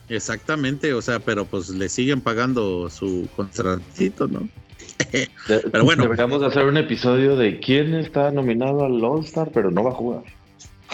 Exactamente, 0.08 0.92
o 0.94 1.02
sea, 1.02 1.18
pero 1.18 1.44
pues 1.44 1.68
le 1.68 1.88
siguen 1.88 2.20
pagando 2.20 2.88
su 2.90 3.28
contratito, 3.34 4.28
¿no? 4.28 4.48
pero 5.72 5.84
bueno. 5.84 6.02
Deberíamos 6.04 6.42
hacer 6.42 6.64
un 6.64 6.76
episodio 6.76 7.36
de 7.36 7.58
quién 7.60 7.94
está 7.94 8.30
nominado 8.30 8.84
al 8.84 9.02
All-Star, 9.02 9.50
pero 9.52 9.70
no 9.70 9.84
va 9.84 9.90
a 9.90 9.94
jugar. 9.94 10.22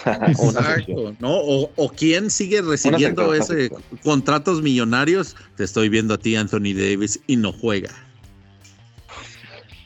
Exacto, 0.05 1.15
¿no? 1.19 1.31
O, 1.31 1.89
quién 1.95 2.29
sigue 2.29 2.61
recibiendo 2.61 3.33
ese 3.33 3.71
contratos 4.03 4.61
millonarios. 4.61 5.35
Te 5.55 5.63
estoy 5.63 5.89
viendo 5.89 6.15
a 6.15 6.17
ti, 6.17 6.35
Anthony 6.35 6.73
Davis, 6.75 7.19
y 7.27 7.37
no 7.37 7.53
juega. 7.53 7.89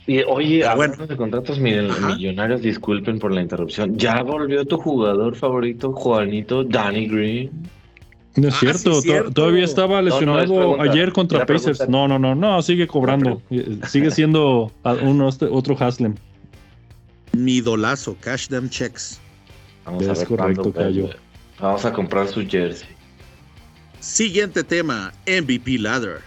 Y, 0.06 0.22
oye, 0.22 0.64
hablando 0.64 1.06
de 1.06 1.16
contratos 1.16 1.60
millonarios, 1.60 2.62
disculpen 2.62 3.18
por 3.18 3.30
la 3.30 3.42
interrupción. 3.42 3.98
¿Ya 3.98 4.22
volvió 4.22 4.64
tu 4.64 4.78
jugador 4.78 5.36
favorito, 5.36 5.92
Juanito, 5.92 6.64
Danny 6.64 7.06
Green? 7.06 7.50
No 8.36 8.48
es 8.48 8.54
ah, 8.54 8.58
cierto, 8.60 9.00
todavía 9.32 9.64
estaba 9.64 10.00
lesionado 10.00 10.80
ayer 10.80 11.12
contra 11.12 11.44
Pacers. 11.44 11.88
No, 11.88 12.06
no, 12.06 12.18
no, 12.18 12.34
no, 12.34 12.62
sigue 12.62 12.86
cobrando. 12.86 13.42
Eh, 13.50 13.80
sigue 13.88 14.10
siendo 14.10 14.72
uno, 15.02 15.28
este, 15.28 15.46
otro 15.46 15.76
Haslem. 15.78 16.14
Mi 17.32 17.56
idolazo, 17.56 18.16
cash 18.20 18.48
them 18.48 18.68
checks. 18.68 19.20
Vamos 19.84 20.04
es 20.04 20.22
a 20.22 20.26
correcto, 20.26 20.72
Cayo. 20.72 21.10
Vamos 21.60 21.84
a 21.84 21.92
comprar 21.92 22.28
su 22.28 22.46
jersey. 22.46 22.88
Siguiente 24.00 24.62
tema, 24.62 25.12
MVP 25.26 25.78
Ladder. 25.78 26.20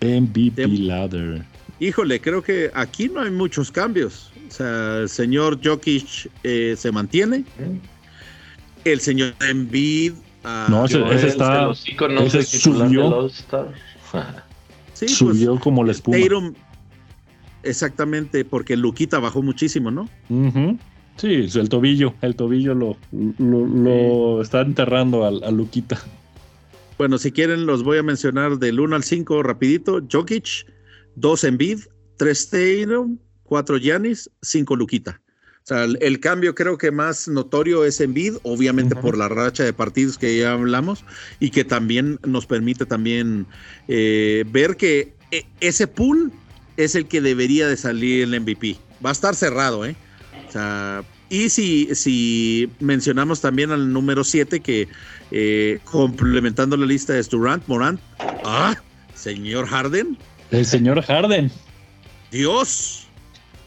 MVP 0.00 0.66
Ladder. 0.66 1.44
Híjole, 1.78 2.20
creo 2.20 2.42
que 2.42 2.70
aquí 2.74 3.08
no 3.08 3.20
hay 3.20 3.30
muchos 3.30 3.70
cambios. 3.70 4.30
O 4.48 4.50
sea, 4.52 4.98
el 4.98 5.08
señor 5.08 5.60
Jokic 5.62 6.30
eh, 6.42 6.74
se 6.76 6.90
mantiene. 6.90 7.44
El 8.84 9.00
señor 9.00 9.34
Embiid. 9.40 10.14
Uh, 10.44 10.70
no, 10.70 10.84
ese, 10.86 11.28
está. 11.28 11.70
Ese 11.70 12.42
subió. 12.42 13.28
sí, 14.94 15.08
subió 15.08 15.52
pues, 15.52 15.62
como 15.62 15.84
la 15.84 15.92
espuma. 15.92 16.16
exactamente, 17.62 18.44
porque 18.44 18.76
Luquita 18.76 19.18
bajó 19.18 19.42
muchísimo, 19.42 19.90
¿no? 19.90 20.08
Sí, 21.16 21.48
el 21.54 21.68
tobillo. 21.68 22.14
El 22.22 22.34
tobillo 22.36 22.74
lo, 22.74 22.96
lo, 23.38 24.40
está 24.40 24.62
enterrando 24.62 25.24
a, 25.24 25.28
a 25.28 25.50
Luquita. 25.50 25.98
Bueno, 26.96 27.18
si 27.18 27.32
quieren, 27.32 27.66
los 27.66 27.82
voy 27.82 27.98
a 27.98 28.02
mencionar 28.02 28.58
del 28.58 28.80
1 28.80 28.96
al 28.96 29.04
5 29.04 29.42
rapidito. 29.42 30.00
Jokic, 30.10 30.66
dos 31.16 31.44
Embiid, 31.44 31.80
tres 32.16 32.50
Tatum, 32.50 33.18
cuatro 33.44 33.78
Giannis, 33.78 34.30
cinco 34.42 34.76
Luquita. 34.76 35.20
Sea, 35.70 35.84
el, 35.84 36.18
cambio 36.18 36.56
creo 36.56 36.76
que 36.76 36.90
más 36.90 37.28
notorio 37.28 37.84
es 37.84 38.00
Embiid, 38.00 38.38
obviamente 38.42 38.96
por 38.96 39.16
la 39.16 39.28
racha 39.28 39.62
de 39.62 39.72
partidos 39.72 40.18
que 40.18 40.36
ya 40.36 40.54
hablamos 40.54 41.04
y 41.38 41.50
que 41.50 41.64
también 41.64 42.18
nos 42.26 42.44
permite 42.44 42.86
también 42.86 43.46
eh, 43.86 44.44
ver 44.48 44.76
que 44.76 45.14
e, 45.30 45.46
ese 45.60 45.86
pool 45.86 46.32
es 46.76 46.96
el 46.96 47.06
que 47.06 47.20
debería 47.20 47.68
de 47.68 47.76
salir 47.76 48.24
el 48.24 48.40
MVP. 48.40 48.78
Va 49.04 49.10
a 49.10 49.12
estar 49.12 49.36
cerrado, 49.36 49.86
¿eh? 49.86 49.94
O 50.48 50.50
sea, 50.50 51.04
y 51.28 51.48
si, 51.50 51.94
si 51.94 52.68
mencionamos 52.80 53.40
también 53.40 53.70
al 53.70 53.92
número 53.92 54.24
7 54.24 54.58
que 54.58 54.88
eh, 55.30 55.78
complementando 55.84 56.76
la 56.76 56.86
lista 56.86 57.16
es 57.16 57.30
Durant, 57.30 57.62
Morant, 57.68 58.00
ah, 58.44 58.74
señor 59.14 59.68
Harden, 59.68 60.18
el 60.50 60.66
señor 60.66 61.00
Harden. 61.02 61.48
Dios. 62.32 63.06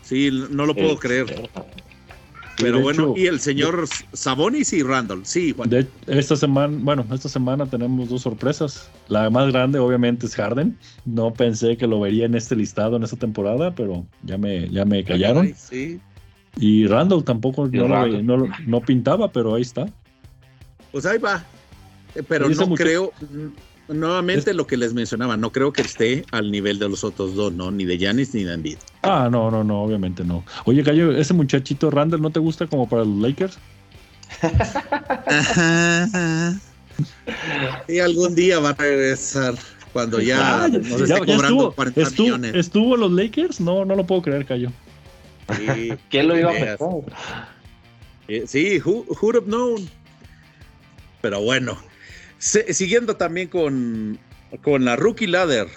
Sí, 0.02 0.30
no 0.50 0.66
lo 0.66 0.76
puedo 0.76 0.98
creer. 0.98 1.50
Pero 2.64 2.82
bueno, 2.82 3.14
y 3.16 3.28
el 3.28 3.40
señor 3.40 3.86
Sabonis 4.14 4.74
y 4.74 4.84
Randall, 4.84 5.26
sí, 5.26 5.54
Juan. 5.56 5.70
esta 6.08 6.36
semana, 6.36 6.78
bueno, 6.82 7.06
esta 7.12 7.30
semana 7.30 7.66
tenemos 7.66 8.10
dos 8.10 8.22
sorpresas. 8.24 8.90
La 9.08 9.30
más 9.30 9.52
grande, 9.52 9.80
obviamente, 9.80 10.26
es 10.26 10.36
Harden. 10.36 10.78
No 11.06 11.34
pensé 11.34 11.78
que 11.78 11.88
lo 11.88 12.00
vería 12.00 12.26
en 12.26 12.36
este 12.36 12.56
listado 12.56 12.98
en 12.98 13.04
esta 13.04 13.18
temporada, 13.18 13.76
pero 13.76 14.06
ya 14.24 14.38
me, 14.38 14.70
ya 14.70 14.86
me 14.86 15.04
callaron. 15.04 15.54
sí. 15.56 16.00
Y 16.58 16.86
Randall 16.86 17.24
tampoco 17.24 17.68
no, 17.68 18.48
no, 18.68 18.82
pintaba, 18.82 19.32
pero 19.32 19.56
ahí 19.56 19.64
está. 19.64 19.88
Pues 20.92 21.06
ahí 21.06 21.18
va. 21.18 21.44
Eh, 22.16 22.22
pero 22.28 22.48
no 22.48 22.76
creo, 22.76 23.12
nuevamente 23.88 24.54
lo 24.54 24.68
que 24.68 24.78
les 24.78 24.94
mencionaba, 24.94 25.38
no 25.38 25.52
creo 25.52 25.74
que 25.74 25.82
esté 25.82 26.26
al 26.32 26.52
nivel 26.52 26.80
de 26.80 26.90
los 26.90 27.04
otros 27.04 27.36
dos, 27.36 27.54
¿no? 27.54 27.72
Ni 27.72 27.86
de 27.86 27.98
Giannis 27.98 28.34
ni 28.34 28.44
de 28.44 28.54
Embiid. 28.54 28.78
Ah, 29.02 29.30
no, 29.32 29.52
no, 29.52 29.64
no, 29.64 29.84
obviamente 29.84 30.24
no. 30.24 30.44
Oye, 30.66 30.84
Cayo, 30.84 31.12
ese 31.12 31.34
muchachito 31.34 31.92
Randall, 31.92 32.22
¿no 32.22 32.30
te 32.32 32.40
gusta 32.40 32.68
como 32.68 32.88
para 32.88 33.04
los 33.04 33.18
Lakers? 33.18 33.58
y 37.88 38.00
algún 38.00 38.36
día 38.36 38.60
va 38.60 38.70
a 38.70 38.74
regresar 38.74 39.56
cuando 39.92 40.20
ya, 40.20 40.68
no 40.68 40.80
nos 40.80 41.02
esté 41.02 41.20
cobrando 41.20 41.44
estuvo, 41.44 41.72
40 41.72 42.02
estuvo, 42.02 42.26
millones. 42.26 42.56
¿Estuvo 42.56 42.98
los 42.98 43.12
Lakers? 43.12 43.62
No, 43.62 43.86
no 43.86 43.96
lo 43.96 44.06
puedo 44.06 44.24
creer, 44.24 44.46
Cayo. 44.46 44.72
¿Quién 46.10 46.28
lo 46.28 46.38
iba 46.38 46.52
a 46.52 46.54
pensar? 46.54 46.90
Eh, 48.28 48.44
sí, 48.48 48.82
who, 48.84 49.06
who'd 49.22 49.36
have 49.36 49.46
known? 49.46 49.88
Pero 51.22 51.42
bueno, 51.42 51.78
siguiendo 52.44 53.16
también 53.16 53.48
con, 53.48 54.20
con 54.62 54.86
la 54.86 54.96
Rookie 54.96 55.28
Ladder. 55.28 55.68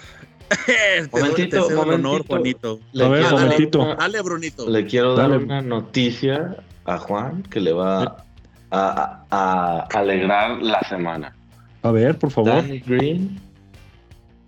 momentito, 1.11 1.69
momentito, 1.69 2.23
Juanito. 2.27 2.79
a 3.01 3.07
ver, 3.09 3.23
momentito. 3.31 3.95
Dale, 3.95 4.21
Brunito. 4.21 4.69
Le 4.69 4.85
quiero 4.85 5.15
dar 5.15 5.31
una 5.31 5.61
noticia 5.61 6.55
a 6.85 6.97
Juan 6.97 7.43
que 7.43 7.59
le 7.59 7.73
va 7.73 8.23
a, 8.71 9.25
a, 9.29 9.87
alegrar 9.93 10.61
la 10.61 10.79
semana. 10.87 11.35
A 11.83 11.91
ver, 11.91 12.17
por 12.17 12.31
favor. 12.31 12.53
Danny 12.53 12.79
Green 12.79 13.39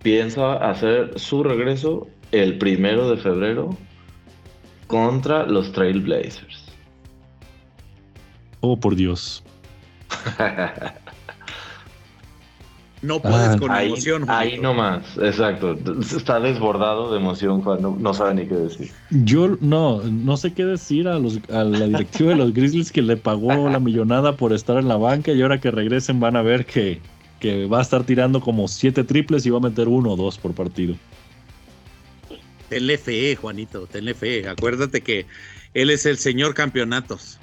piensa 0.02 0.54
hacer 0.54 1.18
su 1.18 1.42
regreso 1.42 2.08
el 2.32 2.56
primero 2.58 3.10
de 3.10 3.16
febrero 3.18 3.76
contra 4.86 5.44
los 5.44 5.72
Trailblazers. 5.72 6.64
Oh, 8.60 8.78
por 8.78 8.94
Dios. 8.94 9.42
no 13.02 13.20
puedes 13.20 13.56
con 13.56 13.70
ahí, 13.70 13.88
emoción. 13.88 14.24
Ahí 14.28 14.58
nomás, 14.58 15.16
exacto. 15.16 15.78
Está 16.00 16.38
desbordado 16.38 17.10
de 17.12 17.18
emoción 17.18 17.62
cuando 17.62 17.96
no 17.98 18.12
sabe 18.12 18.34
ni 18.34 18.46
qué 18.46 18.54
decir. 18.54 18.90
Yo 19.10 19.56
no, 19.60 20.02
no 20.02 20.36
sé 20.36 20.52
qué 20.52 20.64
decir 20.66 21.08
a, 21.08 21.18
los, 21.18 21.38
a 21.50 21.64
la 21.64 21.86
directiva 21.86 22.30
de 22.30 22.36
los 22.36 22.52
Grizzlies 22.52 22.92
que 22.92 23.00
le 23.00 23.16
pagó 23.16 23.70
la 23.70 23.80
millonada 23.80 24.36
por 24.36 24.52
estar 24.52 24.76
en 24.76 24.88
la 24.88 24.96
banca 24.96 25.32
y 25.32 25.40
ahora 25.40 25.60
que 25.60 25.70
regresen 25.70 26.20
van 26.20 26.36
a 26.36 26.42
ver 26.42 26.66
que, 26.66 27.00
que 27.38 27.66
va 27.66 27.78
a 27.78 27.82
estar 27.82 28.04
tirando 28.04 28.40
como 28.40 28.68
siete 28.68 29.02
triples 29.02 29.46
y 29.46 29.50
va 29.50 29.58
a 29.58 29.62
meter 29.62 29.88
uno 29.88 30.10
o 30.10 30.16
dos 30.16 30.36
por 30.36 30.52
partido. 30.52 30.94
Tenle 32.68 32.98
fe, 32.98 33.34
Juanito, 33.34 33.86
tenle 33.86 34.14
fe. 34.14 34.46
Acuérdate 34.46 35.00
que 35.00 35.26
él 35.74 35.90
es 35.90 36.04
el 36.06 36.18
señor 36.18 36.54
campeonatos. 36.54 37.40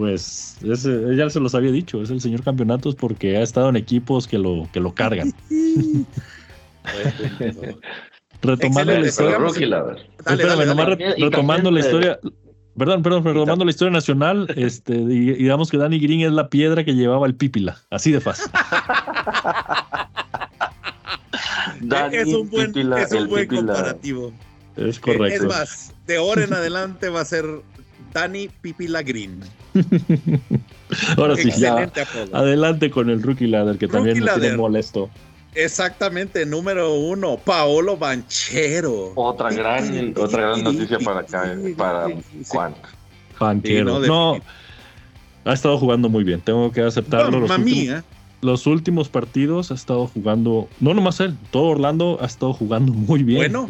Pues 0.00 0.56
ese, 0.62 1.14
ya 1.14 1.28
se 1.28 1.40
los 1.40 1.54
había 1.54 1.70
dicho, 1.70 2.00
es 2.00 2.08
el 2.08 2.22
señor 2.22 2.42
campeonatos 2.42 2.94
porque 2.94 3.36
ha 3.36 3.42
estado 3.42 3.68
en 3.68 3.76
equipos 3.76 4.26
que 4.26 4.38
lo, 4.38 4.66
que 4.72 4.80
lo 4.80 4.94
cargan. 4.94 5.34
retomando 8.40 8.98
la 8.98 9.06
historia. 9.06 9.38
retomando 11.18 11.70
la 11.70 11.80
historia. 11.80 12.18
Perdón, 12.78 13.02
perdón, 13.02 13.24
retomando 13.24 13.62
la 13.66 13.70
historia 13.70 13.92
nacional, 13.92 14.46
este, 14.56 14.94
digamos 14.94 15.70
que 15.70 15.76
Danny 15.76 16.00
Green 16.00 16.22
es 16.22 16.32
la 16.32 16.48
piedra 16.48 16.82
que 16.82 16.94
llevaba 16.94 17.26
el 17.26 17.34
Pípila, 17.34 17.76
así 17.90 18.10
de 18.10 18.22
fácil. 18.22 18.50
es 22.10 22.26
un 22.28 22.48
buen, 22.48 22.72
es 22.74 23.12
un 23.12 23.28
buen 23.28 23.46
comparativo. 23.48 24.32
Es 24.76 24.98
correcto. 24.98 25.42
Es 25.42 25.44
más, 25.44 25.94
de 26.06 26.16
ahora 26.16 26.44
en 26.44 26.54
adelante 26.54 27.10
va 27.10 27.20
a 27.20 27.26
ser 27.26 27.44
Danny 28.12 28.48
Pipila 28.60 29.02
Green. 29.02 29.40
Ahora 31.16 31.36
sí, 31.36 31.50
ya. 31.52 31.90
Adelante 32.32 32.90
con 32.90 33.10
el 33.10 33.22
rookie 33.22 33.46
ladder, 33.46 33.78
que 33.78 33.88
también 33.88 34.22
me 34.22 34.30
tiene 34.32 34.56
molesto. 34.56 35.10
Exactamente, 35.54 36.46
número 36.46 36.94
uno, 36.94 37.36
Paolo 37.36 37.96
Banchero. 37.96 39.12
Otra 39.16 39.50
gran, 39.50 40.14
otra 40.16 40.42
gran 40.42 40.62
noticia 40.62 40.98
para 41.00 41.20
acá, 41.20 41.56
para 41.76 42.08
Juan. 42.48 42.74
Banchero. 43.38 43.98
no, 44.00 44.38
ha 45.44 45.52
estado 45.52 45.78
jugando 45.78 46.08
muy 46.08 46.22
bien, 46.22 46.40
tengo 46.40 46.70
que 46.70 46.82
aceptarlo. 46.82 47.40
los, 47.40 47.50
últimos, 47.50 48.04
los 48.42 48.66
últimos 48.66 49.08
partidos 49.08 49.70
ha 49.72 49.74
estado 49.74 50.06
jugando, 50.06 50.68
no 50.78 50.94
nomás 50.94 51.18
él, 51.18 51.36
todo 51.50 51.64
Orlando 51.64 52.18
ha 52.20 52.26
estado 52.26 52.52
jugando 52.52 52.92
muy 52.92 53.24
bien. 53.24 53.52
Bueno, 53.52 53.68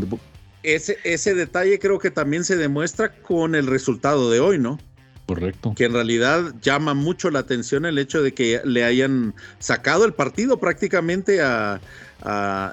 ese, 0.62 0.98
ese 1.04 1.34
detalle 1.34 1.78
creo 1.78 1.98
que 1.98 2.10
también 2.10 2.44
se 2.44 2.56
demuestra 2.56 3.12
con 3.12 3.54
el 3.54 3.66
resultado 3.66 4.30
de 4.30 4.40
hoy, 4.40 4.58
¿no? 4.58 4.78
Correcto. 5.26 5.74
Que 5.76 5.84
en 5.84 5.92
realidad 5.92 6.54
llama 6.60 6.92
mucho 6.92 7.30
la 7.30 7.38
atención 7.38 7.86
el 7.86 7.98
hecho 7.98 8.20
de 8.20 8.34
que 8.34 8.60
le 8.64 8.82
hayan 8.82 9.32
sacado 9.60 10.04
el 10.04 10.12
partido 10.12 10.58
prácticamente 10.58 11.40
a, 11.40 11.80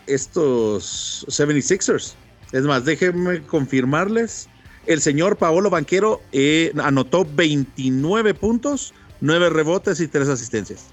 estos 0.08 1.26
76ers. 1.30 2.16
Es 2.52 2.64
más, 2.64 2.84
déjenme 2.84 3.44
confirmarles. 3.44 4.50
El 4.88 5.00
señor 5.00 5.38
Paolo 5.38 5.70
Banquero 5.70 6.22
eh, 6.32 6.74
anotó 6.84 7.26
29 7.26 8.34
puntos, 8.34 8.94
9 9.22 9.52
rebotes 9.52 10.02
y 10.02 10.08
3 10.08 10.28
asistencias. 10.28 10.88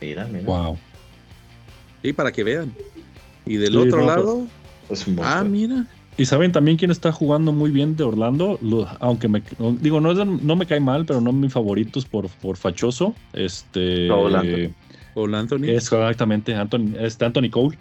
Mira, 0.00 0.26
mira. 0.26 0.44
Wow. 0.44 0.78
Y 2.02 2.12
para 2.12 2.32
que 2.32 2.42
vean. 2.44 2.74
Y 3.46 3.56
del 3.56 3.76
otro 3.76 4.04
lado. 4.04 4.46
Ah, 5.22 5.44
mira. 5.44 5.86
Y 6.16 6.26
saben 6.26 6.52
también 6.52 6.76
quién 6.76 6.92
está 6.92 7.10
jugando 7.10 7.52
muy 7.52 7.70
bien 7.70 7.96
de 7.96 8.04
Orlando, 8.04 8.58
aunque 9.00 9.26
me 9.26 9.42
digo, 9.80 10.00
no, 10.00 10.14
no 10.14 10.56
me 10.56 10.66
cae 10.66 10.78
mal, 10.78 11.04
pero 11.04 11.20
no 11.20 11.32
mis 11.32 11.52
favoritos 11.52 12.04
por, 12.04 12.28
por 12.28 12.56
fachoso. 12.56 13.14
Este 13.32 14.06
Cole 14.08 15.36
Anthony. 15.36 15.64
Es 15.64 15.84
exactamente 15.84 16.54
Anthony, 16.54 16.94
este 16.98 17.24
Anthony 17.24 17.50
Cole. 17.50 17.78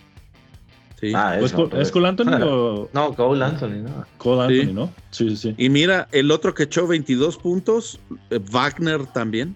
Sí. 1.00 1.12
Ah, 1.14 1.38
¿Es, 1.40 1.52
Cole 1.92 2.08
Anthony 2.08 2.42
o... 2.44 2.90
No, 2.94 3.14
Cole 3.14 3.44
Anthony, 3.44 3.84
no. 3.84 4.06
Cole 4.18 4.44
Anthony, 4.44 4.74
¿no? 4.74 4.94
Sí, 5.12 5.30
sí, 5.32 5.36
sí. 5.36 5.56
Y 5.58 5.70
mira, 5.70 6.08
el 6.12 6.32
otro 6.32 6.54
que 6.54 6.64
echó 6.64 6.88
22 6.88 7.38
puntos, 7.38 8.00
eh, 8.30 8.40
Wagner 8.52 9.06
también. 9.08 9.56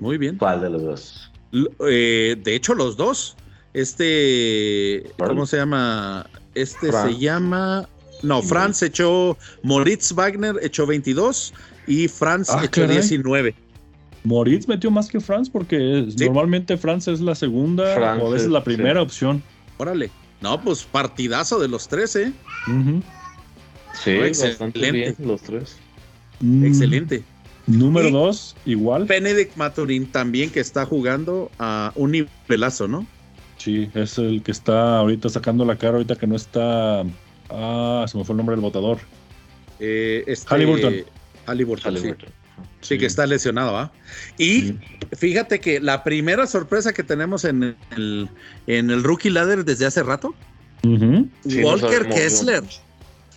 Muy 0.00 0.16
bien. 0.16 0.38
¿Cuál 0.38 0.60
de 0.60 0.70
los 0.70 0.82
dos? 0.82 1.32
Eh, 1.88 2.36
de 2.42 2.54
hecho, 2.54 2.74
los 2.74 2.96
dos. 2.96 3.36
Este, 3.72 5.10
¿cómo 5.18 5.46
se 5.46 5.56
llama? 5.56 6.26
Este 6.54 6.92
se 6.92 7.18
llama. 7.18 7.88
No, 8.22 8.42
Franz 8.42 8.82
echó. 8.82 9.36
Moritz 9.62 10.12
Wagner 10.12 10.56
echó 10.62 10.86
22 10.86 11.52
y 11.86 12.08
Franz 12.08 12.50
ah, 12.50 12.62
echó 12.64 12.86
19. 12.86 13.54
Moritz 14.24 14.66
metió 14.66 14.90
más 14.90 15.08
que 15.08 15.20
Franz 15.20 15.50
porque 15.50 16.06
normalmente 16.18 16.76
Franz 16.78 17.08
es 17.08 17.20
la 17.20 17.34
segunda 17.34 18.18
o 18.18 18.28
a 18.28 18.30
veces 18.30 18.48
la 18.48 18.64
primera 18.64 19.02
opción. 19.02 19.42
Órale. 19.76 20.10
No, 20.40 20.60
pues 20.60 20.84
partidazo 20.84 21.58
de 21.58 21.68
los 21.68 21.88
tres, 21.88 22.16
¿eh? 22.16 22.32
Sí, 24.02 24.10
excelente. 24.10 25.14
los 25.18 25.42
tres. 25.42 25.76
Mm. 26.40 26.64
Excelente. 26.64 27.22
Número 27.66 28.10
dos, 28.10 28.56
igual. 28.66 29.04
Benedict 29.04 29.56
Maturin 29.56 30.06
también 30.06 30.50
que 30.50 30.60
está 30.60 30.84
jugando 30.84 31.50
a 31.58 31.92
un 31.94 32.12
nivelazo, 32.12 32.88
¿no? 32.88 33.06
Sí, 33.64 33.90
es 33.94 34.18
el 34.18 34.42
que 34.42 34.50
está 34.50 34.98
ahorita 34.98 35.30
sacando 35.30 35.64
la 35.64 35.76
cara, 35.76 35.94
ahorita 35.94 36.16
que 36.16 36.26
no 36.26 36.36
está. 36.36 37.02
Ah, 37.48 38.04
se 38.06 38.18
me 38.18 38.22
fue 38.22 38.34
el 38.34 38.36
nombre 38.36 38.54
del 38.54 38.60
votador. 38.60 38.98
Eh, 39.80 40.22
este, 40.26 41.06
Halliburton. 41.46 41.94
Sí. 42.82 42.98
que 42.98 43.06
está 43.06 43.26
lesionado, 43.26 43.78
¿ah? 43.78 43.90
Y 44.36 44.74
fíjate 45.16 45.60
que 45.60 45.80
la 45.80 46.04
primera 46.04 46.46
sorpresa 46.46 46.92
que 46.92 47.02
tenemos 47.02 47.46
en 47.46 47.74
el, 47.96 48.28
en 48.66 48.90
el 48.90 49.02
Rookie 49.02 49.30
Ladder 49.30 49.64
desde 49.64 49.86
hace 49.86 50.02
rato, 50.02 50.34
Walker 50.84 52.06
Kessler. 52.10 52.62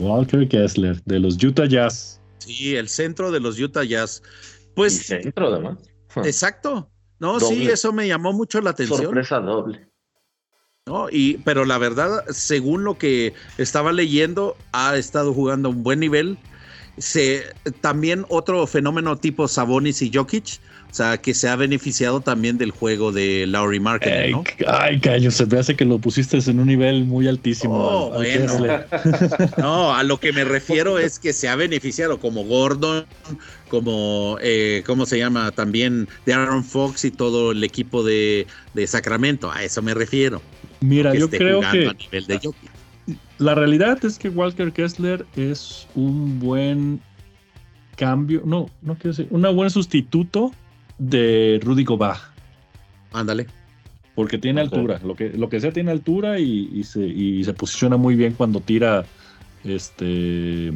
Walker 0.01 0.45
Kessler, 0.49 1.01
de 1.05 1.19
los 1.19 1.41
Utah 1.41 1.67
Jazz. 1.67 2.19
Sí, 2.39 2.75
el 2.75 2.89
centro 2.89 3.31
de 3.31 3.39
los 3.39 3.57
Utah 3.57 3.85
Jazz. 3.85 4.21
Pues. 4.75 5.07
centro, 5.07 5.47
además. 5.47 5.77
Exacto. 6.17 6.89
No, 7.17 7.39
sí, 7.39 7.65
eso 7.67 7.93
me 7.93 8.09
llamó 8.09 8.33
mucho 8.33 8.59
la 8.59 8.71
atención. 8.71 9.03
Sorpresa 9.03 9.39
doble. 9.39 9.87
¿No? 10.87 11.07
Y, 11.11 11.37
pero 11.43 11.65
la 11.65 11.77
verdad, 11.77 12.23
según 12.29 12.83
lo 12.83 12.97
que 12.97 13.33
estaba 13.57 13.91
leyendo, 13.91 14.57
ha 14.71 14.95
estado 14.97 15.33
jugando 15.33 15.69
a 15.69 15.71
un 15.71 15.83
buen 15.83 15.99
nivel. 15.99 16.37
Se, 16.97 17.43
también 17.81 18.25
otro 18.29 18.65
fenómeno 18.65 19.17
tipo 19.17 19.47
Sabonis 19.47 20.01
y 20.01 20.11
Jokic, 20.11 20.59
o 20.89 20.93
sea, 20.93 21.17
que 21.17 21.33
se 21.33 21.49
ha 21.49 21.55
beneficiado 21.55 22.21
también 22.21 22.57
del 22.57 22.71
juego 22.71 23.11
de 23.11 23.45
Laurie 23.45 23.79
Marketing, 23.79 24.31
¿no? 24.31 24.43
Ay, 24.67 24.99
callo, 24.99 25.29
se 25.29 25.45
me 25.45 25.59
hace 25.59 25.75
que 25.75 25.83
lo 25.83 25.99
pusiste 25.99 26.39
en 26.49 26.59
un 26.59 26.67
nivel 26.67 27.03
muy 27.03 27.27
altísimo. 27.27 27.75
Oh, 27.75 28.23
no, 29.57 29.93
a 29.93 30.03
lo 30.03 30.19
que 30.19 30.31
me 30.31 30.45
refiero 30.45 30.97
es 30.97 31.19
que 31.19 31.33
se 31.33 31.49
ha 31.49 31.55
beneficiado 31.55 32.19
como 32.19 32.45
Gordon, 32.45 33.05
como, 33.67 34.37
eh, 34.41 34.81
¿cómo 34.85 35.05
se 35.05 35.19
llama? 35.19 35.51
También 35.51 36.07
de 36.25 36.33
Aaron 36.33 36.63
Fox 36.63 37.03
y 37.03 37.11
todo 37.11 37.51
el 37.51 37.63
equipo 37.63 38.01
de, 38.03 38.47
de 38.73 38.87
Sacramento, 38.87 39.51
a 39.51 39.63
eso 39.63 39.81
me 39.81 39.93
refiero. 39.93 40.41
Mira, 40.79 41.13
yo 41.15 41.29
creo 41.29 41.61
que 41.61 41.91
la 43.37 43.55
realidad 43.55 44.03
es 44.03 44.17
que 44.17 44.29
Walker 44.29 44.71
Kessler 44.71 45.25
es 45.35 45.87
un 45.95 46.39
buen 46.39 47.01
cambio, 47.95 48.41
no, 48.45 48.67
no 48.81 48.95
quiero 48.95 49.09
decir, 49.09 49.27
un 49.31 49.41
buen 49.55 49.69
sustituto 49.69 50.51
de 50.97 51.59
Rudy 51.63 51.83
Gobert. 51.83 52.19
Ándale. 53.13 53.47
Porque 54.15 54.37
tiene 54.39 54.61
altura, 54.61 54.99
lo 55.03 55.15
que, 55.15 55.29
lo 55.29 55.47
que 55.47 55.59
sea 55.59 55.71
tiene 55.71 55.91
altura 55.91 56.39
y, 56.39 56.83
se, 56.83 57.05
y 57.05 57.43
se 57.43 57.53
posiciona 57.53 57.97
muy 57.97 58.15
bien 58.15 58.33
cuando 58.33 58.59
tira 58.59 59.05
este 59.63 60.73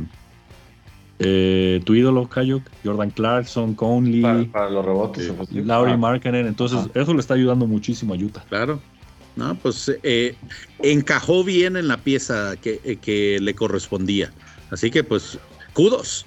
eh, 1.23 1.81
tu 1.83 1.93
ídolo, 1.93 2.27
Kayuk, 2.27 2.63
Jordan 2.83 3.11
Clarkson, 3.11 3.75
Conley. 3.75 4.45
Para, 4.45 4.69
los 4.71 4.83
rebotes. 4.83 5.29
Eh, 5.29 5.63
Laurie 5.63 5.93
ah. 5.93 6.19
Entonces, 6.23 6.79
ah. 6.83 6.99
eso 6.99 7.13
le 7.13 7.19
está 7.19 7.35
ayudando 7.35 7.67
muchísimo 7.67 8.15
a 8.15 8.17
Utah. 8.17 8.43
Claro. 8.49 8.81
No, 9.35 9.55
pues 9.55 9.91
eh, 10.03 10.35
encajó 10.79 11.43
bien 11.43 11.77
en 11.77 11.87
la 11.87 11.97
pieza 11.97 12.55
que, 12.61 12.99
que, 13.01 13.39
le 13.39 13.53
correspondía. 13.53 14.31
Así 14.71 14.91
que, 14.91 15.03
pues, 15.03 15.37
kudos. 15.73 16.25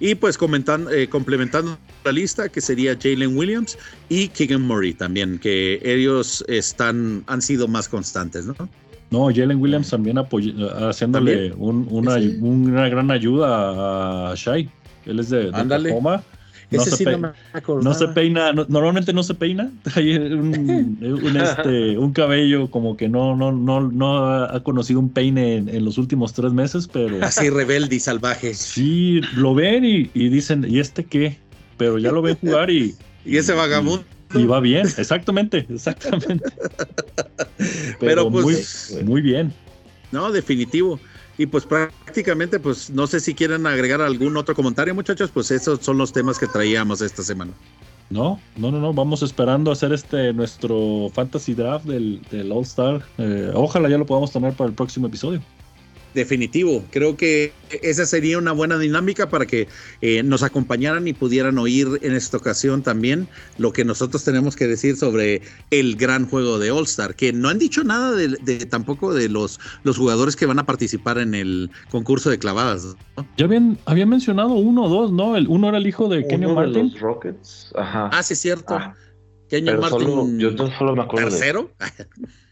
Y 0.00 0.14
pues 0.14 0.38
comentando, 0.38 0.90
complementando 1.10 1.76
la 2.04 2.12
lista, 2.12 2.48
que 2.48 2.60
sería 2.60 2.96
Jalen 3.00 3.36
Williams 3.36 3.76
y 4.08 4.28
Keegan 4.28 4.62
Murray 4.62 4.94
también, 4.94 5.40
que 5.40 5.80
ellos 5.82 6.44
están, 6.46 7.24
han 7.26 7.42
sido 7.42 7.66
más 7.66 7.88
constantes, 7.88 8.46
¿no? 8.46 8.54
No, 9.10 9.30
Jalen 9.34 9.60
Williams 9.60 9.88
también 9.88 10.18
haciéndole 10.18 11.52
una, 11.56 12.88
gran 12.88 13.10
ayuda 13.10 14.32
a 14.32 14.34
Shai. 14.34 14.68
Él 15.06 15.20
es 15.20 15.30
de, 15.30 15.48
Oklahoma. 15.48 16.22
No, 16.70 17.94
se, 17.94 18.08
peina, 18.08 18.52
normalmente 18.52 19.12
no 19.14 19.22
se 19.22 19.34
peina. 19.34 19.70
Hay 19.94 20.12
este, 21.40 21.96
un, 21.96 22.12
cabello 22.12 22.70
como 22.70 22.96
que 22.96 23.08
no, 23.08 23.34
no, 23.34 23.52
no, 23.52 23.80
no 23.80 24.44
ha 24.44 24.62
conocido 24.62 25.00
un 25.00 25.08
peine 25.08 25.56
en, 25.56 25.84
los 25.84 25.96
últimos 25.96 26.34
tres 26.34 26.52
meses, 26.52 26.86
pero. 26.86 27.24
Así 27.24 27.48
rebelde 27.48 27.96
y 27.96 28.00
salvaje. 28.00 28.52
Sí, 28.52 29.22
lo 29.34 29.54
ven 29.54 29.84
y, 29.84 30.10
y, 30.12 30.28
dicen, 30.28 30.66
¿y 30.68 30.78
este 30.78 31.04
qué? 31.04 31.38
Pero 31.78 31.98
ya 31.98 32.12
lo 32.12 32.20
ven 32.20 32.36
jugar 32.36 32.70
y. 32.70 32.94
y 33.24 33.38
ese 33.38 33.54
vagabundo. 33.54 34.04
Y 34.34 34.44
va 34.44 34.60
bien, 34.60 34.86
exactamente, 34.98 35.66
exactamente. 35.70 36.44
Pero, 37.98 38.30
pues 38.30 38.92
muy, 38.92 39.04
muy 39.04 39.20
bien. 39.22 39.54
No, 40.12 40.30
definitivo. 40.30 41.00
Y 41.38 41.46
pues 41.46 41.64
prácticamente, 41.64 42.58
pues 42.58 42.90
no 42.90 43.06
sé 43.06 43.20
si 43.20 43.32
quieren 43.32 43.66
agregar 43.66 44.02
algún 44.02 44.36
otro 44.36 44.56
comentario, 44.56 44.94
muchachos, 44.94 45.30
pues 45.32 45.52
esos 45.52 45.78
son 45.80 45.96
los 45.96 46.12
temas 46.12 46.38
que 46.38 46.48
traíamos 46.48 47.00
esta 47.00 47.22
semana. 47.22 47.52
No, 48.10 48.40
no, 48.56 48.72
no, 48.72 48.80
no, 48.80 48.92
vamos 48.92 49.22
esperando 49.22 49.70
hacer 49.70 49.92
este 49.92 50.32
nuestro 50.32 51.10
fantasy 51.12 51.54
draft 51.54 51.84
del, 51.84 52.20
del 52.30 52.50
All 52.50 52.62
Star. 52.62 53.02
Eh, 53.18 53.52
ojalá 53.54 53.88
ya 53.88 53.98
lo 53.98 54.06
podamos 54.06 54.32
tener 54.32 54.54
para 54.54 54.68
el 54.68 54.74
próximo 54.74 55.06
episodio. 55.06 55.40
Definitivo, 56.18 56.84
creo 56.90 57.16
que 57.16 57.52
esa 57.80 58.04
sería 58.04 58.38
una 58.38 58.50
buena 58.50 58.76
dinámica 58.76 59.30
para 59.30 59.46
que 59.46 59.68
eh, 60.00 60.24
nos 60.24 60.42
acompañaran 60.42 61.06
y 61.06 61.12
pudieran 61.12 61.58
oír 61.58 61.86
en 62.02 62.12
esta 62.12 62.38
ocasión 62.38 62.82
también 62.82 63.28
lo 63.56 63.72
que 63.72 63.84
nosotros 63.84 64.24
tenemos 64.24 64.56
que 64.56 64.66
decir 64.66 64.96
sobre 64.96 65.42
el 65.70 65.94
gran 65.94 66.28
juego 66.28 66.58
de 66.58 66.72
All 66.72 66.86
Star, 66.86 67.14
que 67.14 67.32
no 67.32 67.48
han 67.48 67.60
dicho 67.60 67.84
nada 67.84 68.16
de, 68.16 68.66
tampoco 68.66 69.14
de 69.14 69.28
los, 69.28 69.60
los 69.84 69.96
jugadores 69.96 70.34
que 70.34 70.44
van 70.44 70.58
a 70.58 70.66
participar 70.66 71.18
en 71.18 71.36
el 71.36 71.70
concurso 71.88 72.30
de 72.30 72.40
clavadas. 72.40 72.96
Ya 73.36 73.44
habían, 73.44 73.78
habían 73.84 74.08
mencionado 74.08 74.54
uno 74.54 74.86
o 74.86 74.88
dos, 74.88 75.12
¿no? 75.12 75.36
El, 75.36 75.46
uno 75.46 75.68
era 75.68 75.78
el 75.78 75.86
hijo 75.86 76.08
de 76.08 76.26
Kenyon 76.26 76.56
Martin. 76.56 76.90
los 76.90 77.00
Rockets, 77.00 77.72
ajá. 77.76 78.10
Ah, 78.12 78.24
sí, 78.24 78.32
es 78.32 78.40
cierto. 78.40 78.74
Ah, 78.74 78.96
Kenyon 79.48 79.78
Martin. 79.78 80.40
yo 80.40 80.50
solo 80.76 80.96
me 80.96 81.02
acuerdo. 81.02 81.28
¿Tercero? 81.30 81.70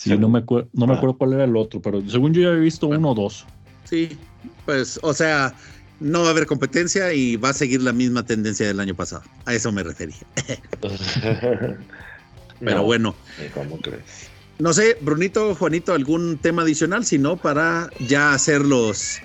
Sí, 0.00 0.16
no 0.16 0.30
me, 0.30 0.42
no 0.72 0.86
me 0.86 0.94
acuerdo 0.94 1.18
cuál 1.18 1.34
era 1.34 1.44
el 1.44 1.54
otro, 1.54 1.82
pero 1.82 2.00
según 2.08 2.32
yo 2.32 2.40
ya 2.40 2.48
había 2.48 2.60
visto 2.60 2.86
uno 2.86 3.10
o 3.10 3.14
dos. 3.14 3.44
Sí, 3.84 4.16
pues, 4.64 4.98
o 5.02 5.12
sea, 5.12 5.52
no 6.00 6.22
va 6.22 6.28
a 6.28 6.30
haber 6.30 6.46
competencia 6.46 7.12
y 7.12 7.36
va 7.36 7.50
a 7.50 7.52
seguir 7.52 7.82
la 7.82 7.92
misma 7.92 8.24
tendencia 8.24 8.66
del 8.66 8.80
año 8.80 8.94
pasado. 8.94 9.24
A 9.44 9.52
eso 9.52 9.70
me 9.72 9.82
refería. 9.82 10.16
pero 12.60 12.82
bueno. 12.82 13.14
¿Cómo 13.52 13.76
crees? 13.76 14.30
No 14.58 14.72
sé, 14.72 14.96
Brunito, 15.02 15.54
Juanito, 15.54 15.92
algún 15.92 16.38
tema 16.38 16.62
adicional, 16.62 17.04
si 17.04 17.18
no, 17.18 17.36
para 17.36 17.90
ya 17.98 18.32
hacer 18.32 18.62
los, 18.62 19.18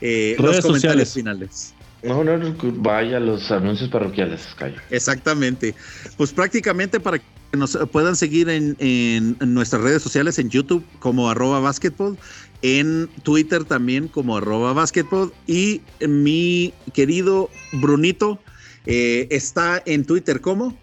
eh, 0.00 0.34
los 0.40 0.62
comentarios 0.62 1.14
finales. 1.14 1.74
No, 2.02 2.24
no, 2.24 2.56
vaya 2.78 3.20
los 3.20 3.52
anuncios 3.52 3.88
parroquiales, 3.88 4.48
Cayo. 4.56 4.80
Exactamente. 4.90 5.76
Pues 6.16 6.32
prácticamente 6.32 6.98
para 6.98 7.20
nos 7.52 7.78
puedan 7.92 8.16
seguir 8.16 8.48
en, 8.48 9.36
nuestras 9.40 9.82
redes 9.82 10.02
sociales, 10.02 10.38
en 10.38 10.50
YouTube 10.50 10.84
como 10.98 11.30
arroba 11.30 11.60
basketball, 11.60 12.18
en 12.62 13.08
Twitter 13.22 13.64
también 13.64 14.08
como 14.08 14.36
arroba 14.36 14.72
basketball 14.72 15.32
y 15.46 15.80
mi 16.06 16.74
querido 16.92 17.48
Brunito 17.72 18.38
eh, 18.86 19.28
está 19.30 19.82
en 19.86 20.04
Twitter 20.04 20.40
como 20.40 20.74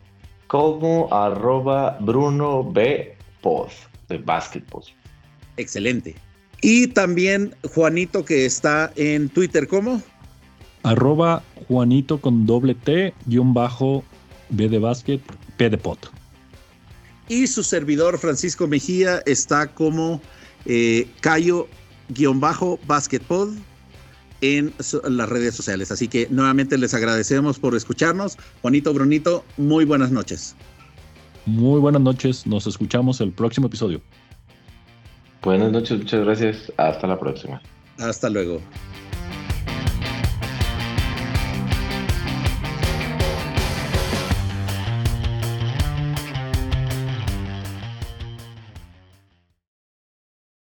como 0.47 1.11
arroba 1.13 1.97
Bruno 1.99 2.63
B. 2.63 3.17
de 4.07 4.17
basketball. 4.19 4.83
Excelente. 5.57 6.15
Y 6.61 6.87
también 6.87 7.53
Juanito 7.73 8.23
que 8.23 8.45
está 8.45 8.91
en 8.95 9.29
Twitter 9.29 9.67
como 9.67 10.01
arroba 10.83 11.43
Juanito 11.67 12.21
con 12.21 12.45
doble 12.45 12.75
T 12.75 13.13
guion 13.25 13.53
bajo 13.53 14.03
B 14.49 14.69
de 14.69 14.79
básquet 14.79 15.21
P 15.57 15.69
de 15.69 15.77
pot. 15.77 16.11
Y 17.27 17.47
su 17.47 17.63
servidor 17.63 18.19
Francisco 18.19 18.67
Mejía 18.67 19.23
está 19.25 19.67
como 19.67 20.21
eh, 20.65 21.07
Cayo-Basketpod 21.21 23.49
en 24.41 24.73
las 25.09 25.29
redes 25.29 25.55
sociales. 25.55 25.91
Así 25.91 26.07
que 26.07 26.27
nuevamente 26.29 26.77
les 26.77 26.93
agradecemos 26.93 27.57
por 27.59 27.75
escucharnos. 27.75 28.37
Juanito 28.61 28.93
Brunito, 28.93 29.43
muy 29.57 29.85
buenas 29.85 30.11
noches. 30.11 30.55
Muy 31.45 31.79
buenas 31.79 32.01
noches. 32.01 32.45
Nos 32.45 32.67
escuchamos 32.67 33.21
el 33.21 33.31
próximo 33.31 33.67
episodio. 33.67 34.01
Buenas 35.41 35.71
noches, 35.71 35.99
muchas 35.99 36.25
gracias. 36.25 36.73
Hasta 36.77 37.07
la 37.07 37.17
próxima. 37.19 37.61
Hasta 37.99 38.29
luego. 38.29 38.59